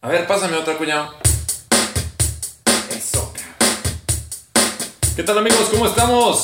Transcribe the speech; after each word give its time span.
A 0.00 0.08
ver, 0.08 0.28
pásame 0.28 0.56
otra, 0.56 0.78
cuñado. 0.78 1.12
Eso, 2.96 3.32
cabrón. 3.34 3.56
¿Qué 5.16 5.24
tal, 5.24 5.38
amigos? 5.38 5.68
¿Cómo 5.72 5.86
estamos? 5.86 6.42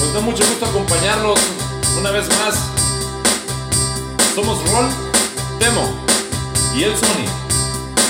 Nos 0.00 0.12
da 0.12 0.20
mucho 0.20 0.44
gusto 0.44 0.66
acompañarlos 0.66 1.38
una 2.00 2.10
vez 2.10 2.28
más. 2.30 2.56
Somos 4.34 4.58
Rol, 4.72 4.88
Temo 5.60 6.04
y 6.74 6.82
el 6.82 6.96
Sony. 6.96 7.28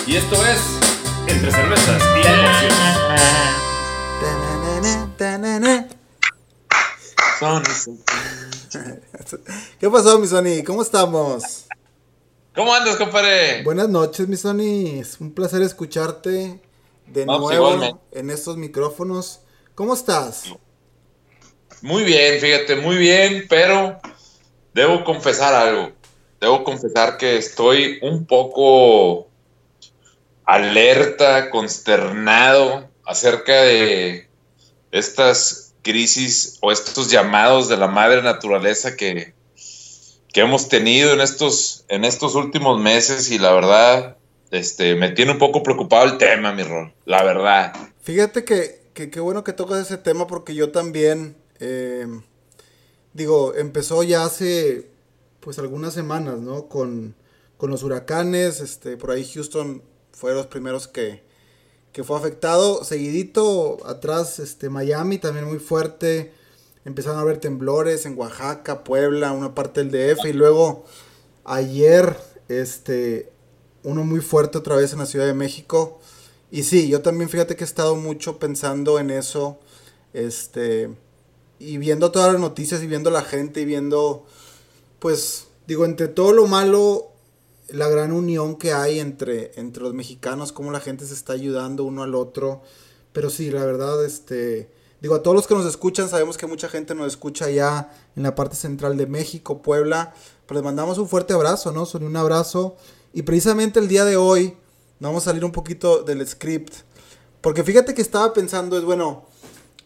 Y 0.06 0.16
esto 0.16 0.46
es 0.46 0.60
Entre 1.26 1.52
Cervezas 1.52 2.02
y 2.16 2.26
Emociones. 2.26 2.92
¿Qué 9.80 9.90
pasó, 9.90 10.16
mi 10.20 10.28
Sony? 10.28 10.62
¿Cómo 10.64 10.82
estamos? 10.82 11.66
¿Cómo 12.54 12.72
andas, 12.72 12.94
compadre? 12.94 13.64
Buenas 13.64 13.88
noches, 13.88 14.28
mi 14.28 14.36
Sony. 14.36 15.00
Es 15.00 15.20
un 15.20 15.34
placer 15.34 15.60
escucharte 15.62 16.60
de 17.08 17.26
nuevo 17.26 17.52
igualmente. 17.52 17.98
en 18.12 18.30
estos 18.30 18.56
micrófonos. 18.56 19.40
¿Cómo 19.74 19.94
estás? 19.94 20.54
Muy 21.80 22.04
bien, 22.04 22.40
fíjate, 22.40 22.76
muy 22.76 22.96
bien, 22.96 23.46
pero 23.48 23.98
debo 24.72 25.02
confesar 25.02 25.52
algo. 25.52 25.90
Debo 26.40 26.62
confesar 26.62 27.16
que 27.16 27.38
estoy 27.38 27.98
un 28.02 28.24
poco 28.24 29.26
alerta, 30.44 31.50
consternado 31.50 32.88
acerca 33.04 33.62
de 33.62 34.28
estas 34.92 35.61
crisis 35.82 36.58
o 36.60 36.72
estos 36.72 37.10
llamados 37.10 37.68
de 37.68 37.76
la 37.76 37.88
madre 37.88 38.22
naturaleza 38.22 38.96
que, 38.96 39.34
que 40.32 40.40
hemos 40.40 40.68
tenido 40.68 41.12
en 41.12 41.20
estos, 41.20 41.84
en 41.88 42.04
estos 42.04 42.34
últimos 42.34 42.80
meses 42.80 43.30
y 43.30 43.38
la 43.38 43.52
verdad, 43.52 44.16
este, 44.50 44.94
me 44.94 45.10
tiene 45.10 45.32
un 45.32 45.38
poco 45.38 45.62
preocupado 45.62 46.04
el 46.04 46.18
tema, 46.18 46.52
mi 46.52 46.62
rol, 46.62 46.92
la 47.04 47.22
verdad. 47.22 47.72
Fíjate 48.02 48.44
que 48.44 48.82
que 48.94 49.10
qué 49.10 49.20
bueno 49.20 49.44
que 49.44 49.52
tocas 49.52 49.80
ese 49.80 49.98
tema 49.98 50.26
porque 50.26 50.54
yo 50.54 50.70
también, 50.70 51.36
eh, 51.60 52.06
digo, 53.12 53.54
empezó 53.54 54.02
ya 54.02 54.24
hace 54.24 54.90
pues 55.40 55.58
algunas 55.58 55.94
semanas, 55.94 56.38
¿no? 56.38 56.68
Con, 56.68 57.16
con 57.56 57.70
los 57.70 57.82
huracanes, 57.82 58.60
este, 58.60 58.96
por 58.96 59.10
ahí 59.10 59.24
Houston 59.24 59.82
fue 60.12 60.34
los 60.34 60.46
primeros 60.46 60.88
que, 60.88 61.22
que 61.92 62.04
fue 62.04 62.16
afectado. 62.16 62.84
Seguidito, 62.84 63.78
atrás, 63.86 64.38
este, 64.38 64.70
Miami 64.70 65.18
también 65.18 65.46
muy 65.46 65.58
fuerte. 65.58 66.32
Empezaron 66.84 67.18
a 67.18 67.22
haber 67.22 67.38
temblores 67.38 68.06
en 68.06 68.18
Oaxaca, 68.18 68.82
Puebla, 68.82 69.32
una 69.32 69.54
parte 69.54 69.84
del 69.84 69.90
DF. 69.90 70.24
Y 70.26 70.32
luego, 70.32 70.84
ayer, 71.44 72.16
este, 72.48 73.30
uno 73.82 74.04
muy 74.04 74.20
fuerte 74.20 74.58
otra 74.58 74.76
vez 74.76 74.92
en 74.92 74.98
la 74.98 75.06
Ciudad 75.06 75.26
de 75.26 75.34
México. 75.34 76.00
Y 76.50 76.64
sí, 76.64 76.88
yo 76.88 77.02
también 77.02 77.30
fíjate 77.30 77.56
que 77.56 77.64
he 77.64 77.66
estado 77.66 77.96
mucho 77.96 78.38
pensando 78.38 78.98
en 78.98 79.10
eso. 79.10 79.58
Este, 80.12 80.90
y 81.58 81.78
viendo 81.78 82.10
todas 82.10 82.32
las 82.32 82.40
noticias 82.40 82.82
y 82.82 82.86
viendo 82.86 83.10
la 83.10 83.22
gente 83.22 83.60
y 83.60 83.64
viendo, 83.64 84.26
pues, 84.98 85.46
digo, 85.66 85.84
entre 85.84 86.08
todo 86.08 86.32
lo 86.32 86.46
malo, 86.46 87.11
la 87.72 87.88
gran 87.88 88.12
unión 88.12 88.56
que 88.56 88.72
hay 88.72 89.00
entre, 89.00 89.52
entre 89.58 89.82
los 89.82 89.94
mexicanos, 89.94 90.52
cómo 90.52 90.70
la 90.70 90.80
gente 90.80 91.06
se 91.06 91.14
está 91.14 91.32
ayudando 91.32 91.84
uno 91.84 92.02
al 92.02 92.14
otro. 92.14 92.62
Pero 93.12 93.30
sí, 93.30 93.50
la 93.50 93.64
verdad, 93.64 94.04
este, 94.04 94.70
digo, 95.00 95.14
a 95.14 95.22
todos 95.22 95.34
los 95.34 95.46
que 95.46 95.54
nos 95.54 95.66
escuchan, 95.66 96.08
sabemos 96.08 96.36
que 96.36 96.46
mucha 96.46 96.68
gente 96.68 96.94
nos 96.94 97.06
escucha 97.06 97.50
ya 97.50 97.90
en 98.14 98.22
la 98.22 98.34
parte 98.34 98.56
central 98.56 98.96
de 98.96 99.06
México, 99.06 99.62
Puebla. 99.62 100.14
Pero 100.46 100.60
les 100.60 100.64
mandamos 100.64 100.98
un 100.98 101.08
fuerte 101.08 101.32
abrazo, 101.32 101.72
¿no? 101.72 101.86
Son 101.86 102.04
un 102.04 102.16
abrazo. 102.16 102.76
Y 103.12 103.22
precisamente 103.22 103.80
el 103.80 103.88
día 103.88 104.04
de 104.04 104.16
hoy, 104.16 104.54
vamos 105.00 105.24
a 105.24 105.30
salir 105.30 105.44
un 105.44 105.52
poquito 105.52 106.02
del 106.02 106.26
script. 106.26 106.74
Porque 107.40 107.64
fíjate 107.64 107.94
que 107.94 108.02
estaba 108.02 108.32
pensando, 108.32 108.78
es 108.78 108.84
bueno, 108.84 109.26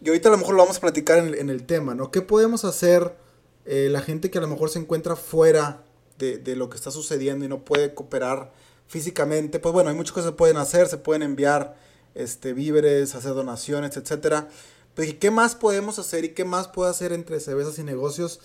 y 0.02 0.08
ahorita 0.08 0.28
a 0.28 0.32
lo 0.32 0.38
mejor 0.38 0.54
lo 0.54 0.62
vamos 0.62 0.76
a 0.76 0.80
platicar 0.80 1.18
en 1.18 1.28
el, 1.28 1.34
en 1.36 1.50
el 1.50 1.64
tema, 1.64 1.94
¿no? 1.94 2.10
¿Qué 2.10 2.20
podemos 2.20 2.64
hacer 2.64 3.16
eh, 3.64 3.88
la 3.90 4.00
gente 4.00 4.30
que 4.30 4.38
a 4.38 4.40
lo 4.40 4.48
mejor 4.48 4.70
se 4.70 4.78
encuentra 4.78 5.16
fuera 5.16 5.82
de, 6.18 6.38
de 6.38 6.56
lo 6.56 6.68
que 6.70 6.76
está 6.76 6.90
sucediendo 6.90 7.44
y 7.44 7.48
no 7.48 7.64
puede 7.64 7.94
cooperar 7.94 8.52
físicamente? 8.86 9.58
Pues 9.58 9.72
bueno, 9.72 9.90
hay 9.90 9.96
muchas 9.96 10.12
cosas 10.12 10.30
que 10.30 10.36
pueden 10.36 10.56
hacer, 10.56 10.88
se 10.88 10.98
pueden 10.98 11.22
enviar 11.22 11.76
este, 12.14 12.52
víveres, 12.52 13.14
hacer 13.14 13.34
donaciones, 13.34 13.96
etcétera. 13.96 14.48
Pero 14.94 15.10
¿y 15.10 15.14
¿qué 15.14 15.30
más 15.30 15.54
podemos 15.54 15.98
hacer 15.98 16.24
y 16.24 16.30
qué 16.30 16.44
más 16.44 16.68
puede 16.68 16.90
hacer 16.90 17.12
entre 17.12 17.38
cervezas 17.38 17.78
y 17.78 17.84
negocios? 17.84 18.40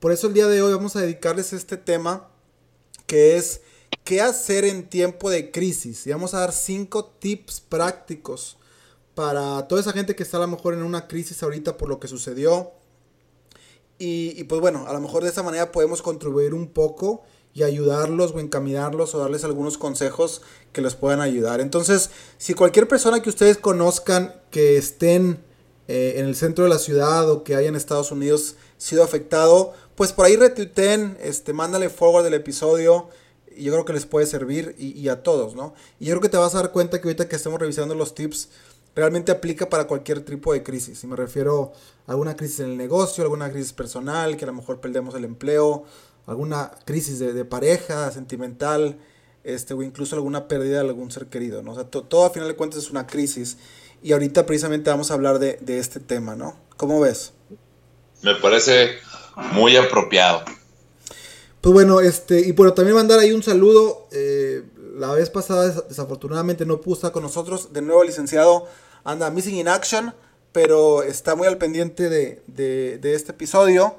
Por 0.00 0.12
eso 0.12 0.28
el 0.28 0.34
día 0.34 0.46
de 0.46 0.62
hoy 0.62 0.72
vamos 0.72 0.94
a 0.94 1.00
dedicarles 1.00 1.52
este 1.52 1.76
tema 1.76 2.28
que 3.06 3.36
es 3.36 3.60
qué 4.04 4.20
hacer 4.20 4.64
en 4.64 4.88
tiempo 4.88 5.30
de 5.30 5.50
crisis. 5.50 6.06
Y 6.06 6.10
vamos 6.10 6.32
a 6.34 6.40
dar 6.40 6.52
cinco 6.52 7.06
tips 7.06 7.60
prácticos 7.60 8.56
para 9.14 9.66
toda 9.66 9.80
esa 9.80 9.92
gente 9.92 10.14
que 10.14 10.22
está 10.22 10.36
a 10.36 10.40
lo 10.40 10.48
mejor 10.48 10.74
en 10.74 10.82
una 10.82 11.08
crisis 11.08 11.42
ahorita 11.42 11.76
por 11.76 11.88
lo 11.88 11.98
que 11.98 12.06
sucedió. 12.06 12.72
Y, 13.98 14.44
pues 14.44 14.60
bueno, 14.60 14.86
a 14.86 14.92
lo 14.92 15.00
mejor 15.00 15.22
de 15.22 15.30
esa 15.30 15.42
manera 15.42 15.72
podemos 15.72 16.02
contribuir 16.02 16.52
un 16.52 16.68
poco 16.68 17.22
y 17.54 17.62
ayudarlos 17.62 18.32
o 18.32 18.40
encaminarlos 18.40 19.14
o 19.14 19.18
darles 19.18 19.44
algunos 19.44 19.78
consejos 19.78 20.42
que 20.72 20.82
les 20.82 20.94
puedan 20.94 21.22
ayudar. 21.22 21.60
Entonces, 21.60 22.10
si 22.36 22.52
cualquier 22.52 22.86
persona 22.86 23.22
que 23.22 23.30
ustedes 23.30 23.56
conozcan 23.56 24.34
que 24.50 24.76
estén 24.76 25.42
eh, 25.88 26.14
en 26.16 26.26
el 26.26 26.36
centro 26.36 26.64
de 26.64 26.70
la 26.70 26.78
ciudad 26.78 27.30
o 27.30 27.44
que 27.44 27.56
haya 27.56 27.68
en 27.68 27.76
Estados 27.76 28.12
Unidos 28.12 28.56
sido 28.76 29.02
afectado, 29.02 29.72
pues 29.94 30.12
por 30.12 30.26
ahí 30.26 30.36
retuiteen, 30.36 31.16
este, 31.22 31.54
mándale 31.54 31.88
forward 31.88 32.24
del 32.24 32.34
episodio 32.34 33.08
y 33.56 33.64
yo 33.64 33.72
creo 33.72 33.86
que 33.86 33.94
les 33.94 34.04
puede 34.04 34.26
servir 34.26 34.74
y, 34.78 35.08
a 35.08 35.22
todos, 35.22 35.54
¿no? 35.54 35.72
Y 35.98 36.06
yo 36.06 36.12
creo 36.12 36.20
que 36.20 36.28
te 36.28 36.36
vas 36.36 36.54
a 36.54 36.58
dar 36.58 36.72
cuenta 36.72 37.00
que 37.00 37.08
ahorita 37.08 37.28
que 37.28 37.36
estemos 37.36 37.58
revisando 37.58 37.94
los 37.94 38.14
tips, 38.14 38.50
realmente 38.94 39.32
aplica 39.32 39.68
para 39.68 39.86
cualquier 39.86 40.24
tipo 40.24 40.52
de 40.52 40.62
crisis. 40.62 41.02
Y 41.04 41.06
me 41.06 41.16
refiero 41.16 41.72
alguna 42.06 42.36
crisis 42.36 42.60
en 42.60 42.70
el 42.70 42.76
negocio, 42.76 43.24
alguna 43.24 43.50
crisis 43.50 43.72
personal, 43.72 44.36
que 44.36 44.44
a 44.44 44.48
lo 44.48 44.54
mejor 44.54 44.80
perdemos 44.80 45.14
el 45.14 45.24
empleo, 45.24 45.84
alguna 46.26 46.72
crisis 46.84 47.18
de, 47.18 47.32
de 47.32 47.44
pareja, 47.44 48.10
sentimental, 48.12 48.98
este, 49.44 49.74
o 49.74 49.82
incluso 49.82 50.16
alguna 50.16 50.48
pérdida 50.48 50.82
de 50.82 50.88
algún 50.88 51.10
ser 51.10 51.26
querido, 51.26 51.62
¿no? 51.62 51.72
O 51.72 51.74
sea, 51.74 51.84
to, 51.84 52.02
todo 52.02 52.24
a 52.24 52.30
final 52.30 52.48
de 52.48 52.56
cuentas 52.56 52.80
es 52.80 52.90
una 52.90 53.06
crisis. 53.06 53.58
Y 54.02 54.12
ahorita 54.12 54.44
precisamente 54.46 54.90
vamos 54.90 55.10
a 55.10 55.14
hablar 55.14 55.38
de, 55.38 55.58
de 55.60 55.78
este 55.78 56.00
tema, 56.00 56.36
¿no? 56.36 56.56
¿Cómo 56.76 57.00
ves? 57.00 57.32
Me 58.22 58.34
parece 58.34 58.96
muy 59.52 59.76
apropiado. 59.76 60.42
Pues 61.60 61.72
bueno, 61.72 62.00
este, 62.00 62.40
y 62.40 62.52
bueno, 62.52 62.74
también 62.74 62.96
mandar 62.96 63.18
ahí 63.18 63.32
un 63.32 63.42
saludo. 63.42 64.08
Eh, 64.12 64.62
la 64.96 65.12
vez 65.12 65.30
pasada, 65.30 65.68
desafortunadamente, 65.88 66.64
no 66.64 66.80
pudo 66.80 66.94
estar 66.94 67.12
con 67.12 67.22
nosotros. 67.22 67.72
De 67.72 67.82
nuevo, 67.82 68.04
licenciado 68.04 68.66
anda 69.04 69.30
missing 69.30 69.56
in 69.56 69.68
action, 69.68 70.14
pero 70.56 71.02
está 71.02 71.34
muy 71.34 71.46
al 71.46 71.58
pendiente 71.58 72.08
de, 72.08 72.42
de, 72.46 72.96
de 72.96 73.14
este 73.14 73.32
episodio. 73.32 73.96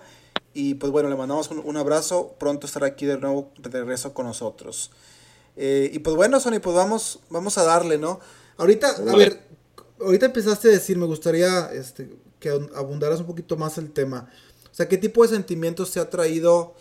Y 0.55 0.73
pues 0.73 0.91
bueno, 0.91 1.07
le 1.07 1.15
mandamos 1.15 1.51
un, 1.51 1.61
un, 1.63 1.77
abrazo. 1.77 2.33
Pronto 2.39 2.65
estará 2.65 2.87
aquí 2.87 3.05
de 3.05 3.19
nuevo 3.19 3.51
de 3.59 3.69
regreso 3.69 4.11
con 4.15 4.25
nosotros. 4.25 4.89
Eh, 5.55 5.91
y 5.93 5.99
pues 5.99 6.15
bueno, 6.15 6.39
Sony, 6.39 6.59
pues 6.59 6.75
vamos, 6.75 7.19
vamos 7.29 7.59
a 7.59 7.63
darle, 7.63 7.99
¿no? 7.99 8.19
Ahorita, 8.57 8.89
a 8.89 9.15
ver, 9.15 9.39
ahorita 10.01 10.25
empezaste 10.25 10.69
a 10.69 10.71
decir, 10.71 10.97
me 10.97 11.05
gustaría 11.05 11.71
este, 11.73 12.09
que 12.39 12.49
abundaras 12.49 13.19
un 13.19 13.27
poquito 13.27 13.55
más 13.55 13.77
el 13.77 13.91
tema. 13.91 14.27
O 14.71 14.73
sea, 14.73 14.87
¿qué 14.87 14.97
tipo 14.97 15.21
de 15.21 15.29
sentimientos 15.29 15.91
te 15.91 15.99
ha 15.99 16.09
traído? 16.09 16.73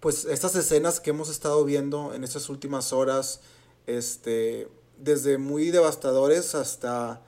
pues 0.00 0.24
estas 0.24 0.56
escenas 0.56 0.98
que 0.98 1.10
hemos 1.10 1.28
estado 1.30 1.64
viendo 1.64 2.14
en 2.14 2.24
estas 2.24 2.48
últimas 2.48 2.92
horas, 2.92 3.42
este, 3.86 4.66
desde 4.98 5.38
muy 5.38 5.70
devastadores 5.70 6.56
hasta, 6.56 7.20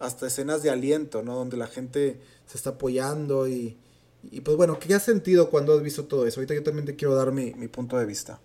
hasta 0.00 0.26
escenas 0.26 0.62
de 0.62 0.70
aliento, 0.70 1.22
¿no? 1.22 1.36
Donde 1.36 1.56
la 1.56 1.66
gente 1.66 2.20
se 2.46 2.56
está 2.56 2.70
apoyando 2.70 3.46
y, 3.46 3.78
y 4.30 4.40
pues 4.40 4.56
bueno, 4.56 4.78
¿qué 4.78 4.94
has 4.94 5.04
sentido 5.04 5.50
cuando 5.50 5.74
has 5.74 5.82
visto 5.82 6.06
todo 6.06 6.26
eso? 6.26 6.40
Ahorita 6.40 6.54
yo 6.54 6.62
también 6.62 6.86
te 6.86 6.96
quiero 6.96 7.14
dar 7.14 7.30
mi, 7.32 7.52
mi 7.54 7.68
punto 7.68 7.96
de 7.98 8.06
vista. 8.06 8.40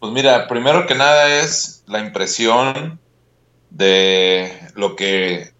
Pues 0.00 0.12
mira, 0.12 0.48
primero 0.48 0.86
que 0.86 0.96
nada 0.96 1.40
es 1.40 1.84
la 1.86 2.00
impresión 2.00 2.98
de 3.70 4.52
lo 4.74 4.96
que, 4.96 5.52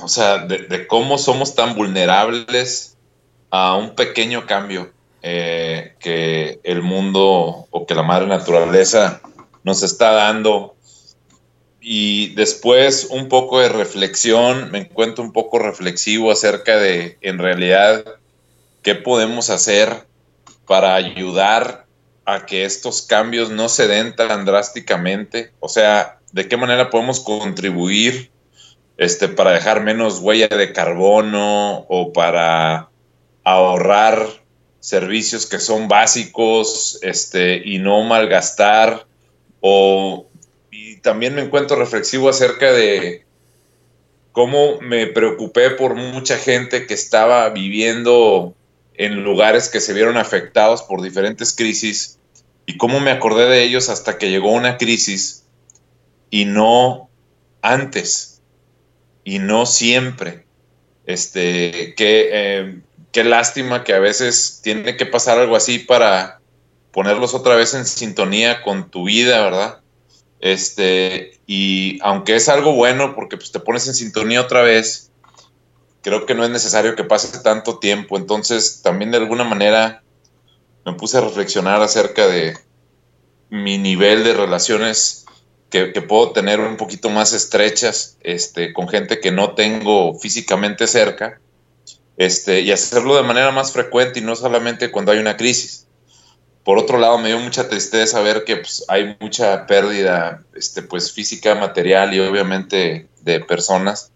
o 0.00 0.08
sea, 0.08 0.46
de, 0.46 0.86
cómo 0.86 1.18
somos 1.18 1.54
tan 1.54 1.74
vulnerables 1.74 2.96
a 3.50 3.74
un 3.74 3.96
pequeño 3.96 4.46
cambio 4.46 4.92
eh, 5.22 5.96
que 5.98 6.60
el 6.62 6.82
mundo 6.82 7.66
o 7.70 7.86
que 7.86 7.94
la 7.94 8.04
madre 8.04 8.26
naturaleza 8.26 9.20
nos 9.64 9.82
está 9.82 10.12
dando. 10.12 10.76
Y 11.80 12.34
después 12.34 13.08
un 13.10 13.28
poco 13.28 13.60
de 13.60 13.70
reflexión, 13.70 14.70
me 14.70 14.78
encuentro 14.78 15.24
un 15.24 15.32
poco 15.32 15.58
reflexivo 15.58 16.30
acerca 16.30 16.76
de, 16.76 17.16
en 17.22 17.38
realidad, 17.38 18.04
qué 18.82 18.94
podemos 18.94 19.50
hacer 19.50 20.06
para 20.66 20.94
ayudar 20.94 21.86
a 22.24 22.46
que 22.46 22.64
estos 22.64 23.02
cambios 23.02 23.50
no 23.50 23.68
se 23.68 23.88
den 23.88 24.14
tan 24.14 24.44
drásticamente. 24.44 25.52
O 25.60 25.68
sea, 25.68 26.18
de 26.32 26.48
qué 26.48 26.56
manera 26.56 26.90
podemos 26.90 27.20
contribuir 27.20 28.30
este, 28.96 29.28
para 29.28 29.52
dejar 29.52 29.82
menos 29.82 30.20
huella 30.20 30.48
de 30.48 30.72
carbono 30.72 31.86
o 31.88 32.12
para 32.12 32.90
ahorrar 33.42 34.26
servicios 34.80 35.46
que 35.46 35.58
son 35.58 35.88
básicos 35.88 36.98
este, 37.02 37.62
y 37.64 37.78
no 37.78 38.02
malgastar. 38.02 39.06
O, 39.60 40.26
también 41.02 41.34
me 41.34 41.42
encuentro 41.42 41.76
reflexivo 41.76 42.28
acerca 42.28 42.72
de 42.72 43.24
cómo 44.32 44.80
me 44.80 45.06
preocupé 45.06 45.70
por 45.70 45.94
mucha 45.94 46.36
gente 46.36 46.86
que 46.86 46.94
estaba 46.94 47.48
viviendo 47.50 48.54
en 48.94 49.24
lugares 49.24 49.68
que 49.68 49.80
se 49.80 49.94
vieron 49.94 50.16
afectados 50.16 50.82
por 50.82 51.02
diferentes 51.02 51.54
crisis 51.54 52.18
y 52.66 52.76
cómo 52.76 53.00
me 53.00 53.10
acordé 53.10 53.46
de 53.46 53.62
ellos 53.62 53.88
hasta 53.88 54.18
que 54.18 54.30
llegó 54.30 54.52
una 54.52 54.76
crisis 54.76 55.44
y 56.30 56.44
no 56.44 57.08
antes 57.62 58.40
y 59.24 59.38
no 59.38 59.66
siempre. 59.66 60.44
Este, 61.06 61.94
qué, 61.96 62.80
qué 63.10 63.24
lástima 63.24 63.84
que 63.84 63.94
a 63.94 63.98
veces 63.98 64.60
tiene 64.62 64.96
que 64.96 65.06
pasar 65.06 65.38
algo 65.38 65.56
así 65.56 65.78
para 65.78 66.40
ponerlos 66.92 67.34
otra 67.34 67.56
vez 67.56 67.74
en 67.74 67.86
sintonía 67.86 68.62
con 68.62 68.90
tu 68.90 69.04
vida, 69.04 69.42
¿verdad? 69.42 69.80
Este, 70.40 71.38
y 71.46 71.98
aunque 72.02 72.36
es 72.36 72.48
algo 72.48 72.72
bueno 72.72 73.14
porque 73.14 73.36
pues, 73.36 73.52
te 73.52 73.60
pones 73.60 73.86
en 73.86 73.94
sintonía 73.94 74.40
otra 74.40 74.62
vez, 74.62 75.10
creo 76.02 76.26
que 76.26 76.34
no 76.34 76.44
es 76.44 76.50
necesario 76.50 76.96
que 76.96 77.04
pase 77.04 77.38
tanto 77.38 77.78
tiempo. 77.78 78.16
Entonces, 78.16 78.80
también 78.82 79.10
de 79.10 79.18
alguna 79.18 79.44
manera 79.44 80.02
me 80.84 80.94
puse 80.94 81.18
a 81.18 81.22
reflexionar 81.22 81.82
acerca 81.82 82.26
de 82.26 82.56
mi 83.50 83.78
nivel 83.78 84.24
de 84.24 84.32
relaciones 84.32 85.26
que, 85.70 85.86
puedo 86.02 86.32
tener 86.32 86.58
un 86.60 86.76
poquito 86.76 87.10
más 87.10 87.32
estrechas 87.32 88.16
este, 88.22 88.72
con 88.72 88.88
gente 88.88 89.20
que 89.20 89.30
no 89.30 89.54
tengo 89.54 90.18
físicamente 90.18 90.86
cerca 90.86 91.40
este, 92.16 92.60
y 92.60 92.72
hacerlo 92.72 93.16
de 93.16 93.22
manera 93.22 93.52
más 93.52 93.72
frecuente 93.72 94.18
y 94.18 94.22
no 94.22 94.34
solamente 94.34 94.90
cuando 94.90 95.12
hay 95.12 95.18
una 95.18 95.36
crisis. 95.36 95.86
Por 96.64 96.78
otro 96.78 96.98
lado, 96.98 97.18
me 97.18 97.28
dio 97.28 97.38
mucha 97.38 97.68
tristeza 97.68 98.20
ver 98.20 98.44
que 98.44 98.56
pues, 98.56 98.84
hay 98.88 99.16
mucha 99.20 99.66
pérdida 99.66 100.42
este, 100.54 100.82
pues, 100.82 101.12
física, 101.12 101.54
material 101.54 102.12
y 102.14 102.20
obviamente 102.20 103.08
de 103.22 103.40
personas 103.40 104.12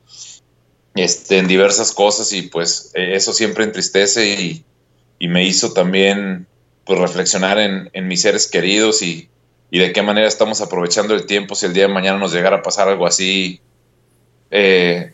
este, 0.94 1.38
en 1.38 1.48
diversas 1.48 1.92
cosas 1.92 2.32
y 2.32 2.42
pues 2.42 2.90
e, 2.94 3.16
eso 3.16 3.32
siempre 3.32 3.64
entristece 3.64 4.26
y, 4.26 4.64
me 5.26 5.42
hizo 5.42 5.72
también 5.72 6.46
pues, 6.84 7.00
reflexionar 7.00 7.58
en, 7.58 7.88
en 7.94 8.06
mis 8.08 8.20
seres 8.20 8.46
queridos 8.46 9.00
y, 9.00 9.30
y, 9.70 9.78
de 9.78 9.90
qué 9.90 10.02
manera 10.02 10.28
estamos 10.28 10.60
aprovechando 10.60 11.14
el 11.14 11.24
tiempo 11.24 11.54
si 11.54 11.64
el 11.64 11.72
día 11.72 11.86
de 11.86 11.94
mañana 11.94 12.18
nos 12.18 12.34
llegara 12.34 12.56
a 12.56 12.62
pasar 12.62 12.88
algo 12.88 13.06
así. 13.06 13.62
Eh, 14.50 15.12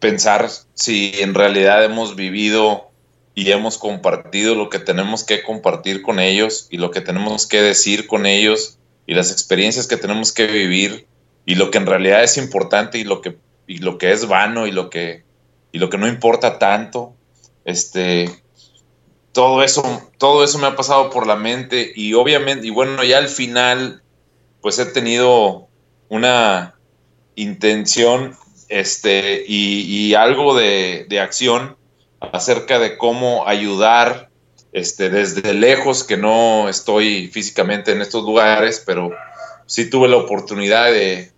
pensar 0.00 0.48
si 0.72 1.12
en 1.20 1.34
realidad 1.34 1.84
hemos 1.84 2.16
vivido 2.16 2.91
y 3.34 3.50
hemos 3.50 3.78
compartido 3.78 4.54
lo 4.54 4.68
que 4.68 4.78
tenemos 4.78 5.24
que 5.24 5.42
compartir 5.42 6.02
con 6.02 6.18
ellos 6.18 6.66
y 6.70 6.76
lo 6.76 6.90
que 6.90 7.00
tenemos 7.00 7.46
que 7.46 7.62
decir 7.62 8.06
con 8.06 8.26
ellos 8.26 8.78
y 9.06 9.14
las 9.14 9.30
experiencias 9.32 9.86
que 9.86 9.96
tenemos 9.96 10.32
que 10.32 10.46
vivir 10.46 11.06
y 11.46 11.54
lo 11.54 11.70
que 11.70 11.78
en 11.78 11.86
realidad 11.86 12.22
es 12.22 12.36
importante 12.36 12.98
y 12.98 13.04
lo 13.04 13.20
que, 13.20 13.36
y 13.66 13.78
lo 13.78 13.98
que 13.98 14.12
es 14.12 14.28
vano 14.28 14.66
y 14.66 14.72
lo 14.72 14.90
que, 14.90 15.24
y 15.72 15.78
lo 15.78 15.88
que 15.88 15.98
no 15.98 16.06
importa 16.06 16.58
tanto. 16.58 17.14
Este, 17.64 18.30
todo 19.32 19.62
eso, 19.62 20.10
todo 20.18 20.44
eso 20.44 20.58
me 20.58 20.66
ha 20.66 20.76
pasado 20.76 21.10
por 21.10 21.26
la 21.26 21.36
mente 21.36 21.92
y 21.94 22.12
obviamente, 22.14 22.66
y 22.66 22.70
bueno, 22.70 23.02
ya 23.02 23.18
al 23.18 23.28
final, 23.28 24.02
pues 24.60 24.78
he 24.78 24.86
tenido 24.86 25.68
una 26.08 26.74
intención 27.34 28.36
este, 28.68 29.44
y, 29.48 30.14
algo 30.14 30.54
de, 30.54 31.06
de 31.08 31.20
acción 31.20 31.76
acerca 32.32 32.78
de 32.78 32.96
cómo 32.96 33.46
ayudar 33.46 34.30
este, 34.72 35.10
desde 35.10 35.54
lejos, 35.54 36.04
que 36.04 36.16
no 36.16 36.68
estoy 36.68 37.28
físicamente 37.28 37.92
en 37.92 38.00
estos 38.00 38.24
lugares, 38.24 38.82
pero 38.84 39.10
sí 39.66 39.90
tuve 39.90 40.08
la 40.08 40.16
oportunidad 40.16 40.90
de, 40.90 41.30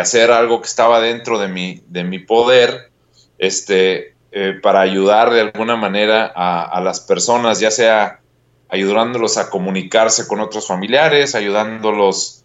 hacer 0.00 0.30
algo 0.30 0.60
que 0.60 0.68
estaba 0.68 1.00
dentro 1.00 1.38
de 1.38 1.48
mi, 1.48 1.82
de 1.86 2.04
mi 2.04 2.18
poder, 2.18 2.90
este, 3.38 4.14
eh, 4.32 4.58
para 4.60 4.80
ayudar 4.80 5.32
de 5.32 5.42
alguna 5.42 5.76
manera 5.76 6.32
a, 6.34 6.80
las 6.80 7.00
personas, 7.00 7.60
ya 7.60 7.70
sea 7.70 8.20
ayudándolos 8.68 9.38
a 9.38 9.48
comunicarse 9.48 10.26
con 10.26 10.40
otros 10.40 10.66
familiares, 10.66 11.36
ayudándolos 11.36 12.44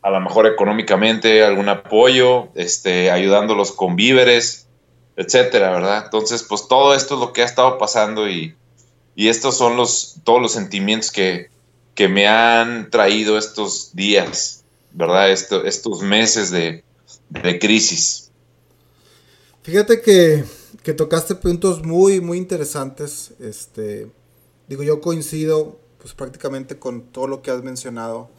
a 0.00 0.10
lo 0.10 0.20
mejor 0.20 0.46
económicamente, 0.46 1.44
algún 1.44 1.68
apoyo, 1.68 2.48
este, 2.54 3.10
ayudándolos 3.10 3.72
con 3.72 3.96
víveres, 3.96 4.67
etcétera, 5.18 5.72
¿verdad? 5.72 6.04
Entonces, 6.04 6.44
pues 6.44 6.68
todo 6.68 6.94
esto 6.94 7.14
es 7.14 7.20
lo 7.20 7.32
que 7.32 7.42
ha 7.42 7.44
estado 7.44 7.76
pasando 7.76 8.28
y, 8.28 8.54
estos 9.16 9.58
son 9.58 9.76
los, 9.76 10.14
todos 10.22 10.40
los 10.40 10.52
sentimientos 10.52 11.10
que, 11.10 11.50
que 11.96 12.06
me 12.06 12.28
han 12.28 12.88
traído 12.88 13.36
estos 13.36 13.90
días, 13.92 14.62
¿verdad? 14.92 15.32
estos 15.32 16.02
meses 16.02 16.52
de, 16.52 16.84
crisis. 17.60 18.30
Fíjate 19.64 20.00
que, 20.00 20.44
que, 20.84 20.94
tocaste 20.94 21.34
puntos 21.34 21.82
muy, 21.82 22.20
muy 22.20 22.38
interesantes. 22.38 23.32
Este, 23.40 24.08
digo, 24.68 24.84
yo 24.84 25.00
coincido 25.00 25.80
pues 26.00 26.14
prácticamente 26.14 26.78
con 26.78 27.02
todo 27.02 27.26
lo 27.26 27.42
que 27.42 27.50
has 27.50 27.64
mencionado. 27.64 28.30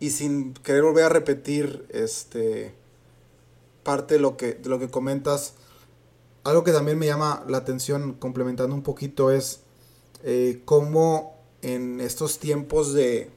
Y 0.00 0.10
sin 0.10 0.52
querer 0.54 0.82
volver 0.82 1.04
a 1.04 1.08
repetir 1.10 1.86
este, 1.90 2.74
parte 3.84 4.14
de 4.14 4.20
lo 4.20 4.36
que, 4.36 4.54
de 4.54 4.68
lo 4.68 4.80
que 4.80 4.88
comentas, 4.88 5.54
algo 6.48 6.64
que 6.64 6.72
también 6.72 6.98
me 6.98 7.06
llama 7.06 7.44
la 7.48 7.58
atención, 7.58 8.14
complementando 8.14 8.74
un 8.74 8.82
poquito, 8.82 9.30
es 9.30 9.60
eh, 10.24 10.62
cómo 10.64 11.36
en 11.62 12.00
estos 12.00 12.38
tiempos 12.38 12.92
de, 12.92 13.30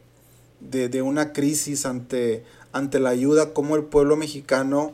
una 1.03 1.33
crisis 1.33 1.85
ante, 1.85 2.43
ante 2.71 2.99
la 2.99 3.09
ayuda, 3.09 3.53
cómo 3.53 3.75
el 3.75 3.83
pueblo 3.83 4.15
mexicano 4.15 4.93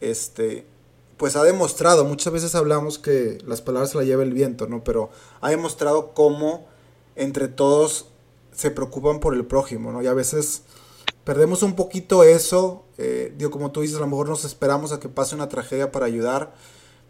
este, 0.00 0.66
pues 1.16 1.36
ha 1.36 1.42
demostrado, 1.42 2.04
muchas 2.04 2.32
veces 2.32 2.54
hablamos 2.54 2.98
que 2.98 3.38
las 3.46 3.60
palabras 3.60 3.90
se 3.90 3.98
las 3.98 4.06
lleva 4.06 4.22
el 4.22 4.32
viento, 4.32 4.66
¿no? 4.66 4.84
Pero 4.84 5.10
ha 5.40 5.50
demostrado 5.50 6.14
cómo 6.14 6.66
entre 7.16 7.48
todos 7.48 8.06
se 8.52 8.70
preocupan 8.70 9.20
por 9.20 9.34
el 9.34 9.44
prójimo, 9.44 9.92
¿no? 9.92 10.02
Y 10.02 10.06
a 10.06 10.14
veces 10.14 10.62
perdemos 11.24 11.62
un 11.62 11.74
poquito 11.74 12.24
eso, 12.24 12.84
eh, 12.96 13.34
digo, 13.36 13.50
como 13.50 13.70
tú 13.70 13.80
dices, 13.82 13.96
a 13.96 14.00
lo 14.00 14.06
mejor 14.06 14.28
nos 14.28 14.44
esperamos 14.44 14.92
a 14.92 15.00
que 15.00 15.08
pase 15.08 15.34
una 15.34 15.48
tragedia 15.48 15.92
para 15.92 16.06
ayudar, 16.06 16.54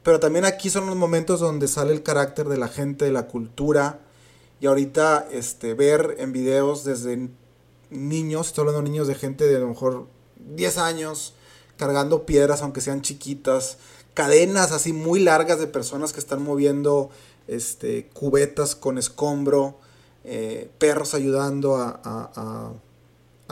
pero 0.09 0.21
también 0.21 0.47
aquí 0.47 0.71
son 0.71 0.87
los 0.87 0.97
momentos 0.97 1.39
donde 1.39 1.69
sale 1.69 1.93
el 1.93 2.03
carácter 2.03 2.49
de 2.49 2.57
la 2.57 2.69
gente, 2.69 3.05
de 3.05 3.13
la 3.13 3.27
cultura. 3.27 4.01
Y 4.59 4.65
ahorita 4.65 5.29
este, 5.31 5.75
ver 5.75 6.17
en 6.19 6.33
videos 6.33 6.83
desde 6.83 7.29
niños, 7.91 8.47
estoy 8.47 8.63
hablando 8.63 8.81
de 8.81 8.89
niños 8.89 9.07
de 9.07 9.15
gente 9.15 9.47
de 9.47 9.57
a 9.57 9.59
lo 9.59 9.69
mejor 9.69 10.07
10 10.37 10.79
años, 10.79 11.35
cargando 11.77 12.25
piedras 12.25 12.63
aunque 12.63 12.81
sean 12.81 13.03
chiquitas, 13.03 13.77
cadenas 14.15 14.73
así 14.73 14.95
muy 14.95 15.21
largas 15.21 15.61
de 15.61 15.67
personas 15.67 16.15
que 16.15 16.21
están 16.21 16.43
moviendo 16.43 17.11
este, 17.47 18.07
cubetas 18.07 18.75
con 18.75 18.97
escombro, 18.97 19.79
eh, 20.25 20.71
perros 20.79 21.13
ayudando 21.13 21.77
a, 21.77 22.73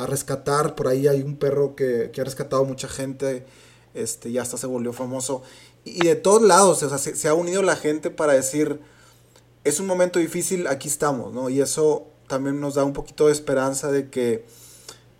rescatar, 0.07 0.75
por 0.75 0.89
ahí 0.89 1.07
hay 1.07 1.21
un 1.21 1.37
perro 1.37 1.77
que, 1.77 2.11
que 2.15 2.23
ha 2.23 2.25
rescatado 2.25 2.65
mucha 2.65 2.89
gente, 2.89 3.45
este, 3.93 4.33
ya 4.33 4.41
hasta 4.41 4.57
se 4.57 4.67
volvió 4.67 4.95
famoso 4.95 5.43
y 5.87 6.05
de 6.05 6.17
todos 6.17 6.43
lados, 6.43 6.83
o 6.83 6.89
sea, 6.89 6.99
se, 6.99 7.29
ha 7.29 7.35
unido 7.35 7.63
la 7.63 7.77
gente 7.77 8.11
para 8.11 8.33
decir, 8.33 8.81
es 9.65 9.79
un 9.81 9.87
momento 9.87 10.19
difícil, 10.19 10.67
aquí 10.67 10.89
estamos, 10.89 11.33
¿no? 11.33 11.49
Y 11.49 11.61
eso 11.61 12.09
también 12.27 12.61
nos 12.61 12.75
da 12.75 12.85
un 12.85 12.93
poquito 12.93 13.29
de 13.29 13.33
esperanza 13.33 13.93
de 13.93 14.11
que, 14.11 14.45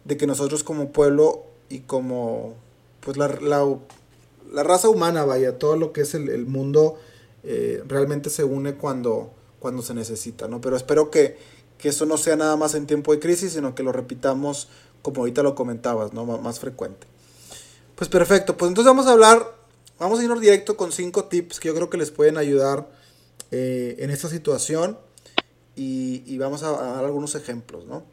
de 0.05 0.17
que 0.17 0.27
nosotros 0.27 0.65
como 0.65 0.91
pueblo 0.91 1.45
y 1.69 1.81
como, 1.81 2.55
pues 3.01 3.17
la, 3.17 3.29
la, 3.29 4.63
raza 4.65 4.89
humana, 4.89 5.25
vaya, 5.25 5.59
todo 5.59 5.77
lo 5.77 5.93
que 5.93 6.01
es 6.01 6.15
el, 6.15 6.47
mundo, 6.47 6.99
eh, 7.45 7.83
realmente 7.87 8.29
se 8.29 8.43
une 8.43 8.75
cuando, 8.75 9.31
cuando 9.61 9.83
se 9.83 9.95
necesita, 9.95 10.49
¿no? 10.49 10.61
Pero 10.61 10.77
espero 10.77 11.13
que, 11.13 11.39
que 11.79 11.91
eso 11.91 12.07
no 12.07 12.17
sea 12.17 12.35
nada 12.35 12.57
más 12.57 12.75
en 12.75 12.87
tiempo 12.87 13.13
de 13.13 13.21
crisis, 13.21 13.53
sino 13.53 13.75
que 13.77 13.85
lo 13.85 13.93
repitamos 13.93 14.69
como 15.07 15.21
ahorita 15.21 15.45
lo 15.45 15.55
comentabas, 15.55 16.13
¿no? 16.13 16.25
más 16.25 16.59
frecuente. 16.59 17.07
Pues 17.95 18.11
perfecto, 18.11 18.57
pues 18.57 18.71
entonces 18.71 18.91
vamos 18.91 19.07
a 19.07 19.13
hablar 19.13 19.56
Vamos 19.99 20.21
a 20.21 20.25
irnos 20.25 20.41
directo 20.41 20.77
con 20.77 20.93
cinco 20.93 21.25
tips 21.25 21.59
que 21.59 21.69
yo 21.69 21.75
creo 21.75 21.89
que 21.89 21.97
les 21.97 22.11
pueden 22.11 22.37
ayudar 22.37 22.91
eh, 23.51 23.97
en 23.99 24.11
esta 24.11 24.29
situación. 24.29 24.99
Y, 25.79 26.39
vamos 26.39 26.63
a, 26.63 26.71
dar 26.71 27.05
algunos 27.05 27.35
ejemplos, 27.35 27.85
¿no? 27.85 28.05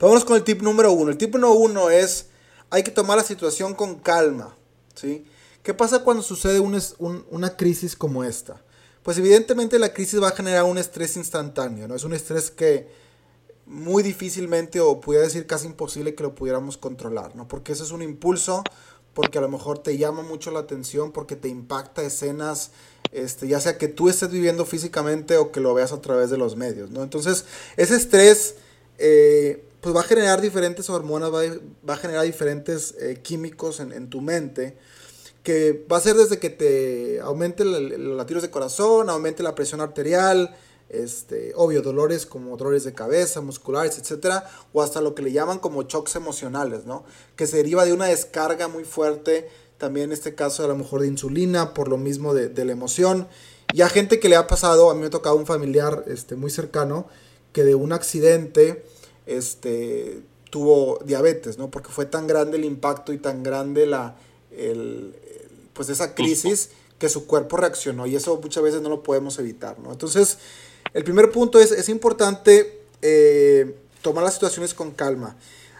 Vamos 0.00 0.24
con 0.24 0.36
el 0.36 0.42
tip 0.42 0.60
número 0.60 0.90
uno. 0.90 1.12
El 1.12 1.18
tip 1.18 1.32
número 1.34 1.52
uno 1.52 1.90
es, 1.90 2.26
hay 2.70 2.82
que 2.82 2.90
tomar 2.90 3.16
la 3.16 3.22
situación 3.22 3.74
con 3.74 4.00
calma, 4.00 4.56
¿sí? 4.96 5.24
¿Qué 5.62 5.72
pasa 5.72 6.00
cuando 6.00 6.24
sucede 6.24 6.58
una 6.58 7.56
crisis 7.56 7.94
como 7.94 8.24
esta? 8.24 8.60
Pues 9.04 9.18
evidentemente 9.18 9.78
la 9.78 9.92
crisis 9.92 10.20
va 10.20 10.28
a 10.28 10.32
generar 10.36 10.64
un 10.64 10.78
estrés 10.78 11.16
instantáneo, 11.16 11.86
¿no? 11.86 11.94
Es 11.94 12.02
un 12.02 12.14
estrés 12.14 12.50
que 12.50 12.88
muy 13.66 14.02
difícilmente 14.02 14.80
o 14.80 15.00
pudiera 15.00 15.24
decir 15.24 15.46
casi 15.46 15.66
imposible 15.66 16.16
que 16.16 16.24
lo 16.24 16.34
pudiéramos 16.34 16.76
controlar, 16.76 17.36
¿no? 17.36 17.46
Porque 17.46 17.72
eso 17.72 17.84
es 17.84 17.92
un 17.92 18.02
impulso 18.02 18.64
porque 19.14 19.38
a 19.38 19.40
lo 19.40 19.48
mejor 19.48 19.78
te 19.78 19.98
llama 19.98 20.22
mucho 20.22 20.50
la 20.50 20.60
atención, 20.60 21.12
porque 21.12 21.36
te 21.36 21.48
impacta 21.48 22.02
escenas 22.02 22.70
este, 23.12 23.46
ya 23.46 23.60
sea 23.60 23.76
que 23.76 23.88
tú 23.88 24.08
estés 24.08 24.30
viviendo 24.30 24.64
físicamente 24.64 25.36
o 25.36 25.52
que 25.52 25.60
lo 25.60 25.74
veas 25.74 25.92
a 25.92 26.00
través 26.00 26.30
de 26.30 26.38
los 26.38 26.56
medios, 26.56 26.90
¿no? 26.90 27.02
Entonces, 27.02 27.44
ese 27.76 27.94
estrés, 27.94 28.54
eh, 28.98 29.64
pues 29.82 29.94
va 29.94 30.00
a 30.00 30.04
generar 30.04 30.40
diferentes 30.40 30.88
hormonas, 30.88 31.30
va 31.30 31.94
a, 31.94 31.96
generar 31.98 32.24
diferentes 32.24 32.94
eh, 32.98 33.20
químicos 33.22 33.80
en, 33.80 34.08
tu 34.08 34.22
mente, 34.22 34.78
que 35.42 35.84
va 35.92 35.98
a 35.98 36.00
ser 36.00 36.16
desde 36.16 36.38
que 36.38 36.48
te 36.48 37.20
aumente 37.20 37.64
los 37.66 38.16
latidos 38.16 38.44
de 38.44 38.50
corazón, 38.50 39.10
aumente 39.10 39.42
la 39.42 39.54
presión 39.54 39.82
arterial, 39.82 40.56
este, 40.88 41.52
obvio, 41.56 41.82
dolores 41.82 42.26
como 42.26 42.56
dolores 42.56 42.84
de 42.84 42.92
cabeza, 42.92 43.40
musculares, 43.40 43.98
etcétera, 43.98 44.48
o 44.72 44.82
hasta 44.82 45.00
lo 45.00 45.14
que 45.14 45.22
le 45.22 45.32
llaman 45.32 45.58
como 45.58 45.82
shocks 45.82 46.16
emocionales, 46.16 46.84
¿no? 46.84 47.04
Que 47.36 47.46
se 47.46 47.56
deriva 47.56 47.84
de 47.84 47.92
una 47.92 48.06
descarga 48.06 48.68
muy 48.68 48.84
fuerte, 48.84 49.48
también 49.78 50.06
en 50.06 50.12
este 50.12 50.34
caso 50.34 50.64
a 50.64 50.68
lo 50.68 50.76
mejor 50.76 51.00
de 51.00 51.08
insulina, 51.08 51.74
por 51.74 51.88
lo 51.88 51.96
mismo 51.96 52.34
de, 52.34 52.64
la 52.64 52.72
emoción. 52.72 53.26
Y 53.72 53.82
a 53.82 53.88
gente 53.88 54.20
que 54.20 54.28
le 54.28 54.36
ha 54.36 54.46
pasado, 54.46 54.90
a 54.90 54.94
mí 54.94 55.00
me 55.00 55.06
ha 55.06 55.10
tocado 55.10 55.36
un 55.36 55.46
familiar 55.46 56.04
este, 56.06 56.36
muy 56.36 56.50
cercano, 56.50 57.06
que 57.52 57.64
de 57.64 57.74
un 57.74 57.92
accidente 57.92 58.84
este, 59.26 60.22
tuvo 60.50 60.98
diabetes, 61.04 61.58
¿no? 61.58 61.70
Porque 61.70 61.88
fue 61.90 62.06
tan 62.06 62.26
grande 62.26 62.58
el 62.58 62.64
impacto 62.64 63.12
y 63.12 63.18
tan 63.18 63.42
grande 63.42 63.86
la, 63.86 64.16
el, 64.50 65.14
pues 65.72 65.88
esa 65.88 66.14
crisis 66.14 66.70
que 66.98 67.08
su 67.08 67.26
cuerpo 67.26 67.56
reaccionó 67.56 68.06
y 68.06 68.14
eso 68.14 68.38
muchas 68.40 68.62
veces 68.62 68.82
no 68.82 68.88
lo 68.88 69.02
podemos 69.02 69.38
evitar, 69.38 69.78
¿no? 69.80 69.90
Entonces, 69.90 70.38
el 70.94 71.04
primer 71.04 71.30
punto 71.30 71.58
es, 71.58 71.72
es 71.72 71.88
importante 71.88 72.82
eh, 73.00 73.76
tomar 74.02 74.24
las 74.24 74.34
situaciones 74.34 74.74
con 74.74 74.92
calma. 74.92 75.36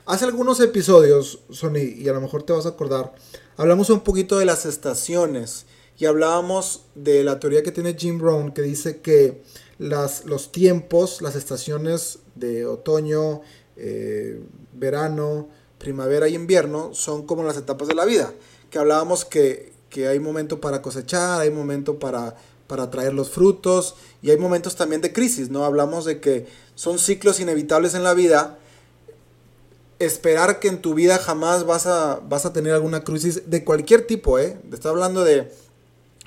Hace 0.07 0.25
algunos 0.25 0.59
episodios, 0.61 1.41
Sony, 1.51 1.79
y 1.97 2.09
a 2.09 2.13
lo 2.13 2.21
mejor 2.21 2.43
te 2.43 2.53
vas 2.53 2.67
a 2.67 2.71
acordar, 2.71 3.15
hablamos 3.57 3.91
un 3.91 4.01
poquito 4.01 4.39
de 4.39 4.45
las 4.45 4.67
estaciones 4.67 5.67
y 5.99 6.07
hablábamos 6.07 6.87
de 6.97 7.23
la 7.23 7.39
teoría 7.39 7.63
que 7.63 7.71
tiene 7.71 7.95
Jim 7.95 8.19
Brown 8.19 8.53
que 8.53 8.63
dice 8.63 9.01
que 9.01 9.43
los 9.79 10.51
tiempos, 10.51 11.23
las 11.23 11.37
estaciones 11.37 12.19
de 12.35 12.67
otoño, 12.67 13.43
eh, 13.77 14.41
verano, 14.73 15.49
primavera 15.79 16.29
y 16.29 16.35
invierno 16.35 16.95
son 16.95 17.27
como 17.27 17.45
las 17.45 17.57
etapas 17.57 17.89
de 17.89 17.95
la 17.95 18.05
vida. 18.05 18.33
Que 18.71 18.79
hablábamos 18.79 19.25
que, 19.25 19.73
que 19.91 20.09
hay 20.09 20.19
momento 20.21 20.61
para 20.61 20.83
cosechar, 20.83 21.41
hay 21.41 21.51
momento 21.51 21.99
para 21.99 22.37
para 22.67 22.91
traer 22.91 23.13
los 23.13 23.31
frutos 23.31 23.97
y 24.23 24.31
hay 24.31 24.39
momentos 24.39 24.77
también 24.77 25.01
de 25.01 25.13
crisis, 25.13 25.51
¿no? 25.51 25.65
Hablamos 25.65 26.05
de 26.05 26.21
que 26.21 26.47
son 26.75 26.99
ciclos 26.99 27.41
inevitables 27.41 27.95
en 27.95 28.03
la 28.03 28.15
vida. 28.15 28.59
Esperar 29.99 30.59
que 30.59 30.69
en 30.69 30.81
tu 30.81 30.95
vida 30.95 31.19
jamás 31.19 31.65
vas 31.65 31.87
a, 31.87 32.21
vas 32.29 32.47
a 32.47 32.53
tener 32.53 32.73
alguna 32.73 33.05
crisis 33.05 33.51
de 33.51 33.65
cualquier 33.65 34.07
tipo, 34.07 34.39
¿eh? 34.39 34.59
Está 34.73 34.89
hablando 34.89 35.23
de 35.23 35.53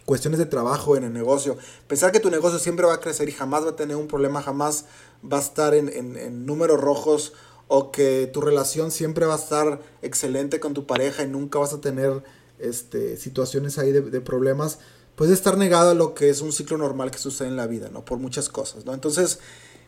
cuestiones 0.06 0.40
de 0.40 0.46
trabajo 0.46 0.96
en 0.96 1.04
el 1.04 1.14
negocio. 1.14 1.58
Pensar 1.88 2.12
que 2.12 2.20
tu 2.20 2.30
negocio 2.30 2.60
siempre 2.60 2.86
va 2.86 2.94
a 2.94 3.00
crecer 3.00 3.28
y 3.28 3.32
jamás 3.32 3.66
va 3.66 3.72
a 3.72 3.76
tener 3.76 3.98
un 3.98 4.08
problema, 4.08 4.42
jamás 4.42 4.86
va 5.30 5.38
a 5.38 5.42
estar 5.42 5.74
en, 5.74 6.46
números 6.46 6.80
rojos 6.80 7.34
o 7.68 7.92
que 7.92 8.30
tu 8.32 8.42
relación 8.42 8.92
siempre 8.92 9.26
va 9.26 9.34
a 9.34 9.38
estar 9.38 9.82
excelente 10.04 10.60
con 10.60 10.74
tu 10.74 10.86
pareja 10.86 11.24
y 11.24 11.28
nunca 11.28 11.58
vas 11.58 11.74
a 11.74 11.82
tener 11.82 12.24
este, 12.60 13.18
situaciones 13.18 13.80
ahí 13.80 13.92
de 13.92 14.22
problemas 14.22 14.78
pues 15.16 15.32
estar 15.32 15.58
negado 15.58 15.92
a 15.92 15.94
lo 15.94 16.14
que 16.14 16.30
es 16.30 16.42
un 16.42 16.52
ciclo 16.52 16.78
normal 16.78 17.12
que 17.12 17.18
sucede 17.18 17.48
en 17.48 17.56
la 17.56 17.68
vida, 17.68 17.90
¿no? 17.92 18.04
Por 18.04 18.20
muchas 18.20 18.50
cosas, 18.50 18.86
¿no? 18.86 18.94
Entonces, 18.94 19.40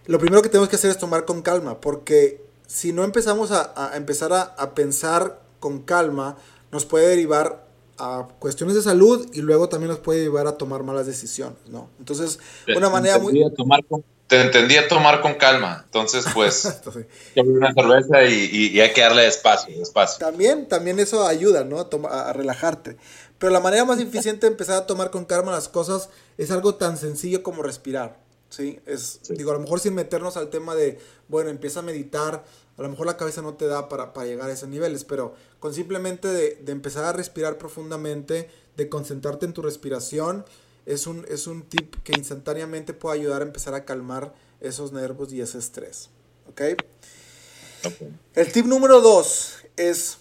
lo 0.06 0.20
primero 0.20 0.42
que 0.42 0.50
tenemos 0.50 0.70
que 0.70 0.78
hacer 0.78 0.90
es 0.90 0.98
tomar 0.98 1.26
con 1.26 1.42
calma, 1.42 1.82
porque 1.82 2.42
si 2.66 2.94
no 2.94 3.04
empezamos 3.04 3.52
a, 3.52 3.92
empezar 3.96 4.32
a, 4.34 4.74
pensar 4.74 5.42
con 5.60 5.82
calma, 5.82 6.38
nos 6.72 6.86
puede 6.86 7.08
derivar 7.08 7.66
a 7.98 8.28
cuestiones 8.40 8.76
de 8.76 8.82
salud 8.82 9.28
y 9.34 9.42
luego 9.42 9.70
también 9.70 9.90
nos 9.90 10.00
puede 10.00 10.22
llevar 10.22 10.48
a 10.48 10.58
tomar 10.58 10.84
malas 10.84 11.08
decisiones, 11.08 11.58
¿no? 11.68 11.90
Entonces, 12.00 12.40
una 12.76 12.90
manera 12.90 13.20
muy... 13.20 13.34
Tomar 13.56 13.82
te 14.28 14.42
entendía 14.42 14.88
tomar 14.90 15.22
con 15.22 15.36
calma, 15.36 15.84
entonces 15.86 16.26
pues 16.34 16.82
una 17.38 17.74
cerveza 17.74 18.26
y, 18.26 18.80
hay 18.80 18.92
que 18.92 19.02
darle 19.02 19.26
espacio, 19.26 19.82
espacio. 19.82 20.26
También, 20.26 20.68
también 20.68 21.00
eso 21.00 21.26
ayuda, 21.26 21.64
¿no? 21.64 21.88
a 22.10 22.34
relajarte. 22.34 22.98
Pero 23.40 23.52
la 23.52 23.60
manera 23.60 23.86
más 23.86 24.00
eficiente 24.00 24.48
de 24.48 24.52
empezar 24.52 24.78
a 24.78 24.88
tomar 24.88 25.12
con 25.12 25.26
calma 25.26 25.52
las 25.52 25.70
cosas 25.70 26.10
es 26.38 26.52
algo 26.52 26.76
tan 26.76 26.98
sencillo 26.98 27.44
como 27.44 27.62
respirar. 27.62 28.20
¿sí? 28.50 28.80
Es, 28.86 29.22
Digo, 29.30 29.52
a 29.52 29.54
lo 29.54 29.60
mejor 29.60 29.80
sin 29.80 29.94
meternos 29.94 30.38
al 30.38 30.50
tema 30.50 30.76
de, 30.76 31.00
bueno, 31.28 31.50
empieza 31.50 31.80
a 31.80 31.84
meditar, 31.84 32.46
a 32.78 32.82
lo 32.82 32.90
mejor 32.90 33.06
la 33.06 33.18
cabeza 33.18 33.42
no 33.42 33.56
te 33.56 33.68
da 33.68 33.90
para, 33.90 34.12
llegar 34.26 34.50
a 34.50 34.54
esos 34.54 34.70
niveles, 34.70 35.04
pero 35.04 35.36
con 35.60 35.74
simplemente 35.74 36.28
de, 36.28 36.60
empezar 36.68 37.04
a 37.06 37.14
respirar 37.14 37.58
profundamente, 37.58 38.50
de 38.76 38.90
concentrarte 38.90 39.46
en 39.46 39.54
tu 39.54 39.62
respiración, 39.62 40.46
es 40.86 41.06
un, 41.06 41.26
es 41.30 41.48
un 41.48 41.64
tip 41.64 41.96
que 42.04 42.14
instantáneamente 42.14 42.94
puede 42.94 43.20
ayudar 43.20 43.42
a 43.42 43.46
empezar 43.46 43.74
a 43.74 43.84
calmar 43.84 44.34
esos 44.62 44.94
nervios 44.94 45.34
y 45.34 45.42
ese 45.42 45.58
estrés. 45.58 46.10
¿Ok? 46.50 46.62
El 48.34 48.52
tip 48.52 48.66
número 48.66 49.02
dos 49.02 49.58
es 49.76 50.18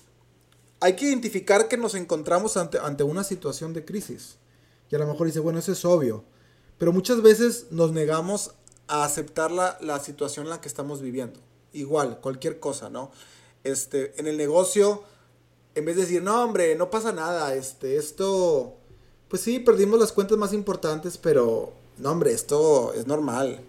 hay 0.80 0.94
que 0.94 1.06
identificar 1.06 1.68
que 1.68 1.76
nos 1.76 1.94
encontramos 1.94 2.56
ante, 2.56 2.78
ante 2.78 3.02
una 3.02 3.24
situación 3.24 3.72
de 3.72 3.84
crisis. 3.84 4.36
Y 4.90 4.94
a 4.94 4.98
lo 4.98 5.06
mejor 5.06 5.26
dice, 5.26 5.40
bueno, 5.40 5.58
eso 5.58 5.72
es 5.72 5.84
obvio. 5.84 6.24
Pero 6.78 6.92
muchas 6.92 7.22
veces 7.22 7.66
nos 7.70 7.92
negamos 7.92 8.52
a 8.88 9.04
aceptar 9.04 9.50
la, 9.50 9.78
la, 9.80 9.98
situación 9.98 10.46
en 10.46 10.50
la 10.50 10.60
que 10.60 10.68
estamos 10.68 11.00
viviendo. 11.00 11.40
Igual, 11.72 12.20
cualquier 12.20 12.60
cosa, 12.60 12.90
¿no? 12.90 13.10
Este, 13.64 14.18
en 14.20 14.26
el 14.26 14.36
negocio, 14.36 15.02
en 15.74 15.84
vez 15.86 15.96
de 15.96 16.02
decir, 16.02 16.22
no, 16.22 16.44
hombre, 16.44 16.76
no 16.76 16.90
pasa 16.90 17.12
nada, 17.12 17.54
este, 17.54 17.96
esto, 17.96 18.74
pues 19.28 19.42
sí, 19.42 19.58
perdimos 19.58 19.98
las 19.98 20.12
cuentas 20.12 20.38
más 20.38 20.52
importantes, 20.52 21.18
pero, 21.18 21.72
no, 21.98 22.12
hombre, 22.12 22.32
esto 22.32 22.92
es 22.92 23.06
normal. 23.06 23.60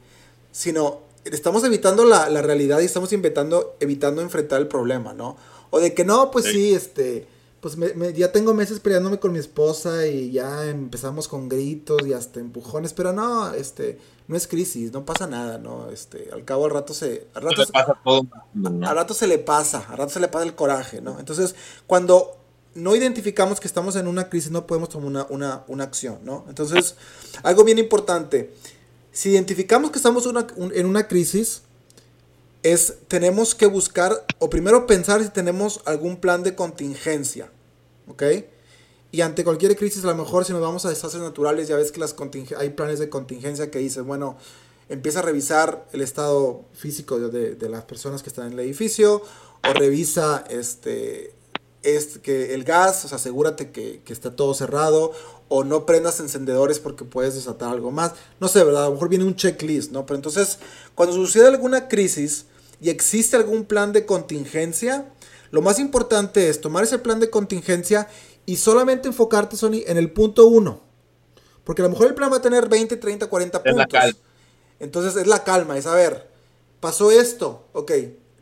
Sino, 0.52 1.00
estamos 1.24 1.64
evitando 1.64 2.06
la, 2.06 2.30
la 2.30 2.42
realidad 2.42 2.80
y 2.80 2.86
estamos 2.86 3.12
inventando, 3.14 3.76
evitando 3.80 4.22
enfrentar 4.22 4.62
el 4.62 4.68
problema, 4.68 5.14
¿no? 5.14 5.38
O 5.70 5.80
de 5.80 5.94
que 5.94 6.06
no, 6.06 6.32
pues 6.32 6.46
sí, 6.46 6.74
este, 6.74 7.28
pues 7.60 7.76
me, 7.78 8.14
ya 8.14 8.32
tengo 8.32 8.54
meses 8.54 8.80
peleándome 8.80 9.20
con 9.20 9.32
mi 9.32 9.40
esposa 9.40 10.08
y 10.08 10.32
ya 10.32 10.66
empezamos 10.66 11.28
con 11.28 11.50
gritos 11.50 12.06
y 12.06 12.14
hasta 12.14 12.40
empujones, 12.40 12.94
pero 12.94 13.14
no, 13.14 13.54
este, 13.54 13.98
no 14.28 14.38
es 14.38 14.48
crisis, 14.48 14.92
no 14.92 15.06
pasa 15.06 15.28
nada, 15.28 15.58
¿no? 15.58 15.90
Este, 15.90 16.30
al 16.32 16.46
cabo 16.46 16.66
al 16.66 16.72
rato 16.72 16.94
se... 16.94 17.28
Al 17.34 17.44
rato, 17.44 17.66
se, 17.66 17.72
pasa 17.72 18.00
todo, 18.04 18.28
al 18.64 18.96
rato 18.96 19.14
se 19.14 19.28
le 19.28 19.40
pasa, 19.40 19.86
al 19.90 19.98
rato 19.98 20.14
se 20.14 20.20
le 20.20 20.28
pasa 20.28 20.46
el 20.46 20.56
coraje, 20.56 21.02
¿no? 21.02 21.20
Entonces, 21.20 21.56
cuando 21.88 22.38
no 22.76 22.96
identificamos 22.96 23.60
que 23.60 23.68
estamos 23.68 23.96
en 23.96 24.08
una 24.08 24.30
crisis, 24.30 24.52
no 24.52 24.68
podemos 24.68 24.90
tomar 24.90 25.08
una, 25.08 25.28
una, 25.30 25.64
una 25.68 25.84
acción, 25.84 26.20
¿no? 26.24 26.46
Entonces, 26.48 26.96
algo 27.42 27.64
bien 27.64 27.80
importante, 27.80 28.54
si 29.12 29.32
identificamos 29.32 29.90
que 29.90 29.98
estamos 29.98 30.28
en 30.28 30.86
una 30.86 31.08
crisis, 31.08 31.64
es 32.64 32.96
tenemos 33.08 33.56
que 33.56 33.66
buscar 33.66 34.26
o 34.40 34.50
primero 34.50 34.88
pensar 34.88 35.22
si 35.24 35.30
tenemos 35.30 35.82
algún 35.86 36.18
plan 36.18 36.44
de 36.44 36.56
contingencia, 36.56 37.52
¿ok? 38.08 38.24
Y 39.12 39.22
ante 39.22 39.44
cualquier 39.44 39.76
crisis, 39.76 40.04
a 40.04 40.08
lo 40.08 40.16
mejor 40.16 40.46
si 40.46 40.52
nos 40.52 40.62
vamos 40.62 40.86
a 40.86 40.90
desastres 40.90 41.24
naturales, 41.24 41.68
ya 41.68 41.78
ves 41.78 41.92
que 41.92 42.00
las 42.00 42.16
hay 42.58 42.70
planes 42.72 43.00
de 43.00 43.10
contingencia 43.10 43.72
que 43.72 43.80
dicen, 43.80 44.06
bueno, 44.06 44.38
empieza 44.90 45.20
a 45.20 45.22
revisar 45.22 45.88
el 45.94 46.02
estado 46.02 46.66
físico 46.74 47.20
de, 47.20 47.56
de, 47.56 47.70
las 47.70 47.84
personas 47.86 48.22
que 48.22 48.30
están 48.30 48.48
en 48.48 48.54
el 48.54 48.60
edificio, 48.60 49.22
o 49.68 49.74
revisa 49.74 50.44
este, 50.50 51.34
es 51.96 52.18
que 52.18 52.54
el 52.54 52.64
gas, 52.64 53.06
o 53.06 53.08
sea, 53.08 53.18
asegúrate 53.18 53.72
que, 53.72 54.02
que 54.04 54.14
está 54.14 54.36
todo 54.36 54.54
cerrado, 54.54 55.14
o 55.50 55.64
no 55.64 55.86
prendas 55.86 56.20
encendedores 56.20 56.80
porque 56.80 57.06
puedes 57.06 57.36
desatar 57.36 57.70
algo 57.70 57.92
más. 57.92 58.14
No 58.40 58.48
sé, 58.48 58.64
¿verdad? 58.64 58.84
A 58.84 58.88
lo 58.88 58.94
mejor 58.94 59.10
viene 59.10 59.26
un 59.26 59.36
checklist, 59.36 59.92
¿no? 59.92 60.06
Pero 60.06 60.18
entonces, 60.18 60.60
cuando 60.96 61.16
sucede 61.16 61.48
alguna 61.48 61.88
crisis 61.88 62.46
y 62.82 62.90
existe 62.90 63.38
algún 63.38 63.66
plan 63.66 63.94
de 63.94 64.06
contingencia, 64.06 65.12
lo 65.52 65.62
más 65.62 65.80
importante 65.80 66.50
es 66.50 66.60
tomar 66.60 66.84
ese 66.84 67.00
plan 67.00 67.20
de 67.20 67.30
contingencia 67.30 68.08
y 68.46 68.58
solamente 68.58 69.08
enfocarte, 69.08 69.56
Sony, 69.56 69.84
en 69.86 69.98
el 69.98 70.12
punto 70.12 70.48
1. 70.48 70.82
Porque 71.64 71.82
a 71.82 71.86
lo 71.86 71.92
mejor 71.92 72.08
el 72.08 72.16
plan 72.16 72.32
va 72.32 72.38
a 72.38 72.42
tener 72.42 72.68
20, 72.68 72.98
30, 72.98 73.28
40 73.28 73.64
puntos. 73.64 74.16
Entonces 74.80 75.16
es 75.16 75.28
la 75.28 75.44
calma, 75.44 75.78
es 75.78 75.86
a 75.86 75.96
ver, 75.96 76.30
pasó 76.80 77.12
esto, 77.12 77.66
ok, 77.74 77.92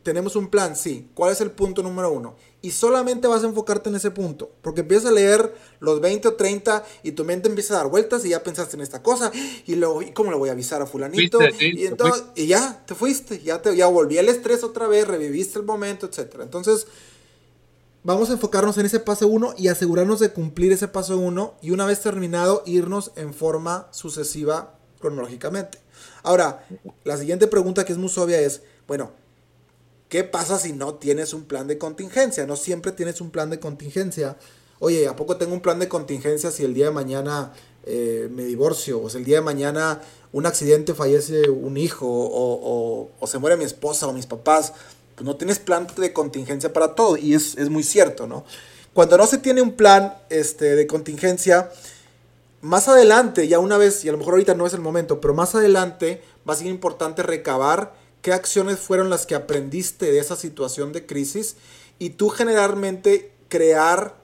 tenemos 0.03 0.35
un 0.35 0.49
plan, 0.49 0.75
sí. 0.75 1.09
¿Cuál 1.13 1.31
es 1.31 1.41
el 1.41 1.51
punto 1.51 1.81
número 1.81 2.11
uno? 2.11 2.35
Y 2.65 2.72
solamente 2.72 3.27
vas 3.27 3.43
a 3.43 3.45
enfocarte 3.45 3.89
en 3.89 3.95
ese 3.95 4.10
punto. 4.10 4.51
Porque 4.63 4.81
empiezas 4.81 5.12
a 5.12 5.12
leer 5.12 5.53
los 5.79 6.01
20 6.01 6.29
o 6.29 6.34
30 6.34 6.84
y 7.03 7.12
tu 7.12 7.24
mente 7.24 7.48
empieza 7.48 7.75
a 7.75 7.77
dar 7.77 7.89
vueltas 7.89 8.25
y 8.25 8.29
ya 8.29 8.41
pensaste 8.41 8.75
en 8.75 8.81
esta 8.81 9.03
cosa. 9.03 9.31
Y 9.67 9.75
luego, 9.75 10.01
¿y 10.01 10.13
cómo 10.13 10.31
le 10.31 10.38
voy 10.38 10.50
a 10.50 10.53
avisar 10.53 10.81
a 10.81 10.88
fulanito? 10.88 11.38
y, 11.60 11.86
entonces, 11.86 12.24
y 12.34 12.48
ya, 12.48 12.84
te 12.88 12.95
fuiste. 12.95 13.39
Ya, 13.43 13.62
te, 13.62 13.75
ya 13.75 13.86
volví 13.86 14.17
el 14.17 14.29
estrés 14.29 14.63
otra 14.63 14.88
vez, 14.88 15.07
reviviste 15.07 15.60
el 15.60 15.65
momento, 15.65 16.07
etc. 16.07 16.38
Entonces, 16.41 16.88
vamos 18.03 18.31
a 18.31 18.34
enfocarnos 18.34 18.79
en 18.79 18.88
ese 18.88 19.00
paso 19.00 19.27
1 19.27 19.53
y 19.60 19.67
asegurarnos 19.67 20.19
de 20.19 20.31
cumplir 20.31 20.72
ese 20.72 20.88
paso 20.88 21.19
1 21.19 21.60
y 21.62 21.69
una 21.69 21.86
vez 21.86 22.01
terminado, 22.01 22.63
irnos 22.65 23.12
en 23.15 23.36
forma 23.36 23.89
sucesiva 23.91 24.79
cronológicamente. 25.00 25.77
Ahora, 26.24 26.67
la 27.03 27.15
siguiente 27.17 27.45
pregunta 27.45 27.86
que 27.86 27.91
es 27.91 28.00
muy 28.00 28.12
obvia 28.17 28.39
es, 28.39 28.63
bueno, 28.88 29.12
¿Qué 30.15 30.24
pasa 30.24 30.57
si 30.57 30.72
no 30.72 30.93
tienes 30.93 31.34
un 31.34 31.43
plan 31.43 31.67
de 31.67 31.77
contingencia? 31.77 32.45
No 32.45 32.55
siempre 32.55 32.93
tienes 32.93 33.19
un 33.19 33.31
plan 33.31 33.50
de 33.50 33.60
contingencia. 33.60 34.38
Oye, 34.79 35.10
¿a 35.10 35.15
poco 35.17 35.36
tengo 35.36 35.51
un 35.53 35.60
plan 35.60 35.77
de 35.77 35.89
contingencia 35.89 36.51
si 36.51 36.63
el 36.63 36.74
día 36.74 36.86
de 36.86 36.91
mañana 36.91 37.51
eh, 37.86 38.29
me 38.31 38.45
divorcio, 38.45 39.01
o 39.01 39.10
sea, 39.10 39.19
el 39.19 39.25
día 39.25 39.39
de 39.39 39.41
mañana 39.41 40.01
un 40.31 40.45
accidente 40.45 40.93
fallece 40.93 41.50
un 41.50 41.75
hijo, 41.75 42.07
o, 42.07 43.27
se 43.27 43.39
muere 43.39 43.57
mi 43.57 43.65
esposa 43.65 44.07
o 44.07 44.13
mis 44.13 44.25
papás, 44.25 44.72
pues 45.15 45.25
no 45.25 45.36
tienes 45.36 45.60
plan 45.60 45.86
de 45.98 46.13
contingencia 46.13 46.72
para 46.72 46.95
todo, 46.95 47.17
y 47.17 47.34
es, 47.34 47.57
es 47.57 47.69
muy 47.69 47.84
cierto, 47.84 48.25
¿no? 48.25 48.45
Cuando 48.93 49.17
no 49.17 49.27
se 49.27 49.39
tiene 49.39 49.62
un 49.62 49.74
plan 49.74 50.13
este, 50.29 50.77
de 50.77 50.88
contingencia, 50.88 51.72
más 52.62 52.88
adelante, 52.88 53.50
ya 53.50 53.60
una 53.60 53.77
vez, 53.77 54.05
y 54.05 54.07
a 54.07 54.13
lo 54.13 54.17
mejor 54.17 54.36
ahorita 54.36 54.53
no 54.53 54.65
es 54.65 54.74
el 54.74 54.79
momento, 54.79 55.19
pero 55.19 55.34
más 55.34 55.55
adelante 55.55 56.22
va 56.48 56.53
a 56.53 56.55
ser 56.55 56.67
importante 56.67 57.22
recabar 57.22 58.04
qué 58.25 58.34
acciones 58.34 58.79
fueron 58.79 59.12
las 59.12 59.27
que 59.27 59.36
aprendiste 59.36 60.12
de 60.12 60.17
esa 60.17 60.36
situación 60.36 60.94
de 60.94 61.05
crisis 61.05 61.58
y 62.00 62.10
tú 62.10 62.29
generalmente 62.29 63.32
crear 63.50 64.15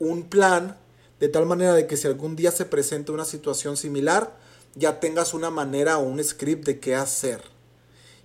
un 0.00 0.24
plan 0.24 0.76
de 1.20 1.28
tal 1.28 1.46
manera 1.46 1.72
de 1.72 1.86
que 1.86 1.96
si 1.96 2.08
algún 2.08 2.34
día 2.34 2.50
se 2.50 2.64
presenta 2.64 3.12
una 3.12 3.24
situación 3.24 3.76
similar, 3.76 4.36
ya 4.74 4.98
tengas 4.98 5.34
una 5.34 5.50
manera 5.50 5.98
o 5.98 6.02
un 6.02 6.24
script 6.24 6.66
de 6.66 6.80
qué 6.80 6.96
hacer. 6.96 7.42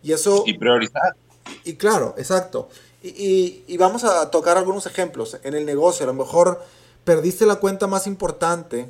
Y 0.01 0.13
eso... 0.13 0.45
Y 0.47 0.57
priorizar. 0.57 1.15
Y, 1.63 1.75
claro, 1.75 2.15
exacto. 2.17 2.67
Y, 3.03 3.61
y, 3.67 3.77
vamos 3.77 4.05
a 4.05 4.31
tocar 4.31 4.57
algunos 4.57 4.87
ejemplos. 4.87 5.37
En 5.43 5.53
el 5.53 5.63
negocio, 5.63 6.05
a 6.05 6.07
lo 6.07 6.15
mejor 6.15 6.59
perdiste 7.03 7.45
la 7.45 7.57
cuenta 7.57 7.85
más 7.85 8.07
importante 8.07 8.89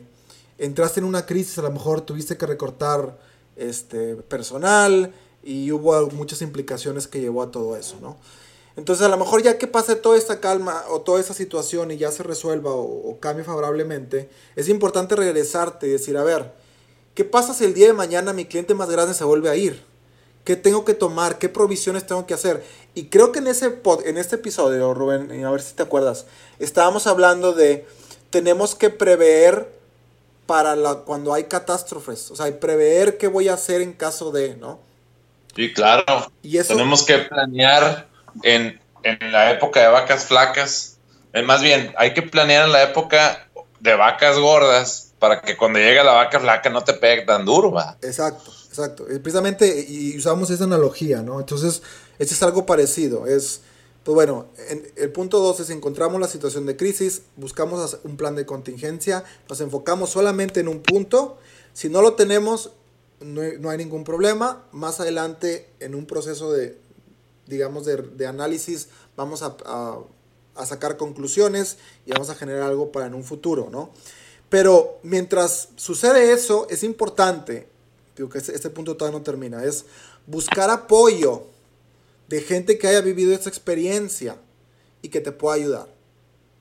entraste 0.58 1.02
en 1.02 1.06
una 1.06 1.26
crisis, 1.26 1.60
a 1.60 1.64
lo 1.64 1.72
mejor 1.72 2.00
tuviste 2.00 2.38
que 2.38 2.46
recortar 2.46 3.18
este, 3.58 4.16
personal 4.16 5.14
y 5.44 5.72
hubo 5.72 6.08
muchas 6.12 6.42
implicaciones 6.42 7.08
que 7.08 7.22
llevó 7.22 7.44
a 7.44 7.52
todo 7.52 7.76
eso, 7.76 7.98
¿no? 8.02 8.18
Entonces 8.76 9.06
a 9.06 9.10
lo 9.10 9.18
mejor 9.18 9.44
ya 9.44 9.58
que 9.58 9.68
pase 9.68 9.96
toda 9.96 10.18
esta 10.18 10.40
calma 10.40 10.86
o 10.90 11.02
toda 11.02 11.20
esa 11.20 11.34
situación 11.34 11.92
y 11.92 11.98
ya 11.98 12.12
se 12.12 12.24
resuelva 12.24 12.72
o, 12.72 13.18
cambie 13.20 13.44
favorablemente, 13.44 14.30
es 14.56 14.70
importante 14.70 15.16
regresarte 15.16 15.88
y 15.88 15.92
decir, 15.92 16.16
a 16.18 16.24
ver, 16.24 16.54
¿qué 17.14 17.26
pasa 17.26 17.54
si 17.54 17.66
el 17.66 17.74
día 17.74 17.88
de 17.88 17.94
mañana 17.94 18.32
mi 18.32 18.46
cliente 18.46 18.74
más 18.74 18.90
grande 18.90 19.14
se 19.14 19.26
vuelve 19.26 19.50
a 19.50 19.56
ir? 19.56 19.84
¿Qué 20.46 20.56
tengo 20.56 20.86
que 20.86 20.94
tomar? 20.94 21.40
¿Qué 21.40 21.50
provisiones 21.50 22.08
tengo 22.08 22.26
que 22.26 22.34
hacer? 22.34 22.64
Y 22.96 23.08
creo 23.08 23.34
que 23.34 23.40
en, 23.40 23.48
ese 23.48 23.70
pod, 23.70 24.06
en 24.06 24.18
este 24.18 24.38
episodio, 24.38 24.94
Rubén, 24.94 25.44
a 25.44 25.52
ver 25.52 25.62
si 25.62 25.74
te 25.74 25.84
acuerdas, 25.84 26.26
estábamos 26.60 27.06
hablando 27.06 27.52
de 27.52 27.86
tenemos 28.30 28.76
que 28.76 28.90
prever 28.90 29.70
para 30.46 30.76
la, 30.76 31.00
cuando 31.00 31.34
hay 31.34 31.44
catástrofes, 31.44 32.32
o 32.32 32.36
sea, 32.36 32.60
prever 32.60 33.18
qué 33.18 33.28
voy 33.28 33.50
a 33.50 33.56
hacer 33.56 33.82
en 33.82 33.94
caso 33.94 34.32
de, 34.32 34.56
¿no? 34.56 34.80
Sí, 35.60 35.74
claro. 35.74 36.32
Y 36.42 36.58
eso, 36.58 36.74
Tenemos 36.74 37.04
que 37.04 37.18
planear 37.18 38.08
en, 38.44 38.80
la 39.30 39.52
época 39.52 39.82
de 39.82 39.88
vacas 39.90 40.24
flacas, 40.24 41.00
eh, 41.34 41.42
más 41.42 41.62
bien, 41.62 41.94
hay 41.98 42.14
que 42.14 42.22
planear 42.22 42.66
en 42.66 42.72
la 42.72 42.84
época 42.84 43.50
de 43.82 43.94
vacas 43.94 44.40
gordas 44.40 45.12
para 45.20 45.42
que 45.42 45.58
cuando 45.58 45.80
llegue 45.80 46.02
la 46.02 46.14
vaca 46.14 46.40
flaca 46.40 46.70
no 46.70 46.86
te 46.86 46.94
pegue 46.94 47.24
tan 47.24 47.44
duro, 47.44 47.74
va. 47.74 47.98
Exacto, 48.02 48.54
exacto. 48.70 49.06
Precisamente, 49.22 49.86
y 49.86 50.18
usamos 50.18 50.50
esa 50.50 50.64
analogía, 50.64 51.24
¿no? 51.24 51.42
Entonces, 51.42 51.82
este 52.20 52.36
es 52.36 52.42
algo 52.42 52.66
parecido, 52.66 53.28
es 53.28 53.60
pues 54.06 54.16
bueno, 54.16 54.48
el 54.96 55.12
punto 55.12 55.40
2 55.40 55.60
es 55.60 55.70
encontramos 55.72 56.22
la 56.22 56.30
situación 56.30 56.66
de 56.66 56.78
crisis, 56.78 57.24
buscamos 57.36 58.00
un 58.06 58.16
plan 58.16 58.34
de 58.34 58.46
contingencia, 58.46 59.26
nos 59.50 59.60
enfocamos 59.60 60.12
solamente 60.12 60.62
en 60.62 60.70
un 60.70 60.80
punto. 60.80 61.38
Si 61.74 61.90
no 61.90 62.02
lo 62.02 62.14
tenemos, 62.14 62.72
no 63.22 63.70
hay, 63.70 63.78
ningún 63.78 64.04
problema. 64.04 64.66
Más 64.72 65.00
adelante, 65.00 65.70
en 65.80 65.96
un 65.96 66.06
proceso 66.06 66.52
de, 66.52 66.78
digamos, 67.48 67.86
de, 67.86 68.28
análisis, 68.28 68.88
vamos 69.16 69.42
a, 69.44 69.56
sacar 70.66 70.98
conclusiones 70.98 71.78
y 72.06 72.12
vamos 72.12 72.30
a 72.30 72.36
generar 72.36 72.64
algo 72.64 72.92
para 72.92 73.06
en 73.06 73.14
un 73.14 73.24
futuro, 73.24 73.70
¿no? 73.72 73.92
Pero 74.50 75.00
mientras 75.04 75.70
sucede 75.78 76.34
eso, 76.34 76.68
es 76.70 76.84
importante, 76.84 77.68
digo 78.18 78.30
que 78.30 78.40
este, 78.40 78.54
este 78.54 78.70
punto 78.70 78.98
todavía 78.98 79.20
no 79.20 79.24
termina, 79.24 79.64
es 79.64 79.86
buscar 80.26 80.70
apoyo 80.70 81.44
de 82.28 82.42
gente 82.42 82.78
que 82.78 82.88
haya 82.88 83.02
vivido 83.02 83.34
esa 83.34 83.50
experiencia 83.50 84.38
y 85.02 85.10
que 85.10 85.22
te 85.22 85.32
pueda 85.32 85.56
ayudar. 85.56 85.88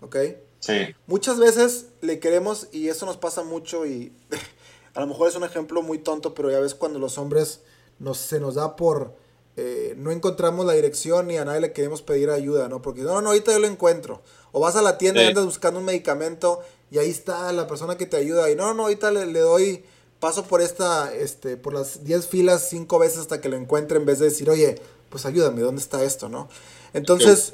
¿Ok? 0.00 0.16
Sí. 0.60 0.94
Muchas 1.06 1.38
veces 1.38 1.86
le 2.00 2.18
queremos, 2.18 2.68
y 2.72 2.88
eso 2.88 3.06
nos 3.06 3.16
pasa 3.16 3.42
mucho, 3.42 3.86
y 3.86 4.12
a 4.94 5.00
lo 5.00 5.06
mejor 5.06 5.28
es 5.28 5.36
un 5.36 5.44
ejemplo 5.44 5.82
muy 5.82 5.98
tonto, 5.98 6.34
pero 6.34 6.50
ya 6.50 6.60
ves 6.60 6.74
cuando 6.74 6.98
los 6.98 7.18
hombres 7.18 7.60
nos, 7.98 8.18
se 8.18 8.40
nos 8.40 8.54
da 8.54 8.76
por 8.76 9.14
eh, 9.60 9.94
no 9.96 10.12
encontramos 10.12 10.64
la 10.64 10.74
dirección 10.74 11.32
y 11.32 11.36
a 11.36 11.44
nadie 11.44 11.60
le 11.60 11.72
queremos 11.72 12.00
pedir 12.00 12.30
ayuda, 12.30 12.68
¿no? 12.68 12.80
Porque 12.80 13.00
no, 13.02 13.20
no, 13.20 13.30
ahorita 13.30 13.50
yo 13.50 13.58
lo 13.58 13.66
encuentro. 13.66 14.22
O 14.52 14.60
vas 14.60 14.76
a 14.76 14.82
la 14.82 14.98
tienda 14.98 15.20
y 15.20 15.26
andas 15.26 15.46
buscando 15.46 15.80
un 15.80 15.84
medicamento 15.84 16.60
y 16.92 16.98
ahí 16.98 17.10
está 17.10 17.52
la 17.52 17.66
persona 17.66 17.98
que 17.98 18.06
te 18.06 18.16
ayuda 18.16 18.48
y 18.50 18.54
no, 18.54 18.72
no, 18.72 18.84
ahorita 18.84 19.10
le, 19.10 19.26
le 19.26 19.40
doy, 19.40 19.84
paso 20.20 20.44
por 20.44 20.60
esta, 20.60 21.12
este, 21.12 21.56
por 21.56 21.74
las 21.74 22.04
10 22.04 22.28
filas 22.28 22.68
cinco 22.68 23.00
veces 23.00 23.18
hasta 23.18 23.40
que 23.40 23.48
lo 23.48 23.56
encuentre 23.56 23.98
en 23.98 24.06
vez 24.06 24.20
de 24.20 24.26
decir, 24.26 24.48
oye, 24.48 24.80
pues 25.10 25.26
ayúdame, 25.26 25.60
¿dónde 25.60 25.82
está 25.82 26.04
esto, 26.04 26.28
no? 26.28 26.48
Entonces, 26.92 27.52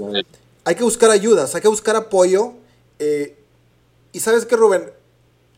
hay 0.65 0.75
que 0.75 0.85
buscar 0.85 1.11
ayudas, 1.11 1.55
hay 1.55 1.63
que 1.63 1.69
buscar 1.69 1.97
apoyo. 1.97 2.53
Eh, 2.99 3.37
y 4.13 4.21
sabes 4.21 4.45
que, 4.45 4.57
Rubén, 4.57 4.93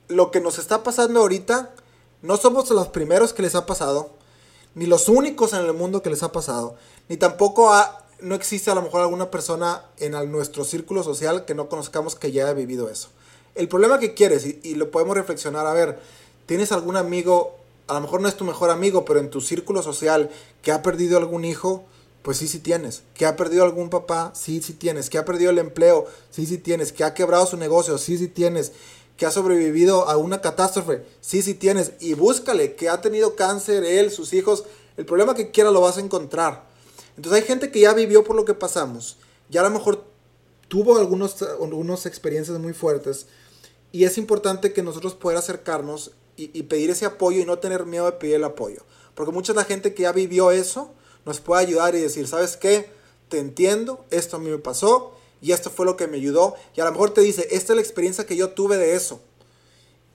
lo 0.08 0.30
que 0.30 0.40
nos 0.40 0.58
está 0.58 0.82
pasando 0.82 1.20
ahorita, 1.20 1.74
no 2.22 2.36
somos 2.36 2.70
los 2.70 2.88
primeros 2.88 3.32
que 3.32 3.42
les 3.42 3.54
ha 3.54 3.66
pasado, 3.66 4.10
ni 4.74 4.86
los 4.86 5.08
únicos 5.08 5.52
en 5.52 5.64
el 5.64 5.72
mundo 5.72 6.02
que 6.02 6.10
les 6.10 6.22
ha 6.22 6.32
pasado, 6.32 6.76
ni 7.08 7.16
tampoco 7.16 7.72
no 8.20 8.34
existe 8.34 8.70
a 8.70 8.74
lo 8.74 8.82
mejor 8.82 9.02
alguna 9.02 9.30
persona 9.30 9.82
en 9.98 10.12
nuestro 10.30 10.64
círculo 10.64 11.02
social 11.02 11.44
que 11.44 11.54
no 11.54 11.68
conozcamos 11.68 12.14
que 12.14 12.32
ya 12.32 12.44
haya 12.44 12.52
vivido 12.54 12.88
eso. 12.88 13.08
El 13.54 13.68
problema 13.68 13.98
que 13.98 14.14
quieres, 14.14 14.46
y, 14.46 14.60
y 14.62 14.74
lo 14.74 14.90
podemos 14.90 15.16
reflexionar, 15.16 15.66
a 15.66 15.72
ver, 15.72 15.98
¿tienes 16.46 16.72
algún 16.72 16.96
amigo 16.96 17.56
a 17.88 17.94
lo 17.94 18.00
mejor 18.00 18.20
no 18.20 18.28
es 18.28 18.36
tu 18.36 18.44
mejor 18.44 18.70
amigo, 18.70 19.04
pero 19.04 19.20
en 19.20 19.30
tu 19.30 19.40
círculo 19.40 19.82
social 19.82 20.30
que 20.62 20.72
ha 20.72 20.82
perdido 20.82 21.18
algún 21.18 21.44
hijo, 21.44 21.84
pues 22.22 22.38
sí, 22.38 22.48
sí 22.48 22.58
tienes. 22.58 23.02
Que 23.14 23.26
ha 23.26 23.36
perdido 23.36 23.64
algún 23.64 23.90
papá, 23.90 24.32
sí, 24.34 24.60
sí 24.60 24.72
tienes. 24.72 25.08
Que 25.08 25.18
ha 25.18 25.24
perdido 25.24 25.50
el 25.50 25.58
empleo, 25.58 26.06
sí, 26.30 26.46
sí 26.46 26.58
tienes. 26.58 26.92
Que 26.92 27.04
ha 27.04 27.14
quebrado 27.14 27.46
su 27.46 27.56
negocio, 27.56 27.98
sí, 27.98 28.18
sí 28.18 28.26
tienes. 28.26 28.72
Que 29.16 29.26
ha 29.26 29.30
sobrevivido 29.30 30.08
a 30.08 30.16
una 30.16 30.40
catástrofe, 30.40 31.04
sí, 31.20 31.42
sí 31.42 31.54
tienes. 31.54 31.92
Y 32.00 32.14
búscale, 32.14 32.74
que 32.74 32.88
ha 32.88 33.00
tenido 33.00 33.34
cáncer, 33.34 33.84
él, 33.84 34.10
sus 34.10 34.32
hijos. 34.32 34.64
El 34.96 35.06
problema 35.06 35.34
que 35.34 35.50
quiera 35.50 35.70
lo 35.70 35.80
vas 35.80 35.96
a 35.96 36.00
encontrar. 36.00 36.66
Entonces 37.16 37.42
hay 37.42 37.46
gente 37.46 37.70
que 37.70 37.80
ya 37.80 37.94
vivió 37.94 38.24
por 38.24 38.36
lo 38.36 38.44
que 38.44 38.54
pasamos. 38.54 39.16
Ya 39.48 39.60
a 39.60 39.64
lo 39.64 39.70
mejor 39.70 40.04
tuvo 40.68 40.98
algunos, 40.98 41.40
algunas 41.42 42.06
experiencias 42.06 42.58
muy 42.58 42.72
fuertes. 42.72 43.26
Y 43.92 44.04
es 44.04 44.18
importante 44.18 44.72
que 44.72 44.82
nosotros 44.82 45.14
pueda 45.14 45.38
acercarnos 45.38 46.12
y, 46.36 46.64
pedir 46.64 46.90
ese 46.90 47.06
apoyo 47.06 47.40
y 47.40 47.46
no 47.46 47.58
tener 47.58 47.86
miedo 47.86 48.04
de 48.04 48.12
pedir 48.12 48.34
el 48.34 48.44
apoyo. 48.44 48.82
Porque 49.14 49.32
mucha 49.32 49.54
de 49.54 49.58
la 49.58 49.64
gente 49.64 49.94
que 49.94 50.02
ya 50.02 50.12
vivió 50.12 50.50
eso 50.50 50.92
nos 51.24 51.40
puede 51.40 51.62
ayudar 51.62 51.94
y 51.94 52.00
decir, 52.00 52.28
¿sabes 52.28 52.58
qué? 52.58 52.90
Te 53.30 53.38
entiendo, 53.38 54.04
esto 54.10 54.36
a 54.36 54.38
mí 54.38 54.50
me 54.50 54.58
pasó 54.58 55.16
y 55.40 55.52
esto 55.52 55.70
fue 55.70 55.86
lo 55.86 55.96
que 55.96 56.06
me 56.06 56.16
ayudó. 56.16 56.54
Y 56.76 56.80
a 56.80 56.84
lo 56.84 56.92
mejor 56.92 57.10
te 57.10 57.20
dice, 57.20 57.48
esta 57.50 57.72
es 57.72 57.76
la 57.76 57.82
experiencia 57.82 58.26
que 58.26 58.36
yo 58.36 58.50
tuve 58.50 58.76
de 58.76 58.94
eso. 58.94 59.20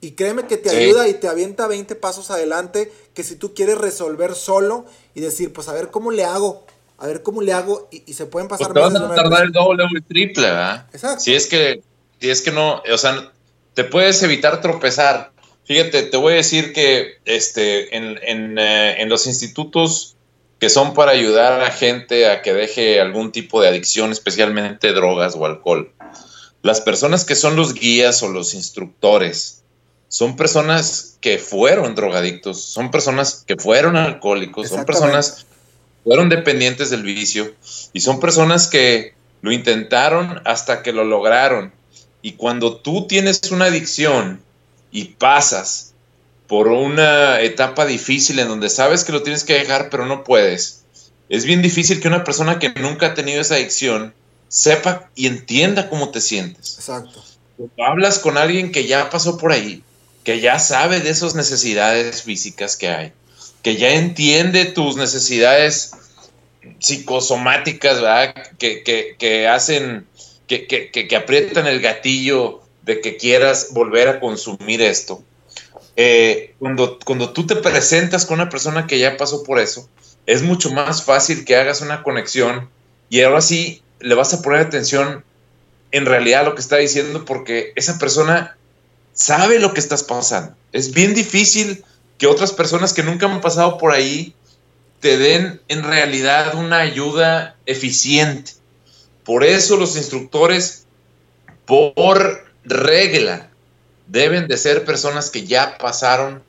Y 0.00 0.12
créeme 0.12 0.46
que 0.46 0.56
te 0.56 0.70
ayuda 0.70 1.08
y 1.08 1.14
te 1.14 1.28
avienta 1.28 1.68
20 1.68 1.94
pasos 1.94 2.30
adelante 2.30 2.92
que 3.14 3.22
si 3.22 3.36
tú 3.36 3.54
quieres 3.54 3.78
resolver 3.78 4.34
solo 4.34 4.84
y 5.14 5.20
decir, 5.20 5.52
pues 5.52 5.68
a 5.68 5.72
ver 5.72 5.90
cómo 5.90 6.10
le 6.10 6.24
hago, 6.24 6.66
a 6.98 7.06
ver 7.06 7.22
cómo 7.22 7.40
le 7.40 7.52
hago 7.52 7.88
y, 7.92 8.12
se 8.12 8.26
pueden 8.26 8.48
pasar 8.48 8.72
pues 8.72 8.74
te 8.74 8.98
vas 8.98 9.10
a 9.10 9.14
tardar 9.14 9.44
el 9.44 9.52
doble 9.52 9.84
o 9.84 9.86
el 9.94 10.02
triple, 10.02 10.48
¿verdad? 10.48 10.88
Exacto. 10.92 11.20
Si 11.20 11.34
es 11.34 11.46
que, 11.46 11.82
si 12.20 12.30
es 12.30 12.42
que 12.42 12.50
no, 12.50 12.82
o 12.92 12.98
sea, 12.98 13.32
te 13.74 13.84
puedes 13.84 14.20
evitar 14.24 14.60
tropezar 14.60 15.32
Fíjate, 15.64 16.02
te 16.02 16.16
voy 16.16 16.32
a 16.32 16.36
decir 16.36 16.72
que 16.72 17.18
este, 17.24 17.96
en, 17.96 18.58
eh, 18.58 19.00
en, 19.00 19.08
los 19.08 19.26
institutos 19.26 20.16
que 20.62 20.70
son 20.70 20.94
para 20.94 21.10
ayudar 21.10 21.60
a 21.60 21.72
gente 21.72 22.30
a 22.30 22.40
que 22.40 22.54
deje 22.54 23.00
algún 23.00 23.32
tipo 23.32 23.60
de 23.60 23.66
adicción, 23.66 24.12
especialmente 24.12 24.92
drogas 24.92 25.34
o 25.34 25.44
alcohol, 25.44 25.92
las 26.62 26.80
personas 26.80 27.24
que 27.24 27.34
son 27.34 27.56
los 27.56 27.74
guías 27.74 28.22
o 28.22 28.28
los 28.28 28.54
instructores 28.54 29.64
son 30.06 30.36
personas 30.36 31.18
que 31.20 31.38
fueron 31.38 31.96
drogadictos, 31.96 32.62
son 32.62 32.92
personas 32.92 33.42
que 33.44 33.56
fueron 33.56 33.96
alcohólicos, 33.96 34.68
son 34.68 34.84
personas 34.84 35.32
que 35.32 36.04
fueron 36.04 36.28
dependientes 36.28 36.90
del 36.90 37.02
vicio 37.02 37.52
y 37.92 37.98
son 37.98 38.20
personas 38.20 38.68
que 38.68 39.14
lo 39.40 39.50
intentaron 39.50 40.42
hasta 40.44 40.84
que 40.84 40.92
lo 40.92 41.02
lograron. 41.02 41.72
Y 42.22 42.34
cuando 42.34 42.76
tú 42.76 43.08
tienes 43.08 43.50
una 43.50 43.64
adicción, 43.64 44.40
y 44.92 45.06
pasas 45.06 45.91
por 46.52 46.68
una 46.68 47.40
etapa 47.40 47.86
difícil 47.86 48.38
en 48.38 48.46
donde 48.46 48.68
sabes 48.68 49.04
que 49.04 49.12
lo 49.12 49.22
tienes 49.22 49.42
que 49.42 49.54
dejar, 49.54 49.88
pero 49.88 50.04
no 50.04 50.22
puedes, 50.22 50.82
es 51.30 51.46
bien 51.46 51.62
difícil 51.62 51.98
que 51.98 52.08
una 52.08 52.24
persona 52.24 52.58
que 52.58 52.68
nunca 52.68 53.06
ha 53.06 53.14
tenido 53.14 53.40
esa 53.40 53.54
adicción 53.54 54.12
sepa 54.48 55.08
y 55.14 55.28
entienda 55.28 55.88
cómo 55.88 56.10
te 56.10 56.20
sientes. 56.20 56.74
Exacto. 56.76 57.24
Cuando 57.56 57.84
hablas 57.86 58.18
con 58.18 58.36
alguien 58.36 58.70
que 58.70 58.86
ya 58.86 59.08
pasó 59.08 59.38
por 59.38 59.50
ahí, 59.50 59.82
que 60.24 60.40
ya 60.40 60.58
sabe 60.58 61.00
de 61.00 61.08
esas 61.08 61.34
necesidades 61.34 62.20
físicas 62.20 62.76
que 62.76 62.88
hay, 62.88 63.12
que 63.62 63.76
ya 63.76 63.94
entiende 63.94 64.66
tus 64.66 64.96
necesidades 64.96 65.92
psicosomáticas, 66.80 68.02
¿verdad? 68.02 68.34
Que, 68.58 69.16
que 69.18 69.48
hacen, 69.48 70.06
que, 70.46 70.66
que, 70.66 71.16
aprietan 71.16 71.66
el 71.66 71.80
gatillo 71.80 72.60
de 72.82 73.00
que 73.00 73.16
quieras 73.16 73.68
volver 73.70 74.08
a 74.08 74.20
consumir 74.20 74.82
esto, 74.82 75.24
eh, 75.96 76.54
cuando, 76.58 76.98
cuando 77.04 77.30
tú 77.32 77.46
te 77.46 77.56
presentas 77.56 78.26
con 78.26 78.40
una 78.40 78.48
persona 78.48 78.86
que 78.86 78.98
ya 78.98 79.16
pasó 79.16 79.42
por 79.42 79.58
eso, 79.58 79.88
es 80.26 80.42
mucho 80.42 80.70
más 80.70 81.02
fácil 81.02 81.44
que 81.44 81.56
hagas 81.56 81.80
una 81.80 82.02
conexión 82.02 82.68
y 83.08 83.20
ahora 83.22 83.40
sí 83.40 83.82
le 84.00 84.14
vas 84.14 84.32
a 84.32 84.42
poner 84.42 84.60
atención 84.60 85.24
en 85.90 86.06
realidad 86.06 86.40
a 86.40 86.44
lo 86.44 86.54
que 86.54 86.60
está 86.60 86.76
diciendo 86.76 87.24
porque 87.24 87.72
esa 87.76 87.98
persona 87.98 88.56
sabe 89.12 89.58
lo 89.58 89.74
que 89.74 89.80
estás 89.80 90.02
pasando. 90.02 90.54
Es 90.72 90.92
bien 90.92 91.14
difícil 91.14 91.84
que 92.18 92.26
otras 92.26 92.52
personas 92.52 92.92
que 92.92 93.02
nunca 93.02 93.26
han 93.26 93.40
pasado 93.40 93.78
por 93.78 93.92
ahí 93.92 94.34
te 95.00 95.18
den 95.18 95.60
en 95.68 95.82
realidad 95.82 96.54
una 96.54 96.78
ayuda 96.78 97.56
eficiente. 97.66 98.52
Por 99.24 99.44
eso 99.44 99.76
los 99.76 99.96
instructores, 99.96 100.86
por 101.66 102.46
regla, 102.64 103.50
deben 104.12 104.46
de 104.46 104.58
ser 104.58 104.84
personas 104.84 105.30
que 105.30 105.46
ya 105.46 105.78
pasaron 105.78 106.42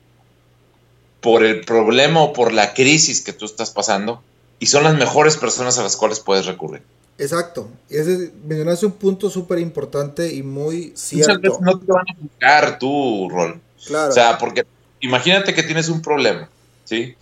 por 1.20 1.42
el 1.42 1.62
problema 1.62 2.20
o 2.22 2.34
por 2.34 2.52
la 2.52 2.74
crisis 2.74 3.22
que 3.22 3.32
tú 3.32 3.46
estás 3.46 3.70
pasando 3.70 4.22
y 4.58 4.66
son 4.66 4.84
las 4.84 4.94
mejores 4.94 5.38
personas 5.38 5.78
a 5.78 5.82
las 5.82 5.96
cuales 5.96 6.20
puedes 6.20 6.44
recurrir. 6.44 6.82
Exacto. 7.16 7.68
Ese, 7.88 8.32
mencionaste 8.44 8.84
un 8.84 8.92
punto 8.92 9.30
súper 9.30 9.58
importante 9.60 10.30
y 10.30 10.42
muy 10.42 10.92
cierto. 10.94 11.32
Muchas 11.32 11.40
veces 11.40 11.60
no 11.62 11.78
te 11.78 11.92
van 11.92 12.04
a 12.06 12.14
juzgar 12.14 12.78
tu 12.78 13.30
rol. 13.30 13.60
Claro. 13.86 14.10
O 14.10 14.12
sea, 14.12 14.36
porque 14.36 14.66
imagínate 15.00 15.54
que 15.54 15.62
tienes 15.62 15.88
un 15.88 16.02
problema, 16.02 16.50
¿sí? 16.84 17.14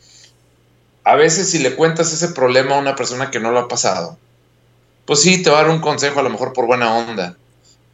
A 1.05 1.15
veces 1.15 1.51
si 1.51 1.61
le 1.61 1.77
cuentas 1.77 2.13
ese 2.13 2.29
problema 2.29 2.75
a 2.75 2.81
una 2.81 2.97
persona 2.97 3.31
que 3.31 3.39
no 3.39 3.53
lo 3.53 3.61
ha 3.61 3.69
pasado, 3.69 4.19
pues 5.05 5.21
sí, 5.21 5.43
te 5.43 5.51
va 5.51 5.61
a 5.61 5.63
dar 5.63 5.71
un 5.71 5.81
consejo 5.81 6.19
a 6.19 6.23
lo 6.25 6.31
mejor 6.31 6.53
por 6.53 6.67
buena 6.67 6.97
onda, 6.97 7.37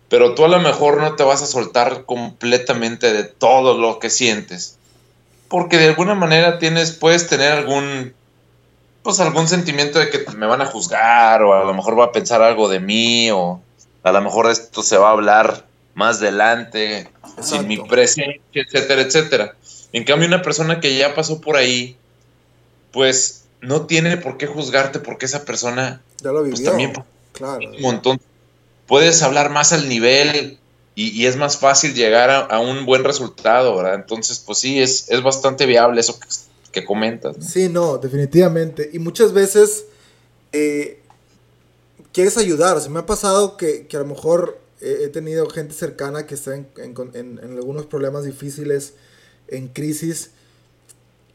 pero 0.09 0.35
tú 0.35 0.45
a 0.45 0.49
lo 0.49 0.59
mejor 0.61 1.01
no 1.01 1.15
te 1.17 1.25
vas 1.25 1.43
a 1.43 1.47
soltar 1.47 2.05
completamente 2.05 3.13
de 3.13 3.25
todo 3.25 3.79
lo 3.79 3.99
que 3.99 4.11
sientes, 4.11 4.79
porque 5.49 5.79
de 5.79 5.89
alguna 5.89 6.15
manera 6.15 6.59
tienes, 6.59 6.93
puedes 6.93 7.27
tener 7.29 7.53
algún 7.53 8.15
pues 9.03 9.21
algún 9.21 9.49
sentimiento 9.49 9.99
de 9.99 10.11
que 10.11 10.25
me 10.37 10.47
van 10.47 10.61
a 10.61 10.67
juzgar 10.67 11.43
o 11.43 11.55
a 11.55 11.65
lo 11.65 11.73
mejor 11.73 11.99
va 11.99 12.07
a 12.07 12.13
pensar 12.13 12.43
algo 12.43 12.69
de 12.69 12.81
mí 12.81 13.31
o 13.31 13.61
a 14.03 14.13
lo 14.13 14.21
mejor 14.21 14.51
esto 14.51 14.83
se 14.83 14.99
va 14.99 15.09
a 15.09 15.13
hablar 15.13 15.65
más 15.95 16.19
adelante 16.19 17.09
sin 17.41 17.67
mi 17.67 17.79
presencia, 17.79 18.41
etcétera, 18.53 19.03
etcétera. 19.03 19.55
En 19.93 20.05
cambio, 20.05 20.29
una 20.29 20.43
persona 20.43 20.81
que 20.81 20.97
ya 20.97 21.15
pasó 21.15 21.41
por 21.41 21.57
ahí, 21.57 21.97
pues 22.93 23.45
no 23.61 23.87
tiene 23.87 24.17
por 24.17 24.37
qué 24.37 24.47
juzgarte 24.47 24.99
porque 24.99 25.27
esa 25.27 25.45
persona 25.45 26.03
ya 26.23 26.33
lo 26.33 26.43
pues, 26.45 26.63
también 26.63 26.93
claro, 27.33 27.59
un 27.61 27.81
montón. 27.81 28.21
Puedes 28.89 29.23
hablar 29.23 29.51
más 29.51 29.73
al 29.73 29.89
nivel 29.89 30.59
y, 31.01 31.27
es 31.27 31.37
más 31.37 31.59
fácil 31.59 31.95
llegar 31.95 32.29
a, 32.51 32.59
un 32.59 32.85
buen 32.85 33.05
resultado, 33.05 33.77
¿verdad? 33.77 33.95
Entonces, 33.95 34.43
pues 34.45 34.59
sí, 34.59 34.81
es, 34.81 35.09
es 35.11 35.23
bastante 35.23 35.65
viable 35.65 36.01
eso 36.01 36.19
que, 36.73 36.85
comentas. 36.85 37.37
Sí, 37.41 37.69
no, 37.69 37.99
definitivamente. 37.99 38.91
Y 38.93 38.99
muchas 38.99 39.33
veces 39.33 39.85
eh, 40.53 41.01
quieres 42.13 42.37
ayudar. 42.37 42.77
O 42.77 42.91
me 42.91 42.99
ha 42.99 43.07
pasado 43.07 43.57
que, 43.57 43.87
a 43.93 43.97
lo 43.99 44.07
mejor 44.07 44.59
he 44.81 45.09
tenido 45.09 45.49
gente 45.51 45.75
cercana 45.75 46.27
que 46.27 46.35
está 46.35 46.55
en, 46.55 47.41
algunos 47.43 47.87
problemas 47.87 48.25
difíciles, 48.25 48.95
en 49.47 49.69
crisis. 49.69 50.31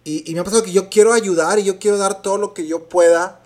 Y, 0.04 0.30
y, 0.30 0.34
me 0.34 0.42
ha 0.42 0.44
pasado 0.44 0.63
que 0.63 0.74
yo 0.74 0.89
quiero 0.89 1.13
ayudar 1.13 1.60
y 1.60 1.63
yo 1.63 1.80
quiero 1.80 1.98
dar 1.98 2.22
todo 2.22 2.38
lo 2.38 2.54
que 2.54 2.68
yo 2.68 2.89
pueda. 2.89 3.42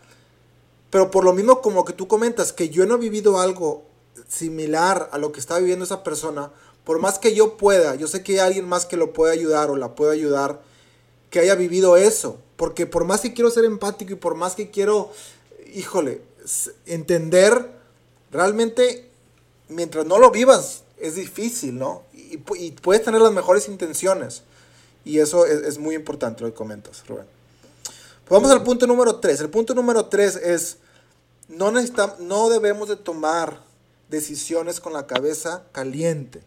Pero 0.90 1.12
por 1.12 1.24
lo 1.26 1.34
mismo 1.34 1.62
como 1.62 1.86
que 1.86 1.94
tú 1.94 2.08
comentas, 2.08 2.54
que 2.54 2.70
yo 2.70 2.88
no 2.88 2.96
he 2.96 3.00
vivido 3.00 3.40
algo 3.40 3.87
similar 4.28 5.10
a 5.12 5.18
lo 5.18 5.32
que 5.32 5.40
está 5.40 5.58
viviendo 5.58 5.86
esa 5.86 6.04
persona, 6.04 6.52
por 6.84 7.00
más 7.00 7.20
que 7.20 7.36
yo 7.36 7.58
pueda, 7.58 7.96
yo 7.96 8.08
sé 8.08 8.24
que 8.24 8.34
hay 8.34 8.40
alguien 8.40 8.66
más 8.66 8.86
que 8.86 8.96
lo 8.96 9.12
puede 9.12 9.34
ayudar 9.34 9.70
o 9.70 9.76
la 9.76 9.94
puede 9.94 10.14
ayudar, 10.14 10.62
que 11.30 11.40
haya 11.40 11.56
vivido 11.56 11.98
eso. 11.98 12.40
Porque 12.56 12.86
por 12.86 13.06
más 13.06 13.22
que 13.22 13.34
quiero 13.34 13.52
ser 13.52 13.66
empático 13.66 14.14
y 14.14 14.16
por 14.16 14.36
más 14.36 14.56
que 14.56 14.72
quiero, 14.72 15.12
híjole, 15.74 16.22
entender, 16.86 17.70
realmente, 18.32 19.10
mientras 19.70 20.06
no 20.06 20.18
lo 20.18 20.32
vivas, 20.32 20.84
es 20.98 21.16
difícil, 21.16 21.78
¿no? 21.78 22.04
Y, 22.14 22.38
puedes 22.38 23.04
tener 23.04 23.22
las 23.22 23.32
mejores 23.34 23.68
intenciones. 23.68 24.44
Y 25.06 25.20
eso 25.20 25.46
es, 25.46 25.78
muy 25.78 25.96
importante 25.96 26.44
lo 26.44 26.50
que 26.50 26.56
comentas, 26.56 27.04
Rubén. 27.08 27.26
Pues 27.84 28.42
vamos 28.42 28.50
al 28.50 28.64
punto 28.64 28.88
número 28.88 29.18
3. 29.18 29.42
El 29.42 29.50
punto 29.50 29.74
número 29.74 30.06
3 30.06 30.36
es, 30.38 30.78
no, 31.48 31.72
no 32.20 32.50
debemos 32.50 32.90
de 32.90 32.96
tomar 32.96 33.67
decisiones 34.10 34.80
con 34.80 34.94
la 34.94 35.08
cabeza 35.08 35.64
caliente. 35.72 36.42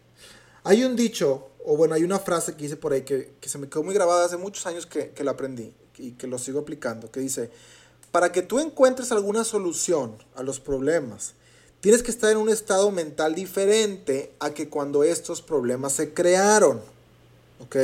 Hay 0.63 0.83
un 0.83 0.95
dicho 0.95 1.51
o 1.65 1.77
bueno, 1.77 1.95
hay 1.95 2.03
una 2.03 2.19
frase 2.19 2.55
que 2.55 2.63
dice 2.63 2.77
por 2.77 2.93
ahí 2.93 3.01
que, 3.01 3.33
se 3.41 3.57
me 3.57 3.69
quedó 3.69 3.83
muy 3.83 3.93
grabada 3.93 4.25
hace 4.25 4.37
muchos 4.37 4.65
años 4.65 4.85
que, 4.85 5.13
la 5.23 5.31
aprendí 5.31 5.73
y 5.97 6.11
que 6.11 6.27
lo 6.27 6.39
sigo 6.39 6.59
aplicando, 6.59 7.11
que 7.11 7.19
dice, 7.19 7.51
para 8.11 8.31
que 8.31 8.41
tú 8.41 8.59
encuentres 8.59 9.11
alguna 9.11 9.43
solución 9.43 10.15
a 10.35 10.43
los 10.43 10.59
problemas, 10.59 11.33
tienes 11.79 12.03
que 12.03 12.11
estar 12.11 12.31
en 12.31 12.37
un 12.37 12.49
estado 12.49 12.91
mental 12.91 13.35
diferente 13.35 14.33
a 14.39 14.51
que 14.51 14.69
cuando 14.69 15.03
estos 15.03 15.41
problemas 15.41 15.93
se 15.93 16.13
crearon. 16.13 16.81
¿Ok? 17.59 17.75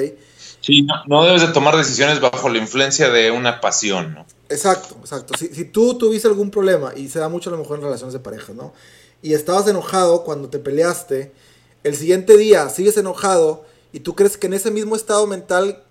Sí, 0.61 0.87
no, 1.07 1.23
debes 1.23 1.43
de 1.43 1.49
tomar 1.49 1.77
decisiones 1.77 2.19
bajo 2.19 2.49
la 2.49 2.57
influencia 2.57 3.09
de 3.09 3.29
una 3.29 3.61
pasión, 3.61 4.15
¿no? 4.15 4.25
Exacto, 4.49 4.97
exacto. 4.99 5.37
Si, 5.37 5.49
si 5.49 5.65
tú 5.65 5.95
tuviste 5.99 6.27
algún 6.27 6.49
problema, 6.49 6.93
y 6.95 7.09
se 7.09 7.19
da 7.19 7.29
mucho 7.29 7.51
a 7.51 7.53
lo 7.53 7.59
mejor 7.59 7.77
en 7.77 7.83
relaciones 7.83 8.13
de 8.13 8.19
pareja, 8.19 8.53
¿no? 8.53 8.73
Y 9.21 9.33
estabas 9.33 9.67
enojado 9.67 10.23
cuando 10.23 10.49
te 10.49 10.59
peleaste, 10.59 11.31
el 11.83 11.95
siguiente 11.95 12.37
día 12.37 12.69
sigues 12.69 12.97
enojado 12.97 13.65
y 13.91 14.01
tú 14.01 14.15
crees 14.15 14.37
que 14.37 14.47
en 14.47 14.53
ese 14.53 14.71
mismo 14.71 14.95
estado 14.95 15.25
mental 15.27 15.83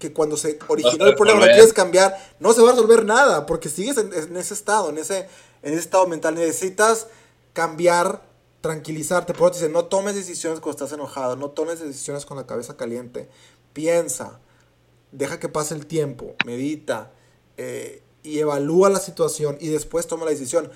que 0.00 0.12
cuando 0.12 0.36
se 0.36 0.58
originó 0.66 1.06
el 1.06 1.14
problema 1.14 1.40
lo 1.40 1.46
quieres 1.52 1.72
cambiar, 1.72 2.16
no 2.40 2.52
se 2.52 2.62
va 2.62 2.70
a 2.70 2.72
resolver 2.72 3.04
nada, 3.04 3.46
porque 3.46 3.68
sigues 3.68 3.98
en, 3.98 4.36
ese 4.36 4.54
estado, 4.54 4.88
en 4.88 4.98
ese, 4.98 5.28
en 5.62 5.74
ese 5.74 5.80
estado 5.80 6.06
mental. 6.06 6.34
Necesitas 6.34 7.06
cambiar, 7.52 8.22
tranquilizarte. 8.62 9.34
Por 9.34 9.52
eso 9.52 9.60
te 9.60 9.68
no 9.68 9.84
tomes 9.84 10.14
decisiones 10.14 10.58
cuando 10.60 10.82
estás 10.82 10.98
enojado, 10.98 11.36
no 11.36 11.50
tomes 11.50 11.80
decisiones 11.80 12.24
con 12.24 12.38
la 12.38 12.46
cabeza 12.46 12.78
caliente. 12.78 13.28
Piensa, 13.74 14.40
deja 15.12 15.38
que 15.38 15.50
pase 15.50 15.74
el 15.74 15.86
tiempo, 15.86 16.34
medita 16.46 17.12
eh, 17.58 18.02
y 18.22 18.38
evalúa 18.38 18.88
la 18.88 19.00
situación 19.00 19.58
y 19.60 19.68
después 19.68 20.06
toma 20.06 20.24
la 20.24 20.30
decisión. 20.30 20.70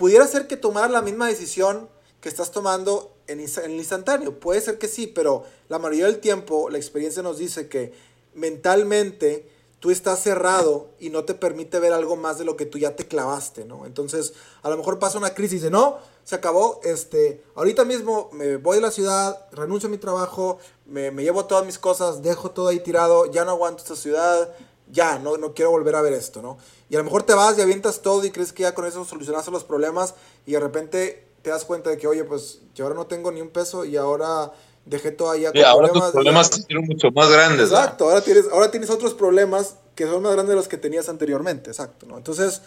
Pudiera 0.00 0.26
ser 0.26 0.46
que 0.46 0.56
tomar 0.56 0.90
la 0.90 1.02
misma 1.02 1.28
decisión 1.28 1.86
que 2.22 2.30
estás 2.30 2.52
tomando 2.52 3.18
en, 3.26 3.38
el 3.38 3.72
instantáneo. 3.72 4.40
Puede 4.40 4.62
ser 4.62 4.78
que 4.78 4.88
sí, 4.88 5.06
pero 5.06 5.44
la 5.68 5.78
mayoría 5.78 6.06
del 6.06 6.20
tiempo 6.20 6.70
la 6.70 6.78
experiencia 6.78 7.22
nos 7.22 7.36
dice 7.36 7.68
que 7.68 7.92
mentalmente 8.32 9.46
tú 9.78 9.90
estás 9.90 10.22
cerrado 10.22 10.88
y 10.98 11.10
no 11.10 11.24
te 11.24 11.34
permite 11.34 11.78
ver 11.80 11.92
algo 11.92 12.16
más 12.16 12.38
de 12.38 12.46
lo 12.46 12.56
que 12.56 12.64
tú 12.64 12.78
ya 12.78 12.96
te 12.96 13.08
clavaste, 13.08 13.66
¿no? 13.66 13.84
Entonces, 13.84 14.32
a 14.62 14.70
lo 14.70 14.78
mejor 14.78 14.98
pasa 14.98 15.18
una 15.18 15.34
crisis 15.34 15.60
de, 15.60 15.68
no, 15.68 15.98
se 16.24 16.34
acabó, 16.34 16.80
este, 16.82 17.44
ahorita 17.54 17.84
mismo 17.84 18.30
me 18.32 18.56
voy 18.56 18.76
de 18.76 18.82
la 18.82 18.90
ciudad, 18.90 19.48
renuncio 19.52 19.88
a 19.88 19.90
mi 19.90 19.98
trabajo, 19.98 20.60
me, 20.86 21.10
llevo 21.10 21.44
todas 21.44 21.66
mis 21.66 21.78
cosas, 21.78 22.22
dejo 22.22 22.52
todo 22.52 22.68
ahí 22.68 22.80
tirado, 22.80 23.30
ya 23.30 23.44
no 23.44 23.50
aguanto 23.50 23.82
esta 23.82 23.96
ciudad, 23.96 24.50
ya, 24.90 25.18
no, 25.18 25.36
no 25.36 25.52
quiero 25.52 25.70
volver 25.72 25.94
a 25.94 26.00
ver 26.00 26.14
esto, 26.14 26.40
¿no? 26.40 26.56
Y 26.90 26.96
a 26.96 26.98
lo 26.98 27.04
mejor 27.04 27.22
te 27.22 27.34
vas 27.34 27.56
y 27.56 27.62
avientas 27.62 28.02
todo 28.02 28.24
y 28.24 28.30
crees 28.30 28.52
que 28.52 28.64
ya 28.64 28.74
con 28.74 28.84
eso 28.84 29.04
solucionaste 29.04 29.52
los 29.52 29.62
problemas 29.62 30.14
y 30.44 30.52
de 30.52 30.60
repente 30.60 31.24
te 31.40 31.50
das 31.50 31.64
cuenta 31.64 31.88
de 31.88 31.96
que, 31.96 32.08
oye, 32.08 32.24
pues 32.24 32.60
yo 32.74 32.84
ahora 32.84 32.96
no 32.96 33.06
tengo 33.06 33.30
ni 33.30 33.40
un 33.40 33.48
peso 33.48 33.84
y 33.84 33.96
ahora 33.96 34.52
dejé 34.84 35.12
todo 35.12 35.30
allá. 35.30 35.52
Y 35.54 35.62
ahora 35.62 35.88
problemas, 35.88 36.02
tus 36.02 36.12
problemas 36.12 36.50
son 36.68 36.84
mucho 36.84 37.10
más 37.12 37.30
grandes. 37.30 37.70
Exacto, 37.70 38.04
ahora 38.04 38.20
tienes, 38.22 38.46
ahora 38.52 38.70
tienes 38.72 38.90
otros 38.90 39.14
problemas 39.14 39.76
que 39.94 40.04
son 40.04 40.20
más 40.22 40.32
grandes 40.32 40.50
de 40.50 40.56
los 40.56 40.68
que 40.68 40.78
tenías 40.78 41.08
anteriormente, 41.08 41.70
exacto, 41.70 42.06
¿no? 42.06 42.18
Entonces, 42.18 42.60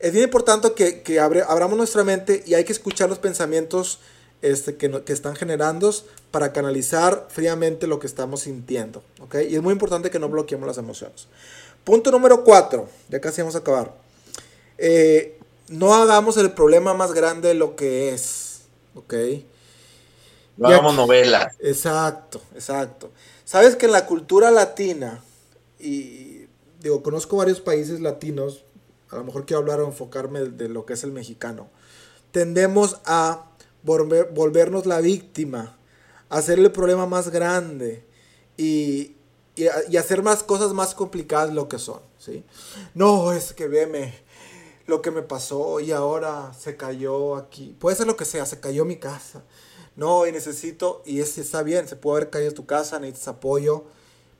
es 0.00 0.12
bien 0.12 0.24
importante 0.24 0.72
que, 0.72 1.02
que 1.02 1.20
abramos 1.20 1.76
nuestra 1.76 2.02
mente 2.02 2.42
y 2.46 2.54
hay 2.54 2.64
que 2.64 2.72
escuchar 2.72 3.08
los 3.08 3.18
pensamientos 3.18 4.00
este, 4.42 4.76
que, 4.76 5.04
que, 5.04 5.12
están 5.12 5.36
generando 5.36 5.94
para 6.30 6.52
canalizar 6.52 7.26
fríamente 7.28 7.86
lo 7.86 8.00
que 8.00 8.06
estamos 8.06 8.40
sintiendo, 8.40 9.02
¿ok? 9.20 9.36
Y 9.48 9.54
es 9.54 9.62
muy 9.62 9.72
importante 9.72 10.10
que 10.10 10.18
no 10.18 10.28
bloqueemos 10.28 10.66
las 10.66 10.78
emociones. 10.78 11.28
Punto 11.84 12.10
número 12.10 12.44
cuatro, 12.44 12.88
ya 13.08 13.20
casi 13.20 13.40
vamos 13.40 13.54
a 13.54 13.58
acabar. 13.58 13.94
Eh, 14.78 15.38
no 15.68 15.94
hagamos 15.94 16.36
el 16.36 16.52
problema 16.52 16.94
más 16.94 17.12
grande 17.12 17.48
de 17.48 17.54
lo 17.54 17.76
que 17.76 18.12
es, 18.12 18.62
¿ok? 18.94 19.14
No 20.56 20.68
hagamos 20.68 20.94
novelas. 20.94 21.54
Exacto, 21.60 22.40
exacto. 22.54 23.10
Sabes 23.44 23.76
que 23.76 23.86
en 23.86 23.92
la 23.92 24.06
cultura 24.06 24.50
latina, 24.50 25.22
y 25.78 26.46
digo, 26.80 27.02
conozco 27.02 27.36
varios 27.36 27.60
países 27.60 28.00
latinos, 28.00 28.64
a 29.10 29.16
lo 29.16 29.24
mejor 29.24 29.46
quiero 29.46 29.60
hablar 29.60 29.80
o 29.80 29.86
enfocarme 29.86 30.40
de, 30.40 30.68
lo 30.68 30.86
que 30.86 30.94
es 30.94 31.04
el 31.04 31.12
mexicano, 31.12 31.68
tendemos 32.30 33.00
a 33.04 33.46
volvernos 33.82 34.86
la 34.86 35.00
víctima, 35.00 35.78
a 36.28 36.38
hacerle 36.38 36.66
el 36.66 36.72
problema 36.72 37.06
más 37.06 37.30
grande 37.30 38.04
y, 38.56 39.16
y, 39.88 39.96
hacer 39.96 40.22
más 40.22 40.42
cosas 40.42 40.72
más 40.72 40.94
complicadas 40.94 41.52
lo 41.52 41.68
que 41.68 41.78
son, 41.78 42.00
¿sí? 42.18 42.44
No, 42.94 43.32
es 43.32 43.52
que 43.52 43.68
veme, 43.68 44.14
lo 44.86 45.02
que 45.02 45.10
me 45.10 45.22
pasó 45.22 45.80
y 45.80 45.92
ahora 45.92 46.52
se 46.58 46.76
cayó 46.76 47.36
aquí. 47.36 47.76
Puede 47.78 47.96
ser 47.96 48.06
lo 48.06 48.16
que 48.16 48.24
sea, 48.24 48.46
se 48.46 48.60
cayó 48.60 48.84
mi 48.84 48.96
casa. 48.96 49.42
No, 49.96 50.26
y 50.26 50.32
necesito, 50.32 51.02
y 51.04 51.20
es, 51.20 51.36
está 51.38 51.62
bien, 51.62 51.88
se 51.88 51.96
puede 51.96 52.18
haber 52.18 52.30
caído 52.30 52.52
tu 52.52 52.64
casa, 52.66 52.98
necesitas 52.98 53.28
apoyo, 53.28 53.84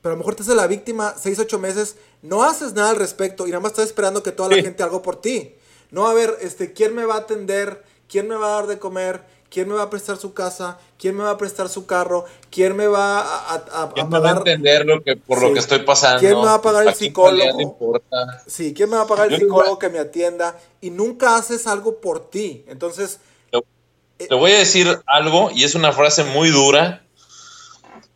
pero 0.00 0.14
a 0.14 0.16
lo 0.16 0.18
mejor 0.18 0.34
te 0.34 0.42
haces 0.42 0.54
la 0.54 0.66
víctima 0.66 1.14
6, 1.18 1.38
8 1.40 1.58
meses, 1.58 1.96
no 2.22 2.42
haces 2.42 2.72
nada 2.72 2.90
al 2.90 2.96
respecto 2.96 3.46
y 3.46 3.50
nada 3.50 3.60
más 3.60 3.72
estás 3.72 3.86
esperando 3.86 4.22
que 4.22 4.32
toda 4.32 4.48
la 4.48 4.62
gente 4.62 4.82
haga 4.82 5.02
por 5.02 5.20
ti. 5.20 5.54
No, 5.90 6.06
a 6.06 6.14
ver, 6.14 6.36
este, 6.40 6.72
¿quién 6.72 6.94
me 6.94 7.04
va 7.04 7.16
a 7.16 7.18
atender? 7.18 7.84
¿Quién 8.08 8.28
me 8.28 8.36
va 8.36 8.46
a 8.46 8.60
dar 8.60 8.66
de 8.68 8.78
comer? 8.78 9.24
¿Quién 9.50 9.68
me 9.68 9.74
va 9.74 9.82
a 9.82 9.90
prestar 9.90 10.16
su 10.16 10.32
casa? 10.32 10.78
¿Quién 10.96 11.16
me 11.16 11.24
va 11.24 11.30
a 11.30 11.36
prestar 11.36 11.68
su 11.68 11.84
carro? 11.84 12.24
¿Quién 12.50 12.76
me 12.76 12.86
va 12.86 13.20
a, 13.20 13.54
a, 13.54 13.92
¿Quién 13.92 14.08
va 14.08 14.30
a 14.30 14.30
entender 14.36 14.86
lo 14.86 15.02
que, 15.02 15.16
por 15.16 15.42
lo 15.42 15.52
que 15.52 15.58
estoy 15.58 15.80
pasando? 15.80 16.20
¿Quién 16.20 16.34
me 16.38 16.44
va 16.44 16.54
a 16.54 16.62
pagar 16.62 16.86
el 16.86 16.94
psicólogo? 16.94 18.00
Sí, 18.46 18.72
¿quién 18.72 18.88
me 18.88 18.96
va 18.96 19.02
a 19.02 19.06
pagar 19.08 19.32
el 19.32 19.40
psicólogo 19.40 19.76
que 19.76 19.88
me 19.88 19.98
atienda? 19.98 20.56
Y 20.80 20.90
nunca 20.90 21.34
haces 21.36 21.66
algo 21.66 21.96
por 21.96 22.30
ti. 22.30 22.64
Entonces... 22.68 23.18
Te, 24.16 24.28
te 24.28 24.34
voy 24.36 24.52
a 24.52 24.58
decir 24.58 25.00
algo, 25.06 25.50
y 25.52 25.64
es 25.64 25.74
una 25.74 25.90
frase 25.92 26.22
muy 26.22 26.50
dura. 26.50 27.02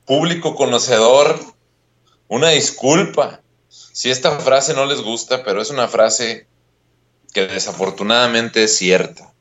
Público 0.05 0.55
conocedor, 0.55 1.37
una 2.29 2.51
disculpa. 2.51 3.41
Si 3.69 4.09
esta 4.09 4.39
frase 4.39 4.73
no 4.75 4.87
les 4.87 5.01
gusta, 5.01 5.43
pero 5.43 5.61
es 5.61 5.71
una 5.71 5.89
frase 5.89 6.47
que 7.33 7.49
desafortunadamente 7.49 8.63
es 8.63 8.77
cierta. 8.77 9.34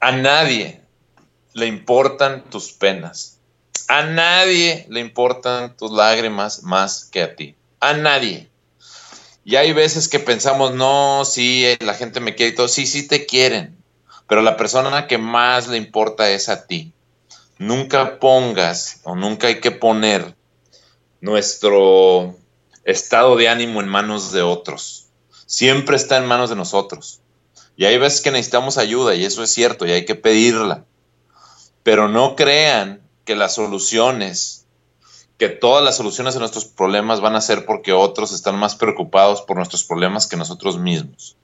A 0.00 0.12
nadie 0.12 0.82
le 1.54 1.66
importan 1.66 2.44
tus 2.50 2.72
penas. 2.72 3.38
A 3.88 4.02
nadie 4.02 4.86
le 4.88 5.00
importan 5.00 5.76
tus 5.76 5.90
lágrimas 5.92 6.62
más 6.62 7.04
que 7.04 7.22
a 7.22 7.36
ti. 7.36 7.54
A 7.80 7.94
nadie. 7.94 8.50
Y 9.44 9.56
hay 9.56 9.72
veces 9.72 10.08
que 10.08 10.18
pensamos, 10.18 10.74
no, 10.74 11.24
sí, 11.24 11.64
la 11.80 11.94
gente 11.94 12.20
me 12.20 12.34
quiere 12.34 12.52
y 12.52 12.54
todo. 12.54 12.68
Sí, 12.68 12.86
sí 12.86 13.06
te 13.06 13.26
quieren. 13.26 13.76
Pero 14.28 14.42
la 14.42 14.56
persona 14.56 15.06
que 15.06 15.18
más 15.18 15.68
le 15.68 15.76
importa 15.76 16.28
es 16.30 16.48
a 16.48 16.66
ti. 16.66 16.92
Nunca 17.58 18.18
pongas 18.18 19.00
o 19.04 19.14
nunca 19.14 19.46
hay 19.46 19.60
que 19.60 19.70
poner 19.70 20.34
nuestro 21.20 22.36
estado 22.84 23.36
de 23.36 23.48
ánimo 23.48 23.80
en 23.80 23.88
manos 23.88 24.32
de 24.32 24.42
otros. 24.42 25.06
Siempre 25.46 25.96
está 25.96 26.16
en 26.16 26.26
manos 26.26 26.50
de 26.50 26.56
nosotros. 26.56 27.20
Y 27.76 27.84
hay 27.84 27.98
veces 27.98 28.22
que 28.22 28.30
necesitamos 28.30 28.78
ayuda 28.78 29.14
y 29.14 29.24
eso 29.24 29.42
es 29.42 29.50
cierto 29.52 29.86
y 29.86 29.92
hay 29.92 30.04
que 30.06 30.14
pedirla. 30.14 30.84
Pero 31.82 32.08
no 32.08 32.34
crean 32.34 33.02
que 33.24 33.36
las 33.36 33.54
soluciones, 33.54 34.66
que 35.36 35.50
todas 35.50 35.84
las 35.84 35.96
soluciones 35.96 36.34
a 36.34 36.38
nuestros 36.38 36.64
problemas 36.64 37.20
van 37.20 37.36
a 37.36 37.40
ser 37.42 37.66
porque 37.66 37.92
otros 37.92 38.32
están 38.32 38.56
más 38.56 38.76
preocupados 38.76 39.42
por 39.42 39.56
nuestros 39.56 39.84
problemas 39.84 40.26
que 40.26 40.36
nosotros 40.36 40.78
mismos. 40.78 41.36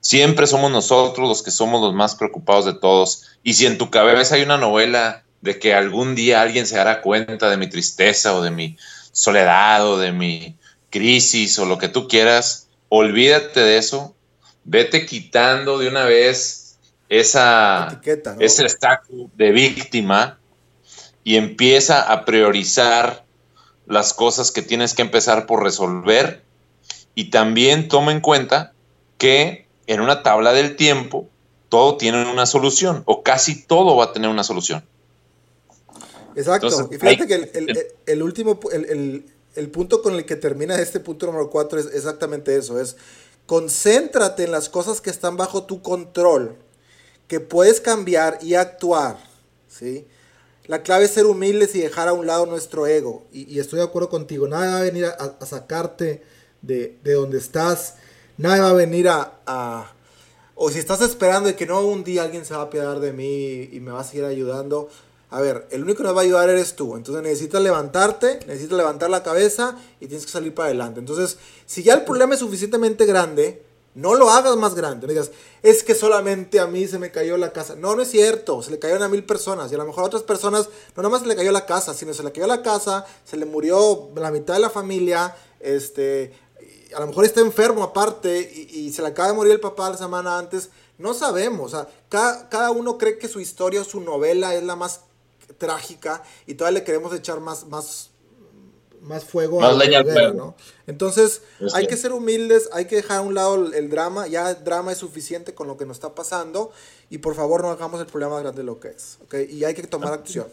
Siempre 0.00 0.46
somos 0.46 0.70
nosotros 0.70 1.28
los 1.28 1.42
que 1.42 1.50
somos 1.50 1.80
los 1.80 1.94
más 1.94 2.14
preocupados 2.14 2.66
de 2.66 2.74
todos. 2.74 3.24
Y 3.42 3.54
si 3.54 3.66
en 3.66 3.78
tu 3.78 3.90
cabeza 3.90 4.34
hay 4.34 4.42
una 4.42 4.58
novela 4.58 5.24
de 5.40 5.58
que 5.58 5.74
algún 5.74 6.14
día 6.14 6.42
alguien 6.42 6.66
se 6.66 6.76
dará 6.76 7.00
cuenta 7.00 7.48
de 7.48 7.56
mi 7.56 7.68
tristeza 7.68 8.34
o 8.34 8.42
de 8.42 8.50
mi 8.50 8.76
soledad 9.12 9.86
o 9.86 9.98
de 9.98 10.12
mi 10.12 10.56
crisis 10.90 11.58
o 11.58 11.64
lo 11.64 11.78
que 11.78 11.88
tú 11.88 12.08
quieras, 12.08 12.68
olvídate 12.88 13.60
de 13.60 13.78
eso 13.78 14.14
vete 14.64 15.06
quitando 15.06 15.78
de 15.78 15.88
una 15.88 16.04
vez 16.04 16.78
esa, 17.08 18.00
ese 18.38 18.66
estatus 18.66 19.28
de 19.36 19.50
víctima 19.50 20.38
y 21.24 21.36
empieza 21.36 22.12
a 22.12 22.24
priorizar 22.24 23.24
las 23.86 24.14
cosas 24.14 24.52
que 24.52 24.62
tienes 24.62 24.94
que 24.94 25.02
empezar 25.02 25.46
por 25.46 25.62
resolver 25.62 26.42
y 27.14 27.30
también 27.30 27.88
toma 27.88 28.12
en 28.12 28.20
cuenta 28.20 28.72
que 29.18 29.66
en 29.86 30.00
una 30.00 30.22
tabla 30.22 30.52
del 30.52 30.76
tiempo 30.76 31.28
todo 31.68 31.96
tiene 31.96 32.30
una 32.30 32.46
solución 32.46 33.02
o 33.06 33.22
casi 33.22 33.62
todo 33.62 33.96
va 33.96 34.04
a 34.06 34.12
tener 34.12 34.30
una 34.30 34.44
solución. 34.44 34.84
Exacto. 36.36 36.88
y 36.90 36.96
fíjate 36.96 37.26
que 37.26 37.84
el, 38.06 38.22
último, 38.22 38.60
el, 38.72 39.24
el, 39.56 39.70
punto 39.70 40.00
con 40.00 40.14
el 40.14 40.24
que 40.24 40.36
termina 40.36 40.80
este 40.80 41.00
punto 41.00 41.26
número 41.26 41.50
4 41.50 41.80
es 41.80 41.86
exactamente 41.86 42.56
eso, 42.56 42.80
es 42.80 42.96
Concéntrate 43.50 44.44
en 44.44 44.52
las 44.52 44.68
cosas 44.68 45.00
que 45.00 45.10
están 45.10 45.36
bajo 45.36 45.64
tu 45.64 45.82
control, 45.82 46.54
que 47.26 47.40
puedes 47.40 47.80
cambiar 47.80 48.38
y 48.42 48.54
actuar. 48.54 49.18
¿sí? 49.66 50.06
La 50.66 50.84
clave 50.84 51.06
es 51.06 51.10
ser 51.10 51.26
humildes 51.26 51.74
y 51.74 51.80
dejar 51.80 52.06
a 52.06 52.12
un 52.12 52.28
lado 52.28 52.46
nuestro 52.46 52.86
ego. 52.86 53.24
Y, 53.32 53.58
estoy 53.58 53.80
de 53.80 53.86
acuerdo 53.86 54.08
contigo. 54.08 54.46
Nada 54.46 54.74
va 54.74 54.78
a 54.78 54.82
venir 54.82 55.06
a, 55.06 55.44
sacarte 55.44 56.22
de, 56.62 56.96
donde 57.02 57.38
estás. 57.38 57.96
Nada 58.38 58.62
va 58.62 58.70
a 58.70 58.74
venir 58.74 59.08
a, 59.08 59.94
O 60.54 60.70
si 60.70 60.78
estás 60.78 61.00
esperando 61.00 61.48
de 61.48 61.56
que 61.56 61.66
no 61.66 61.80
un 61.80 62.04
día 62.04 62.22
alguien 62.22 62.44
se 62.44 62.54
va 62.54 62.60
a 62.60 62.64
apiadar 62.66 63.00
de 63.00 63.12
mí 63.12 63.68
y 63.72 63.80
me 63.80 63.90
va 63.90 64.02
a 64.02 64.04
seguir 64.04 64.26
ayudando 64.26 64.88
a 65.30 65.40
ver, 65.40 65.68
el 65.70 65.84
único 65.84 65.98
que 65.98 66.04
nos 66.04 66.16
va 66.16 66.20
a 66.20 66.24
ayudar 66.24 66.48
eres 66.50 66.74
tú. 66.74 66.96
Entonces 66.96 67.22
necesitas 67.22 67.62
levantarte, 67.62 68.40
necesitas 68.46 68.76
levantar 68.76 69.10
la 69.10 69.22
cabeza 69.22 69.76
y 70.00 70.06
tienes 70.06 70.26
que 70.26 70.32
salir 70.32 70.52
para 70.52 70.66
adelante. 70.66 70.98
Entonces, 70.98 71.38
si 71.66 71.84
ya 71.84 71.94
el 71.94 72.04
problema 72.04 72.34
es 72.34 72.40
suficientemente 72.40 73.06
grande, 73.06 73.62
no 73.94 74.14
lo 74.14 74.30
hagas 74.30 74.56
más 74.56 74.74
grande. 74.74 75.06
No 75.06 75.12
digas, 75.12 75.30
es 75.62 75.84
que 75.84 75.94
solamente 75.94 76.58
a 76.58 76.66
mí 76.66 76.86
se 76.88 76.98
me 76.98 77.12
cayó 77.12 77.36
la 77.36 77.52
casa. 77.52 77.76
No, 77.76 77.94
no 77.94 78.02
es 78.02 78.10
cierto. 78.10 78.60
Se 78.62 78.72
le 78.72 78.80
cayeron 78.80 79.04
a 79.04 79.08
mil 79.08 79.24
personas. 79.24 79.70
Y 79.70 79.76
a 79.76 79.78
lo 79.78 79.84
mejor 79.84 80.02
a 80.02 80.06
otras 80.06 80.24
personas 80.24 80.68
no 80.96 81.02
nada 81.02 81.20
se 81.20 81.26
le 81.26 81.36
cayó 81.36 81.52
la 81.52 81.66
casa, 81.66 81.94
sino 81.94 82.12
se 82.12 82.24
le 82.24 82.32
cayó 82.32 82.48
la 82.48 82.62
casa, 82.62 83.06
se 83.24 83.36
le 83.36 83.46
murió 83.46 84.08
la 84.16 84.32
mitad 84.32 84.54
de 84.54 84.60
la 84.60 84.70
familia. 84.70 85.36
Este, 85.60 86.32
a 86.94 87.00
lo 87.00 87.06
mejor 87.06 87.24
está 87.24 87.40
enfermo 87.40 87.84
aparte 87.84 88.40
y, 88.40 88.92
se 88.92 89.02
le 89.02 89.08
acaba 89.08 89.28
de 89.28 89.34
morir 89.34 89.52
el 89.52 89.60
papá 89.60 89.90
la 89.90 89.96
semana 89.96 90.38
antes. 90.38 90.70
No 90.98 91.14
sabemos. 91.14 91.72
O 91.72 91.76
sea, 91.76 91.88
cada, 92.08 92.48
cada 92.48 92.72
uno 92.72 92.98
cree 92.98 93.16
que 93.16 93.28
su 93.28 93.38
historia 93.38 93.84
su 93.84 94.00
novela 94.00 94.54
es 94.54 94.62
la 94.64 94.76
más 94.76 95.02
trágica 95.60 96.24
y 96.46 96.54
todavía 96.54 96.80
le 96.80 96.84
queremos 96.84 97.14
echar 97.14 97.38
más, 97.38 97.66
más, 97.68 98.10
más 99.02 99.24
fuego 99.24 99.62
a 99.62 99.72
la 99.72 100.32
¿no? 100.32 100.56
Entonces, 100.88 101.42
hay 101.74 101.86
que 101.86 101.96
ser 101.96 102.12
humildes, 102.12 102.68
hay 102.72 102.86
que 102.86 102.96
dejar 102.96 103.18
a 103.18 103.20
un 103.20 103.34
lado 103.34 103.72
el, 103.72 103.90
drama, 103.90 104.26
ya 104.26 104.50
el 104.50 104.64
drama 104.64 104.90
es 104.90 104.98
suficiente 104.98 105.54
con 105.54 105.68
lo 105.68 105.76
que 105.76 105.86
nos 105.86 105.98
está 105.98 106.14
pasando 106.14 106.72
y 107.10 107.18
por 107.18 107.36
favor 107.36 107.62
no 107.62 107.70
hagamos 107.70 108.00
el 108.00 108.06
problema 108.06 108.34
más 108.34 108.42
grande 108.42 108.62
de 108.62 108.66
lo 108.66 108.80
que 108.80 108.88
es, 108.88 109.18
¿ok? 109.22 109.34
Y 109.50 109.64
hay 109.64 109.74
que 109.74 109.82
tomar 109.82 110.14
acción. 110.14 110.48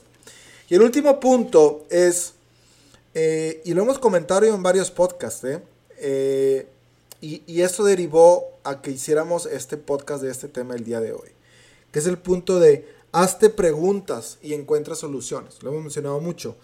Y 0.69 0.75
el 0.75 0.81
último 0.81 1.19
punto 1.19 1.85
es, 1.89 2.33
eh, 3.15 3.61
y 3.63 3.73
lo 3.73 3.83
hemos 3.83 3.97
comentado 3.97 4.45
en 4.45 4.61
varios 4.61 4.91
podcasts, 4.91 5.43
¿eh? 5.45 5.63
eh 5.97 6.67
y, 7.19 7.41
y 7.47 7.61
esto 7.61 7.83
derivó 7.83 8.59
a 8.63 8.79
que 8.81 8.91
hiciéramos 8.91 9.47
este 9.47 9.77
podcast 9.77 10.21
de 10.21 10.29
este 10.29 10.49
tema 10.49 10.75
el 10.75 10.83
día 10.83 10.99
de 10.99 11.13
hoy, 11.13 11.29
que 11.91 11.97
es 11.97 12.05
el 12.05 12.19
punto 12.19 12.59
de 12.59 12.96
hazte 13.21 13.49
preguntas 13.49 14.37
y 14.43 14.53
encuentra 14.53 14.93
soluciones. 14.93 15.63
Lo 15.63 15.71
hemos 15.71 15.81
mencionado 15.81 16.19
mucho. 16.19 16.55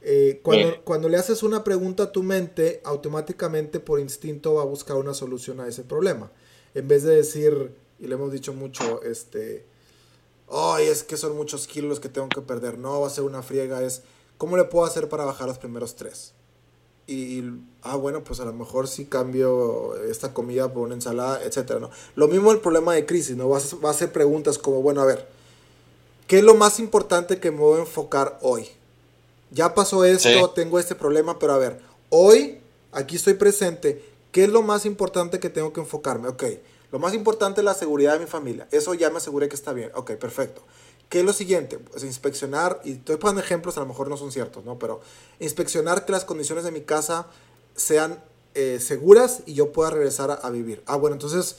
Eh, 0.00 0.40
cuando, 0.42 0.82
cuando, 0.82 1.08
le 1.08 1.16
haces 1.16 1.44
una 1.44 1.62
pregunta 1.62 2.04
a 2.04 2.12
tu 2.12 2.24
mente, 2.24 2.80
automáticamente 2.84 3.78
por 3.78 4.00
instinto 4.00 4.54
va 4.54 4.62
a 4.62 4.66
buscar 4.66 4.96
una 4.96 5.14
solución 5.14 5.60
a 5.60 5.68
ese 5.68 5.84
problema. 5.84 6.32
En 6.74 6.88
vez 6.88 7.04
de 7.04 7.14
decir, 7.14 7.76
y 8.00 8.08
le 8.08 8.14
hemos 8.14 8.32
dicho 8.32 8.52
mucho, 8.52 9.00
este, 9.04 9.64
ay, 10.50 10.86
es 10.86 11.04
que 11.04 11.16
son 11.16 11.36
muchos 11.36 11.68
kilos 11.68 12.00
que 12.00 12.08
tengo 12.08 12.28
que 12.28 12.40
perder. 12.40 12.78
No, 12.78 13.00
va 13.00 13.06
a 13.06 13.10
ser 13.10 13.22
una 13.22 13.42
friega. 13.42 13.80
Es, 13.82 14.02
¿cómo 14.38 14.56
le 14.56 14.64
puedo 14.64 14.84
hacer 14.84 15.08
para 15.08 15.24
bajar 15.24 15.46
los 15.46 15.58
primeros 15.58 15.94
tres? 15.94 16.34
Y, 17.06 17.44
ah, 17.82 17.94
bueno, 17.94 18.24
pues 18.24 18.40
a 18.40 18.44
lo 18.44 18.52
mejor 18.52 18.88
sí 18.88 19.04
cambio 19.04 19.94
esta 20.02 20.34
comida 20.34 20.72
por 20.72 20.82
una 20.84 20.94
ensalada, 20.94 21.44
etcétera, 21.44 21.78
¿no? 21.78 21.90
Lo 22.16 22.26
mismo 22.26 22.50
el 22.50 22.58
problema 22.58 22.94
de 22.94 23.06
crisis, 23.06 23.36
¿no? 23.36 23.48
Vas, 23.48 23.76
va 23.84 23.88
a 23.88 23.92
hacer 23.92 24.10
preguntas 24.10 24.58
como, 24.58 24.82
bueno, 24.82 25.00
a 25.00 25.04
ver, 25.04 25.28
¿Qué 26.32 26.38
es 26.38 26.44
lo 26.44 26.54
más 26.54 26.78
importante 26.78 27.38
que 27.38 27.50
me 27.50 27.58
voy 27.58 27.76
a 27.76 27.82
enfocar 27.82 28.38
hoy? 28.40 28.66
Ya 29.50 29.74
pasó 29.74 30.02
esto, 30.06 30.48
tengo 30.52 30.78
este 30.78 30.94
problema, 30.94 31.38
pero 31.38 31.52
a 31.52 31.58
ver, 31.58 31.78
hoy, 32.08 32.58
aquí 32.90 33.16
estoy 33.16 33.34
presente, 33.34 34.02
¿qué 34.30 34.44
es 34.44 34.48
lo 34.48 34.62
más 34.62 34.86
importante 34.86 35.38
que 35.38 35.50
tengo 35.50 35.74
que 35.74 35.80
enfocarme? 35.80 36.28
Ok, 36.28 36.44
lo 36.90 36.98
más 36.98 37.12
importante 37.12 37.60
es 37.60 37.66
la 37.66 37.74
seguridad 37.74 38.14
de 38.14 38.20
mi 38.20 38.24
familia. 38.24 38.66
Eso 38.70 38.94
ya 38.94 39.10
me 39.10 39.18
aseguré 39.18 39.50
que 39.50 39.56
está 39.56 39.74
bien. 39.74 39.90
Ok, 39.94 40.12
perfecto. 40.12 40.62
¿Qué 41.10 41.20
es 41.20 41.26
lo 41.26 41.34
siguiente? 41.34 41.78
Pues 41.78 42.02
inspeccionar, 42.02 42.80
y 42.82 42.92
estoy 42.92 43.18
poniendo 43.18 43.42
ejemplos, 43.42 43.76
a 43.76 43.80
lo 43.80 43.86
mejor 43.86 44.08
no 44.08 44.16
son 44.16 44.32
ciertos, 44.32 44.64
¿no? 44.64 44.78
Pero 44.78 45.02
inspeccionar 45.38 46.06
que 46.06 46.12
las 46.12 46.24
condiciones 46.24 46.64
de 46.64 46.72
mi 46.72 46.80
casa 46.80 47.26
sean 47.76 48.24
eh, 48.54 48.78
seguras 48.80 49.42
y 49.44 49.52
yo 49.52 49.70
pueda 49.70 49.90
regresar 49.90 50.30
a, 50.30 50.34
a, 50.36 50.48
vivir. 50.48 50.82
Ah, 50.86 50.96
bueno, 50.96 51.14
entonces 51.14 51.56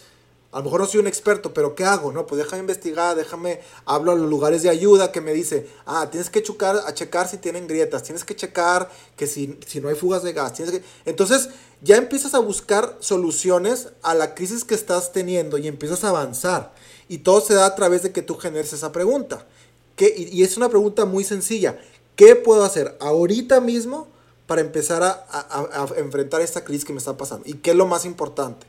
a 0.54 0.60
lo 0.60 0.66
mejor 0.66 0.82
no 0.82 0.88
soy 0.88 1.00
un 1.00 1.08
experto, 1.08 1.52
pero 1.52 1.74
¿qué 1.74 1.84
hago? 1.84 2.12
No, 2.12 2.28
pues 2.28 2.44
déjame 2.44 2.60
investigar, 2.60 3.16
déjame, 3.16 3.60
hablo 3.86 4.12
a 4.12 4.16
los 4.16 4.30
lugares 4.30 4.62
de 4.62 4.70
ayuda 4.70 5.12
que 5.12 5.20
me 5.20 5.34
dice, 5.34 5.68
ah, 5.88 6.08
tienes 6.12 6.30
que 6.30 6.44
checar, 6.44 6.80
a 6.86 6.94
checar 6.94 7.28
si 7.28 7.38
tienen 7.38 7.68
grietas, 7.68 8.04
tienes 8.04 8.24
que 8.24 8.36
checar 8.36 8.88
que 9.18 9.26
si, 9.26 9.58
si 9.66 9.82
no 9.82 9.90
hay 9.90 9.96
fugas 9.96 10.22
de 10.22 10.32
gas, 10.32 10.54
tienes 10.54 10.76
que... 10.76 10.84
Entonces 11.06 11.50
ya 11.82 11.98
empiezas 11.98 12.36
a 12.36 12.40
buscar 12.40 12.98
soluciones 13.00 13.90
a 14.04 14.14
la 14.14 14.36
crisis 14.36 14.64
que 14.64 14.76
estás 14.76 15.12
teniendo 15.12 15.58
y 15.58 15.68
empiezas 15.68 16.04
a 16.04 16.10
avanzar. 16.10 16.76
Y 17.10 17.20
todo 17.20 17.42
se 17.42 17.56
da 17.56 17.66
a 17.66 17.74
través 17.74 18.04
de 18.04 18.12
que 18.12 18.22
tú 18.22 18.36
generes 18.36 18.74
esa 18.74 18.92
pregunta. 18.92 19.48
¿Qué? 19.96 20.14
Y, 20.16 20.44
es 20.44 20.56
una 20.56 20.70
pregunta 20.70 21.06
muy 21.06 21.24
sencilla. 21.24 21.80
¿Qué 22.16 22.36
puedo 22.36 22.64
hacer 22.64 22.96
ahorita 23.00 23.60
mismo 23.60 24.08
para 24.46 24.62
empezar 24.62 25.02
a, 25.02 25.26
a 25.30 25.88
enfrentar 25.98 26.42
esta 26.42 26.64
crisis 26.64 26.86
que 26.86 26.94
me 26.94 27.00
está 27.00 27.18
pasando? 27.18 27.44
¿Y 27.50 27.56
qué 27.56 27.72
es 27.72 27.76
lo 27.76 27.88
más 27.88 28.06
importante? 28.06 28.68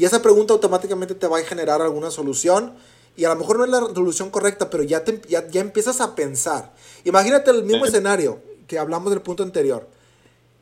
Y 0.00 0.06
esa 0.06 0.22
pregunta 0.22 0.54
automáticamente 0.54 1.14
te 1.14 1.26
va 1.26 1.36
a 1.36 1.42
generar 1.42 1.82
alguna 1.82 2.10
solución. 2.10 2.72
Y 3.18 3.26
a 3.26 3.28
lo 3.28 3.36
mejor 3.36 3.58
no 3.58 3.64
es 3.66 3.70
la 3.70 3.80
solución 3.80 4.30
correcta, 4.30 4.70
pero 4.70 4.82
ya, 4.82 5.04
ya, 5.28 5.60
empiezas 5.60 6.00
a 6.00 6.14
pensar. 6.14 6.72
Imagínate 7.04 7.50
el 7.50 7.64
mismo 7.64 7.84
escenario 7.84 8.40
que 8.66 8.78
hablamos 8.78 9.10
del 9.10 9.20
punto 9.20 9.42
anterior. 9.42 9.86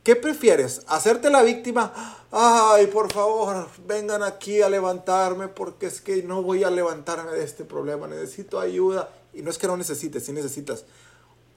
¿Qué 0.02 0.16
prefieres? 0.16 0.82
¿Hacerte 0.88 1.30
la 1.30 1.44
víctima? 1.44 1.92
Ay, 2.32 2.88
por 2.88 3.12
favor, 3.12 3.68
vengan 3.86 4.24
aquí 4.24 4.60
a 4.60 4.68
levantarme 4.68 5.46
porque 5.46 5.86
es 5.86 6.00
que 6.00 6.20
no 6.24 6.42
voy 6.42 6.64
a 6.64 6.70
levantarme 6.70 7.30
de 7.30 7.44
este 7.44 7.64
problema, 7.64 8.08
necesito 8.08 8.58
ayuda. 8.58 9.08
Y 9.32 9.42
no 9.42 9.52
es 9.52 9.58
que 9.58 9.68
no 9.68 9.76
necesites, 9.76 10.24
sí 10.24 10.32
necesitas. 10.32 10.84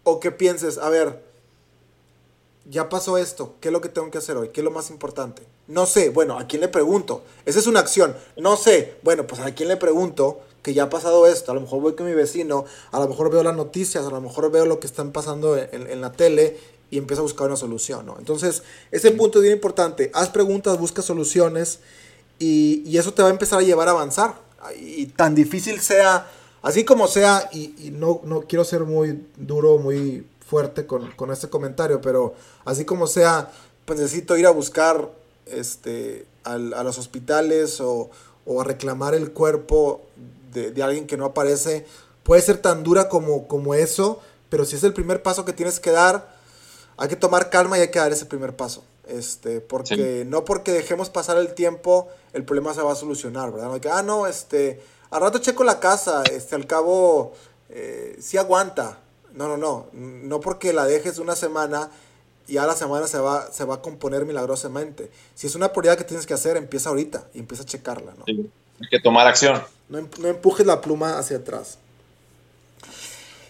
O 0.03 0.19
que 0.19 0.29
pienses, 0.29 0.77
a 0.77 0.87
ver, 0.89 1.23
ya 2.69 2.89
pasó 2.89 3.17
esto, 3.17 3.55
¿qué 3.59 3.69
es 3.69 3.71
lo 3.71 3.81
que 3.81 3.89
tengo 3.89 4.11
que 4.11 4.19
hacer 4.19 4.37
hoy? 4.37 4.49
¿Qué 4.49 4.61
es 4.61 4.65
lo 4.65 4.69
más 4.69 4.91
importante? 4.91 5.41
No 5.71 5.85
sé, 5.85 6.09
bueno, 6.09 6.37
¿a 6.37 6.47
quién 6.47 6.59
le 6.59 6.67
pregunto? 6.67 7.23
Esa 7.45 7.59
es 7.59 7.67
una 7.67 7.79
acción. 7.79 8.13
No 8.35 8.57
sé, 8.57 8.95
bueno, 9.03 9.25
pues 9.25 9.39
a 9.39 9.55
quién 9.55 9.69
le 9.69 9.77
pregunto 9.77 10.41
que 10.61 10.73
ya 10.73 10.83
ha 10.83 10.89
pasado 10.89 11.25
esto. 11.27 11.51
A 11.51 11.55
lo 11.55 11.61
mejor 11.61 11.81
voy 11.81 11.95
con 11.95 12.07
mi 12.07 12.13
vecino, 12.13 12.65
a 12.91 12.99
lo 12.99 13.07
mejor 13.07 13.31
veo 13.31 13.41
las 13.41 13.55
noticias, 13.55 14.05
a 14.05 14.09
lo 14.09 14.19
mejor 14.19 14.51
veo 14.51 14.65
lo 14.65 14.81
que 14.81 14.87
están 14.87 15.13
pasando 15.13 15.57
en, 15.57 15.89
en 15.89 16.01
la 16.01 16.11
tele 16.11 16.57
y 16.89 16.97
empieza 16.97 17.21
a 17.21 17.23
buscar 17.23 17.47
una 17.47 17.55
solución, 17.55 18.05
¿no? 18.05 18.17
Entonces, 18.19 18.63
ese 18.91 19.11
punto 19.11 19.39
es 19.39 19.43
bien 19.43 19.55
importante. 19.55 20.11
Haz 20.13 20.27
preguntas, 20.27 20.77
busca 20.77 21.01
soluciones 21.01 21.79
y, 22.37 22.83
y, 22.85 22.97
eso 22.97 23.13
te 23.13 23.21
va 23.21 23.29
a 23.29 23.31
empezar 23.31 23.59
a 23.59 23.61
llevar 23.61 23.87
a 23.87 23.91
avanzar. 23.91 24.35
Y 24.77 25.05
tan 25.05 25.35
difícil 25.35 25.79
sea, 25.79 26.29
así 26.63 26.83
como 26.83 27.07
sea, 27.07 27.49
y, 27.53 27.73
y 27.77 27.91
no, 27.91 28.19
no 28.25 28.41
quiero 28.41 28.65
ser 28.65 28.81
muy 28.81 29.25
duro, 29.37 29.77
muy 29.77 30.27
fuerte 30.45 30.85
con, 30.85 31.11
con, 31.11 31.31
este 31.31 31.49
comentario, 31.49 32.01
pero 32.01 32.35
así 32.65 32.83
como 32.83 33.07
sea, 33.07 33.49
pues 33.85 33.99
necesito 33.99 34.35
ir 34.35 34.45
a 34.45 34.51
buscar 34.51 35.20
este, 35.51 36.25
al, 36.43 36.73
a 36.73 36.83
los 36.83 36.97
hospitales 36.97 37.81
o, 37.81 38.09
o, 38.45 38.61
a 38.61 38.63
reclamar 38.63 39.15
el 39.15 39.31
cuerpo 39.31 40.01
de, 40.53 40.71
de, 40.71 40.83
alguien 40.83 41.07
que 41.07 41.17
no 41.17 41.25
aparece. 41.25 41.85
Puede 42.23 42.41
ser 42.41 42.57
tan 42.57 42.83
dura 42.83 43.09
como, 43.09 43.47
como 43.47 43.73
eso, 43.73 44.19
pero 44.49 44.65
si 44.65 44.75
es 44.75 44.83
el 44.83 44.93
primer 44.93 45.23
paso 45.23 45.45
que 45.45 45.53
tienes 45.53 45.79
que 45.79 45.91
dar, 45.91 46.35
hay 46.97 47.07
que 47.07 47.15
tomar 47.15 47.49
calma 47.49 47.77
y 47.77 47.81
hay 47.81 47.91
que 47.91 47.99
dar 47.99 48.11
ese 48.11 48.25
primer 48.25 48.55
paso. 48.55 48.83
Este, 49.07 49.59
porque 49.59 50.21
sí. 50.23 50.29
no 50.29 50.45
porque 50.45 50.71
dejemos 50.71 51.09
pasar 51.09 51.37
el 51.37 51.53
tiempo, 51.53 52.07
el 52.33 52.45
problema 52.45 52.73
se 52.73 52.81
va 52.81 52.93
a 52.93 52.95
solucionar, 52.95 53.51
¿verdad? 53.51 53.69
No 53.69 53.81
que, 53.81 53.89
ah, 53.89 54.03
no, 54.03 54.27
este, 54.27 54.81
al 55.09 55.21
rato 55.21 55.39
checo 55.39 55.63
la 55.63 55.79
casa, 55.79 56.23
este, 56.31 56.55
al 56.55 56.67
cabo, 56.67 57.33
eh, 57.69 58.17
sí 58.19 58.37
aguanta. 58.37 58.99
No, 59.33 59.47
no, 59.47 59.57
no, 59.57 59.87
no 59.93 60.39
porque 60.41 60.73
la 60.73 60.85
dejes 60.85 61.17
una 61.17 61.35
semana 61.35 61.89
y 62.47 62.57
a 62.57 62.65
la 62.65 62.75
semana 62.75 63.07
se 63.07 63.17
va, 63.19 63.51
se 63.51 63.63
va 63.65 63.75
a 63.75 63.81
componer 63.81 64.25
milagrosamente. 64.25 65.09
Si 65.35 65.47
es 65.47 65.55
una 65.55 65.71
prioridad 65.71 65.97
que 65.97 66.03
tienes 66.03 66.25
que 66.25 66.33
hacer, 66.33 66.57
empieza 66.57 66.89
ahorita 66.89 67.27
y 67.33 67.39
empieza 67.39 67.63
a 67.63 67.65
checarla, 67.65 68.13
¿no? 68.17 68.25
Sí. 68.25 68.49
Hay 68.81 68.87
que 68.89 68.99
tomar 68.99 69.27
acción. 69.27 69.61
No, 69.89 70.07
no 70.19 70.27
empujes 70.27 70.65
la 70.65 70.81
pluma 70.81 71.19
hacia 71.19 71.37
atrás. 71.37 71.77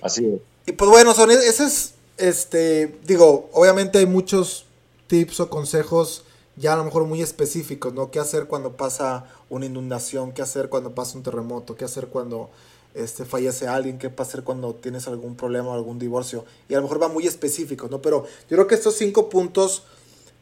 Así 0.02 0.26
es. 0.26 0.42
Y 0.66 0.74
pues 0.74 0.90
bueno, 0.90 1.14
son, 1.14 1.32
ese 1.32 1.66
es 1.66 1.94
este, 2.18 3.00
digo, 3.04 3.50
obviamente 3.54 3.98
hay 3.98 4.06
muchos 4.06 4.66
tips 5.08 5.40
o 5.40 5.50
consejos 5.50 6.24
ya 6.56 6.74
a 6.74 6.76
lo 6.76 6.84
mejor 6.84 7.06
muy 7.06 7.22
específicos, 7.22 7.94
¿no? 7.94 8.12
¿Qué 8.12 8.20
hacer 8.20 8.46
cuando 8.46 8.74
pasa 8.74 9.26
una 9.50 9.66
inundación? 9.66 10.32
¿Qué 10.32 10.42
hacer 10.42 10.70
cuando 10.70 10.94
pasa 10.94 11.18
un 11.18 11.24
terremoto? 11.24 11.76
¿Qué 11.76 11.86
hacer 11.86 12.08
cuando 12.08 12.50
este, 12.94 13.26
fallece 13.26 13.68
alguien? 13.68 13.98
¿Qué 13.98 14.12
hacer 14.18 14.44
cuando 14.44 14.76
tienes 14.76 15.08
algún 15.08 15.36
problema 15.36 15.70
o 15.70 15.74
algún 15.74 16.00
divorcio? 16.00 16.46
Y 16.70 16.74
a 16.74 16.78
lo 16.78 16.84
mejor 16.84 17.02
va 17.02 17.08
muy 17.08 17.28
específico, 17.28 17.88
¿no? 17.90 18.02
Pero 18.02 18.26
yo 18.50 18.58
creo 18.58 18.68
que 18.68 18.76
estos 18.76 18.96
cinco 18.96 19.30
puntos 19.30 19.84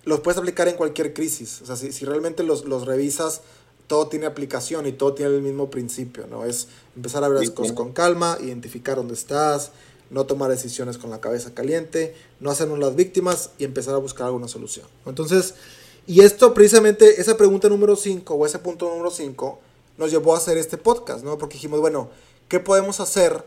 los 0.05 0.19
puedes 0.21 0.37
aplicar 0.37 0.67
en 0.67 0.75
cualquier 0.75 1.13
crisis. 1.13 1.61
O 1.61 1.65
sea, 1.65 1.75
si, 1.75 1.91
si 1.91 2.05
realmente 2.05 2.43
los, 2.43 2.65
los 2.65 2.85
revisas, 2.85 3.41
todo 3.87 4.07
tiene 4.07 4.27
aplicación 4.27 4.85
y 4.85 4.91
todo 4.91 5.13
tiene 5.13 5.35
el 5.35 5.41
mismo 5.41 5.69
principio, 5.69 6.27
¿no? 6.27 6.45
Es 6.45 6.67
empezar 6.95 7.23
a 7.23 7.27
ver 7.27 7.39
las 7.39 7.51
cosas 7.51 7.73
con 7.73 7.91
calma, 7.91 8.37
identificar 8.39 8.97
dónde 8.97 9.15
estás, 9.15 9.71
no 10.09 10.25
tomar 10.25 10.49
decisiones 10.51 10.97
con 10.97 11.09
la 11.09 11.19
cabeza 11.19 11.53
caliente, 11.53 12.15
no 12.39 12.51
hacernos 12.51 12.79
las 12.79 12.95
víctimas 12.95 13.51
y 13.57 13.63
empezar 13.63 13.95
a 13.95 13.97
buscar 13.97 14.27
alguna 14.27 14.47
solución. 14.47 14.85
Entonces, 15.05 15.55
y 16.05 16.21
esto 16.21 16.53
precisamente, 16.53 17.19
esa 17.21 17.37
pregunta 17.37 17.69
número 17.69 17.95
5 17.95 18.33
o 18.33 18.45
ese 18.45 18.59
punto 18.59 18.89
número 18.89 19.11
5 19.11 19.59
nos 19.97 20.11
llevó 20.11 20.33
a 20.33 20.37
hacer 20.37 20.57
este 20.57 20.77
podcast, 20.77 21.23
¿no? 21.23 21.37
Porque 21.37 21.55
dijimos, 21.55 21.79
bueno, 21.81 22.09
¿qué 22.49 22.59
podemos 22.59 22.99
hacer 22.99 23.45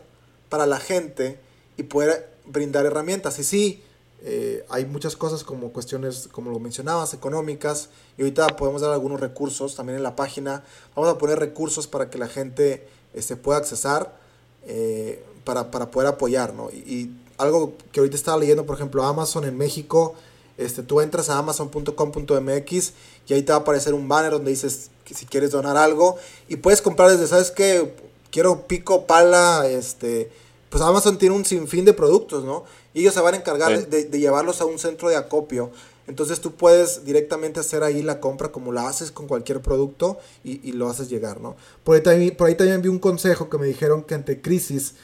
para 0.49 0.65
la 0.65 0.79
gente 0.79 1.39
y 1.77 1.83
poder 1.83 2.33
brindar 2.45 2.85
herramientas? 2.85 3.37
Y 3.37 3.43
sí, 3.43 3.83
eh, 4.23 4.65
hay 4.69 4.85
muchas 4.85 5.15
cosas 5.15 5.43
como 5.43 5.71
cuestiones, 5.71 6.27
como 6.31 6.49
lo 6.49 6.59
mencionabas, 6.59 7.13
económicas, 7.13 7.89
y 8.17 8.23
ahorita 8.23 8.47
podemos 8.55 8.81
dar 8.81 8.91
algunos 8.91 9.19
recursos 9.19 9.75
también 9.75 9.97
en 9.97 10.03
la 10.03 10.15
página. 10.15 10.63
Vamos 10.95 11.13
a 11.13 11.17
poner 11.17 11.37
recursos 11.37 11.85
para 11.85 12.09
que 12.09 12.17
la 12.17 12.27
gente 12.27 12.87
este, 13.13 13.35
pueda 13.35 13.59
accesar. 13.59 14.17
Eh, 14.65 15.23
para, 15.43 15.71
para, 15.71 15.91
poder 15.91 16.07
apoyar, 16.07 16.53
¿no? 16.53 16.69
Y, 16.71 16.77
y, 16.77 17.19
algo 17.37 17.73
que 17.91 17.99
ahorita 17.99 18.15
estaba 18.15 18.37
leyendo, 18.37 18.65
por 18.65 18.77
ejemplo, 18.77 19.03
Amazon 19.03 19.43
en 19.43 19.57
México, 19.57 20.15
este, 20.57 20.83
tú 20.83 21.01
entras 21.01 21.29
a 21.29 21.37
amazon.com.mx 21.39 22.93
y 23.27 23.33
ahí 23.33 23.41
te 23.41 23.51
va 23.51 23.57
a 23.57 23.61
aparecer 23.61 23.93
un 23.93 24.07
banner 24.07 24.31
donde 24.31 24.51
dices 24.51 24.91
que 25.03 25.13
si 25.13 25.25
quieres 25.25 25.51
donar 25.51 25.75
algo 25.77 26.17
y 26.47 26.57
puedes 26.57 26.81
comprar 26.81 27.09
desde, 27.09 27.27
¿sabes 27.27 27.51
qué? 27.51 27.93
Quiero 28.33 28.65
pico, 28.65 29.05
pala, 29.05 29.67
este, 29.69 30.31
pues 30.69 30.81
Amazon 30.81 31.19
tiene 31.19 31.35
un 31.35 31.45
sinfín 31.45 31.85
de 31.85 31.93
productos, 31.93 32.43
¿no? 32.43 32.63
Y 32.91 33.01
ellos 33.01 33.13
se 33.13 33.21
van 33.21 33.35
a 33.35 33.37
encargar 33.37 33.77
sí. 33.77 33.85
de, 33.87 34.05
de, 34.05 34.19
llevarlos 34.19 34.59
a 34.59 34.65
un 34.65 34.79
centro 34.79 35.07
de 35.07 35.15
acopio. 35.15 35.69
Entonces 36.07 36.41
tú 36.41 36.53
puedes 36.53 37.05
directamente 37.05 37.59
hacer 37.59 37.83
ahí 37.83 38.01
la 38.01 38.19
compra 38.19 38.51
como 38.51 38.71
la 38.71 38.87
haces 38.87 39.11
con 39.11 39.27
cualquier 39.27 39.61
producto 39.61 40.17
y, 40.43 40.67
y 40.67 40.71
lo 40.71 40.89
haces 40.89 41.09
llegar, 41.09 41.41
¿no? 41.41 41.55
Por 41.83 41.95
ahí, 41.95 42.01
también, 42.01 42.35
por 42.35 42.47
ahí 42.47 42.55
también 42.55 42.81
vi 42.81 42.89
un 42.89 42.97
consejo 42.97 43.51
que 43.51 43.59
me 43.59 43.67
dijeron 43.67 44.01
que 44.01 44.15
ante 44.15 44.41
crisis 44.41 44.95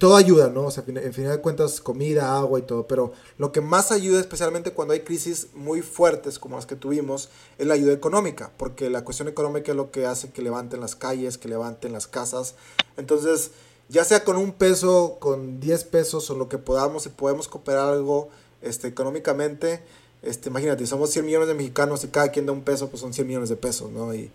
todo 0.00 0.16
ayuda, 0.16 0.48
¿no? 0.48 0.62
O 0.62 0.70
sea, 0.70 0.82
en 0.86 1.12
final 1.12 1.32
de 1.32 1.42
cuentas, 1.42 1.82
comida, 1.82 2.34
agua 2.34 2.58
y 2.58 2.62
todo, 2.62 2.86
pero 2.86 3.12
lo 3.36 3.52
que 3.52 3.60
más 3.60 3.92
ayuda, 3.92 4.18
especialmente 4.18 4.72
cuando 4.72 4.94
hay 4.94 5.00
crisis 5.00 5.48
muy 5.52 5.82
fuertes 5.82 6.38
como 6.38 6.56
las 6.56 6.64
que 6.64 6.74
tuvimos, 6.74 7.28
es 7.58 7.66
la 7.66 7.74
ayuda 7.74 7.92
económica, 7.92 8.50
porque 8.56 8.88
la 8.88 9.04
cuestión 9.04 9.28
económica 9.28 9.72
es 9.72 9.76
lo 9.76 9.90
que 9.90 10.06
hace 10.06 10.30
que 10.30 10.40
levanten 10.40 10.80
las 10.80 10.96
calles, 10.96 11.36
que 11.36 11.48
levanten 11.48 11.92
las 11.92 12.06
casas. 12.06 12.54
Entonces, 12.96 13.50
ya 13.90 14.02
sea 14.04 14.24
con 14.24 14.38
un 14.38 14.52
peso, 14.52 15.18
con 15.20 15.60
10 15.60 15.84
pesos 15.84 16.30
o 16.30 16.34
lo 16.34 16.48
que 16.48 16.56
podamos, 16.56 17.02
si 17.02 17.10
podemos 17.10 17.46
cooperar 17.46 17.90
algo 17.90 18.30
este, 18.62 18.88
económicamente, 18.88 19.82
este, 20.22 20.48
imagínate, 20.48 20.86
somos 20.86 21.10
100 21.10 21.26
millones 21.26 21.48
de 21.48 21.54
mexicanos 21.54 22.04
y 22.04 22.08
cada 22.08 22.30
quien 22.30 22.46
da 22.46 22.52
un 22.52 22.62
peso, 22.62 22.88
pues 22.88 23.02
son 23.02 23.12
100 23.12 23.26
millones 23.26 23.50
de 23.50 23.56
pesos, 23.56 23.90
¿no? 23.90 24.14
Y 24.14 24.30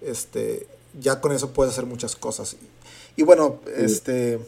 este, 0.00 0.66
ya 0.98 1.20
con 1.20 1.32
eso 1.32 1.50
puedes 1.50 1.74
hacer 1.74 1.84
muchas 1.84 2.16
cosas. 2.16 2.54
Y, 2.54 3.20
y 3.20 3.22
bueno, 3.22 3.60
sí. 3.66 3.72
este 3.84 4.40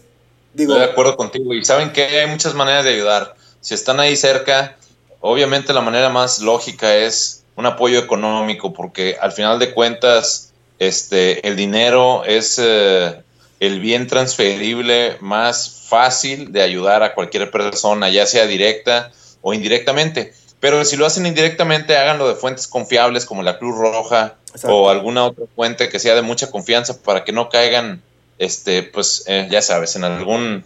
Digo, 0.54 0.72
Estoy 0.72 0.86
de 0.86 0.92
acuerdo 0.92 1.16
contigo. 1.16 1.54
Y 1.54 1.64
saben 1.64 1.92
que 1.92 2.04
hay 2.04 2.26
muchas 2.26 2.54
maneras 2.54 2.84
de 2.84 2.90
ayudar. 2.90 3.34
Si 3.60 3.74
están 3.74 4.00
ahí 4.00 4.16
cerca, 4.16 4.76
obviamente 5.20 5.72
la 5.72 5.80
manera 5.80 6.08
más 6.08 6.40
lógica 6.40 6.94
es 6.94 7.44
un 7.56 7.66
apoyo 7.66 7.98
económico, 7.98 8.72
porque 8.72 9.16
al 9.20 9.32
final 9.32 9.58
de 9.58 9.72
cuentas, 9.72 10.52
este, 10.78 11.46
el 11.46 11.56
dinero 11.56 12.24
es 12.24 12.58
eh, 12.62 13.22
el 13.60 13.80
bien 13.80 14.06
transferible 14.06 15.16
más 15.20 15.86
fácil 15.88 16.52
de 16.52 16.62
ayudar 16.62 17.02
a 17.02 17.14
cualquier 17.14 17.50
persona, 17.50 18.08
ya 18.08 18.26
sea 18.26 18.46
directa 18.46 19.12
o 19.40 19.54
indirectamente. 19.54 20.34
Pero 20.58 20.84
si 20.84 20.96
lo 20.96 21.06
hacen 21.06 21.26
indirectamente, 21.26 21.96
háganlo 21.96 22.28
de 22.28 22.34
fuentes 22.34 22.66
confiables 22.66 23.26
como 23.26 23.42
la 23.42 23.58
Cruz 23.58 23.76
Roja 23.76 24.36
Exacto. 24.52 24.76
o 24.76 24.88
alguna 24.90 25.24
otra 25.24 25.44
fuente 25.54 25.88
que 25.88 25.98
sea 25.98 26.14
de 26.14 26.22
mucha 26.22 26.50
confianza 26.50 27.00
para 27.02 27.24
que 27.24 27.32
no 27.32 27.48
caigan 27.48 28.02
este, 28.42 28.82
pues 28.82 29.22
eh, 29.26 29.46
ya 29.48 29.62
sabes, 29.62 29.94
en 29.94 30.02
algún, 30.02 30.64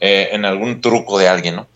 eh, 0.00 0.30
en 0.32 0.44
algún 0.44 0.80
truco 0.80 1.18
de 1.18 1.28
alguien, 1.28 1.54
¿no? 1.54 1.68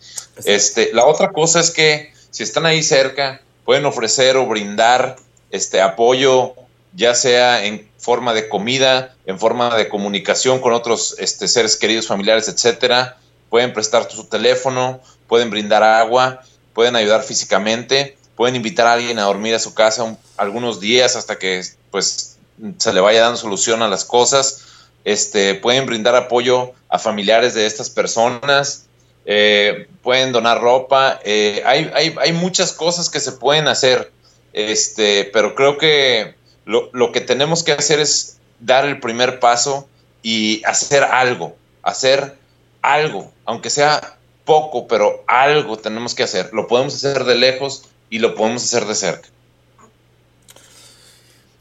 Este, 0.43 0.89
la 0.93 1.05
otra 1.05 1.31
cosa 1.31 1.61
es 1.61 1.71
que 1.71 2.11
si 2.31 2.43
están 2.43 2.65
ahí 2.65 2.83
cerca, 2.83 3.41
pueden 3.63 3.85
ofrecer 3.85 4.35
o 4.35 4.45
brindar 4.45 5.15
este 5.49 5.79
apoyo, 5.79 6.53
ya 6.93 7.15
sea 7.15 7.63
en 7.63 7.87
forma 7.97 8.33
de 8.33 8.49
comida, 8.49 9.15
en 9.25 9.39
forma 9.39 9.73
de 9.77 9.87
comunicación 9.87 10.59
con 10.59 10.73
otros 10.73 11.15
este, 11.17 11.47
seres 11.47 11.77
queridos, 11.77 12.07
familiares, 12.07 12.49
etcétera. 12.49 13.17
Pueden 13.49 13.71
prestar 13.71 14.11
su 14.11 14.25
teléfono, 14.25 14.99
pueden 15.29 15.49
brindar 15.49 15.81
agua, 15.81 16.41
pueden 16.73 16.97
ayudar 16.97 17.23
físicamente, 17.23 18.17
pueden 18.35 18.57
invitar 18.57 18.85
a 18.87 18.93
alguien 18.93 19.17
a 19.17 19.23
dormir 19.23 19.55
a 19.55 19.59
su 19.59 19.73
casa 19.73 20.03
un, 20.03 20.17
algunos 20.35 20.81
días 20.81 21.15
hasta 21.15 21.39
que 21.39 21.63
pues 21.89 22.37
se 22.77 22.91
le 22.91 22.99
vaya 22.99 23.21
dando 23.21 23.37
solución 23.37 23.81
a 23.81 23.87
las 23.87 24.03
cosas 24.03 24.66
este, 25.07 25.55
pueden 25.55 25.85
brindar 25.85 26.17
apoyo 26.17 26.73
a 26.89 26.99
familiares 26.99 27.53
de 27.53 27.65
estas 27.65 27.89
personas, 27.89 28.87
eh, 29.25 29.87
pueden 30.03 30.33
donar 30.33 30.59
ropa, 30.59 31.21
eh, 31.23 31.63
hay, 31.65 31.89
hay, 31.95 32.13
hay, 32.19 32.33
muchas 32.33 32.73
cosas 32.73 33.09
que 33.09 33.21
se 33.21 33.31
pueden 33.31 33.69
hacer, 33.69 34.11
este, 34.51 35.23
pero 35.31 35.55
creo 35.55 35.77
que 35.77 36.35
lo, 36.65 36.89
lo, 36.91 37.13
que 37.13 37.21
tenemos 37.21 37.63
que 37.63 37.71
hacer 37.71 38.01
es 38.01 38.35
dar 38.59 38.83
el 38.83 38.99
primer 38.99 39.39
paso 39.39 39.87
y 40.23 40.61
hacer 40.65 41.05
algo, 41.05 41.55
hacer 41.83 42.35
algo, 42.81 43.31
aunque 43.45 43.69
sea 43.69 44.17
poco, 44.43 44.89
pero 44.89 45.23
algo 45.25 45.77
tenemos 45.77 46.15
que 46.15 46.23
hacer. 46.23 46.49
Lo 46.51 46.67
podemos 46.67 46.95
hacer 46.95 47.23
de 47.23 47.35
lejos 47.35 47.85
y 48.09 48.19
lo 48.19 48.35
podemos 48.35 48.65
hacer 48.65 48.83
de 48.83 48.95
cerca. 48.95 49.29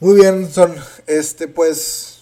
Muy 0.00 0.16
bien, 0.20 0.52
Son. 0.52 0.74
Este, 1.06 1.46
pues 1.46 2.15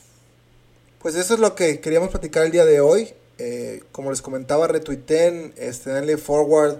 pues 1.04 1.16
eso 1.16 1.34
es 1.34 1.40
lo 1.40 1.54
que 1.54 1.80
queríamos 1.80 2.08
platicar 2.08 2.46
el 2.46 2.50
día 2.50 2.64
de 2.64 2.80
hoy. 2.80 3.12
Eh, 3.36 3.82
como 3.92 4.10
les 4.10 4.22
comentaba, 4.22 4.68
retuiteen, 4.68 5.52
este, 5.58 5.90
denle 5.90 6.16
forward 6.16 6.78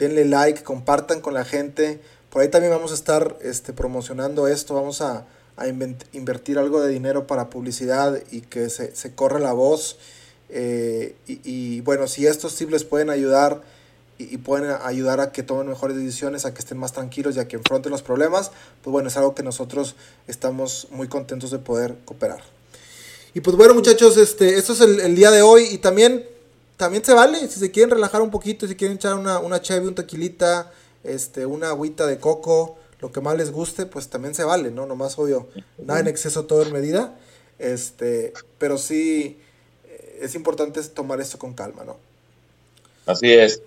denle 0.00 0.24
like, 0.24 0.64
compartan 0.64 1.20
con 1.20 1.34
la 1.34 1.44
gente. 1.44 2.00
Por 2.30 2.42
ahí 2.42 2.48
también 2.48 2.72
vamos 2.72 2.90
a 2.90 2.94
estar 2.94 3.36
este, 3.42 3.72
promocionando 3.72 4.48
esto, 4.48 4.74
vamos 4.74 5.00
a, 5.02 5.24
invertir 6.12 6.58
algo 6.58 6.80
de 6.80 6.90
dinero 6.90 7.28
para 7.28 7.48
publicidad 7.48 8.20
y 8.32 8.40
que 8.40 8.70
se, 8.70 8.96
se 8.96 9.14
corra 9.14 9.38
la 9.38 9.52
voz. 9.52 9.98
Eh, 10.48 11.14
y, 11.26 11.80
bueno, 11.82 12.08
si 12.08 12.26
estos 12.26 12.56
tips 12.56 12.72
les 12.72 12.84
pueden 12.84 13.08
ayudar 13.08 13.60
y, 14.18 14.38
pueden 14.38 14.74
ayudar 14.82 15.20
a 15.20 15.30
que 15.30 15.44
tomen 15.44 15.68
mejores 15.68 15.96
decisiones, 15.96 16.44
a 16.44 16.54
que 16.54 16.58
estén 16.58 16.78
más 16.78 16.92
tranquilos 16.92 17.36
y 17.36 17.38
a 17.38 17.46
que 17.46 17.54
enfrenten 17.54 17.92
los 17.92 18.02
problemas, 18.02 18.50
pues 18.82 18.90
bueno, 18.90 19.10
es 19.10 19.16
algo 19.16 19.36
que 19.36 19.44
nosotros 19.44 19.94
estamos 20.26 20.88
muy 20.90 21.06
contentos 21.06 21.52
de 21.52 21.58
poder 21.58 21.94
cooperar. 22.04 22.40
Y 23.34 23.40
pues 23.40 23.56
bueno 23.56 23.74
muchachos, 23.74 24.16
este, 24.16 24.56
esto 24.56 24.72
es 24.72 24.80
el, 24.80 25.14
día 25.14 25.30
de 25.30 25.42
hoy 25.42 25.64
y 25.70 25.78
también, 25.78 26.26
también 26.76 27.04
se 27.04 27.14
vale, 27.14 27.38
si 27.48 27.60
se 27.60 27.70
quieren 27.70 27.90
relajar 27.90 28.22
un 28.22 28.30
poquito, 28.30 28.66
si 28.66 28.74
quieren 28.74 28.96
echar 28.96 29.14
una, 29.14 29.38
una 29.38 29.60
cheve, 29.62 29.86
un 29.86 29.94
tequilita, 29.94 30.72
este, 31.04 31.46
una 31.46 31.68
agüita 31.68 32.06
de 32.06 32.18
coco, 32.18 32.76
lo 33.00 33.12
que 33.12 33.20
más 33.20 33.36
les 33.36 33.52
guste, 33.52 33.86
pues 33.86 34.08
también 34.08 34.34
se 34.34 34.44
vale, 34.44 34.70
¿no? 34.70 34.86
Nomás 34.86 35.18
obvio, 35.18 35.48
nada 35.78 36.00
en 36.00 36.08
exceso, 36.08 36.44
todo 36.44 36.62
en 36.62 36.72
medida, 36.72 37.16
este, 37.58 38.32
pero 38.58 38.78
sí 38.78 39.38
eh, 39.84 40.20
es 40.22 40.34
importante 40.34 40.82
tomar 40.82 41.20
esto 41.20 41.38
con 41.38 41.54
calma, 41.54 41.84
¿no? 41.84 41.98
Así 43.06 43.32
es. 43.32 43.62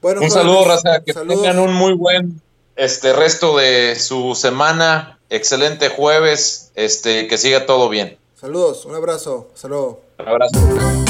Bueno, 0.00 0.22
un 0.22 0.30
saludo, 0.30 0.64
Raza, 0.64 1.02
que 1.04 1.12
tengan 1.12 1.58
un 1.58 1.72
muy 1.72 1.92
buen 1.92 2.40
este 2.76 3.12
resto 3.12 3.56
de 3.56 3.96
su 3.96 4.34
semana, 4.34 5.18
excelente 5.30 5.88
jueves, 5.88 6.70
este, 6.74 7.26
que 7.26 7.38
siga 7.38 7.66
todo 7.66 7.88
bien. 7.88 8.18
Saludos, 8.46 8.84
un 8.84 8.94
abrazo, 8.94 9.48
saludos. 9.54 9.96
Un 10.20 10.28
abrazo. 10.28 10.60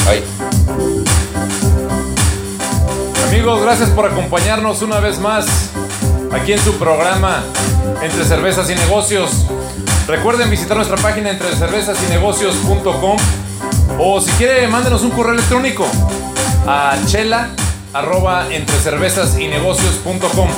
Bye. 0.06 0.22
Amigos, 3.28 3.60
gracias 3.60 3.90
por 3.90 4.06
acompañarnos 4.06 4.80
una 4.80 5.00
vez 5.00 5.18
más 5.18 5.44
aquí 6.32 6.54
en 6.54 6.58
su 6.60 6.72
programa 6.78 7.44
Entre 8.00 8.24
Cervezas 8.24 8.70
y 8.70 8.74
Negocios. 8.74 9.44
Recuerden 10.06 10.48
visitar 10.48 10.78
nuestra 10.78 10.96
página 10.96 11.28
entre 11.28 11.54
cervezas 11.56 12.02
y 12.02 12.10
negocios.com 12.10 13.18
o 13.98 14.20
si 14.22 14.30
quiere 14.38 14.66
mándenos 14.68 15.02
un 15.02 15.10
correo 15.10 15.34
electrónico 15.34 15.86
a 16.66 16.96
chela 17.04 17.50
arroba 17.92 18.46
entre 18.50 18.78
cervezas 18.78 19.38
y 19.38 19.46
negocios.com. 19.46 20.48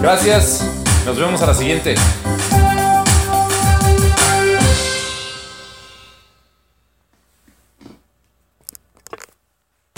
Gracias, 0.00 0.64
nos 1.04 1.18
vemos 1.18 1.42
a 1.42 1.48
la 1.48 1.54
siguiente. 1.54 1.96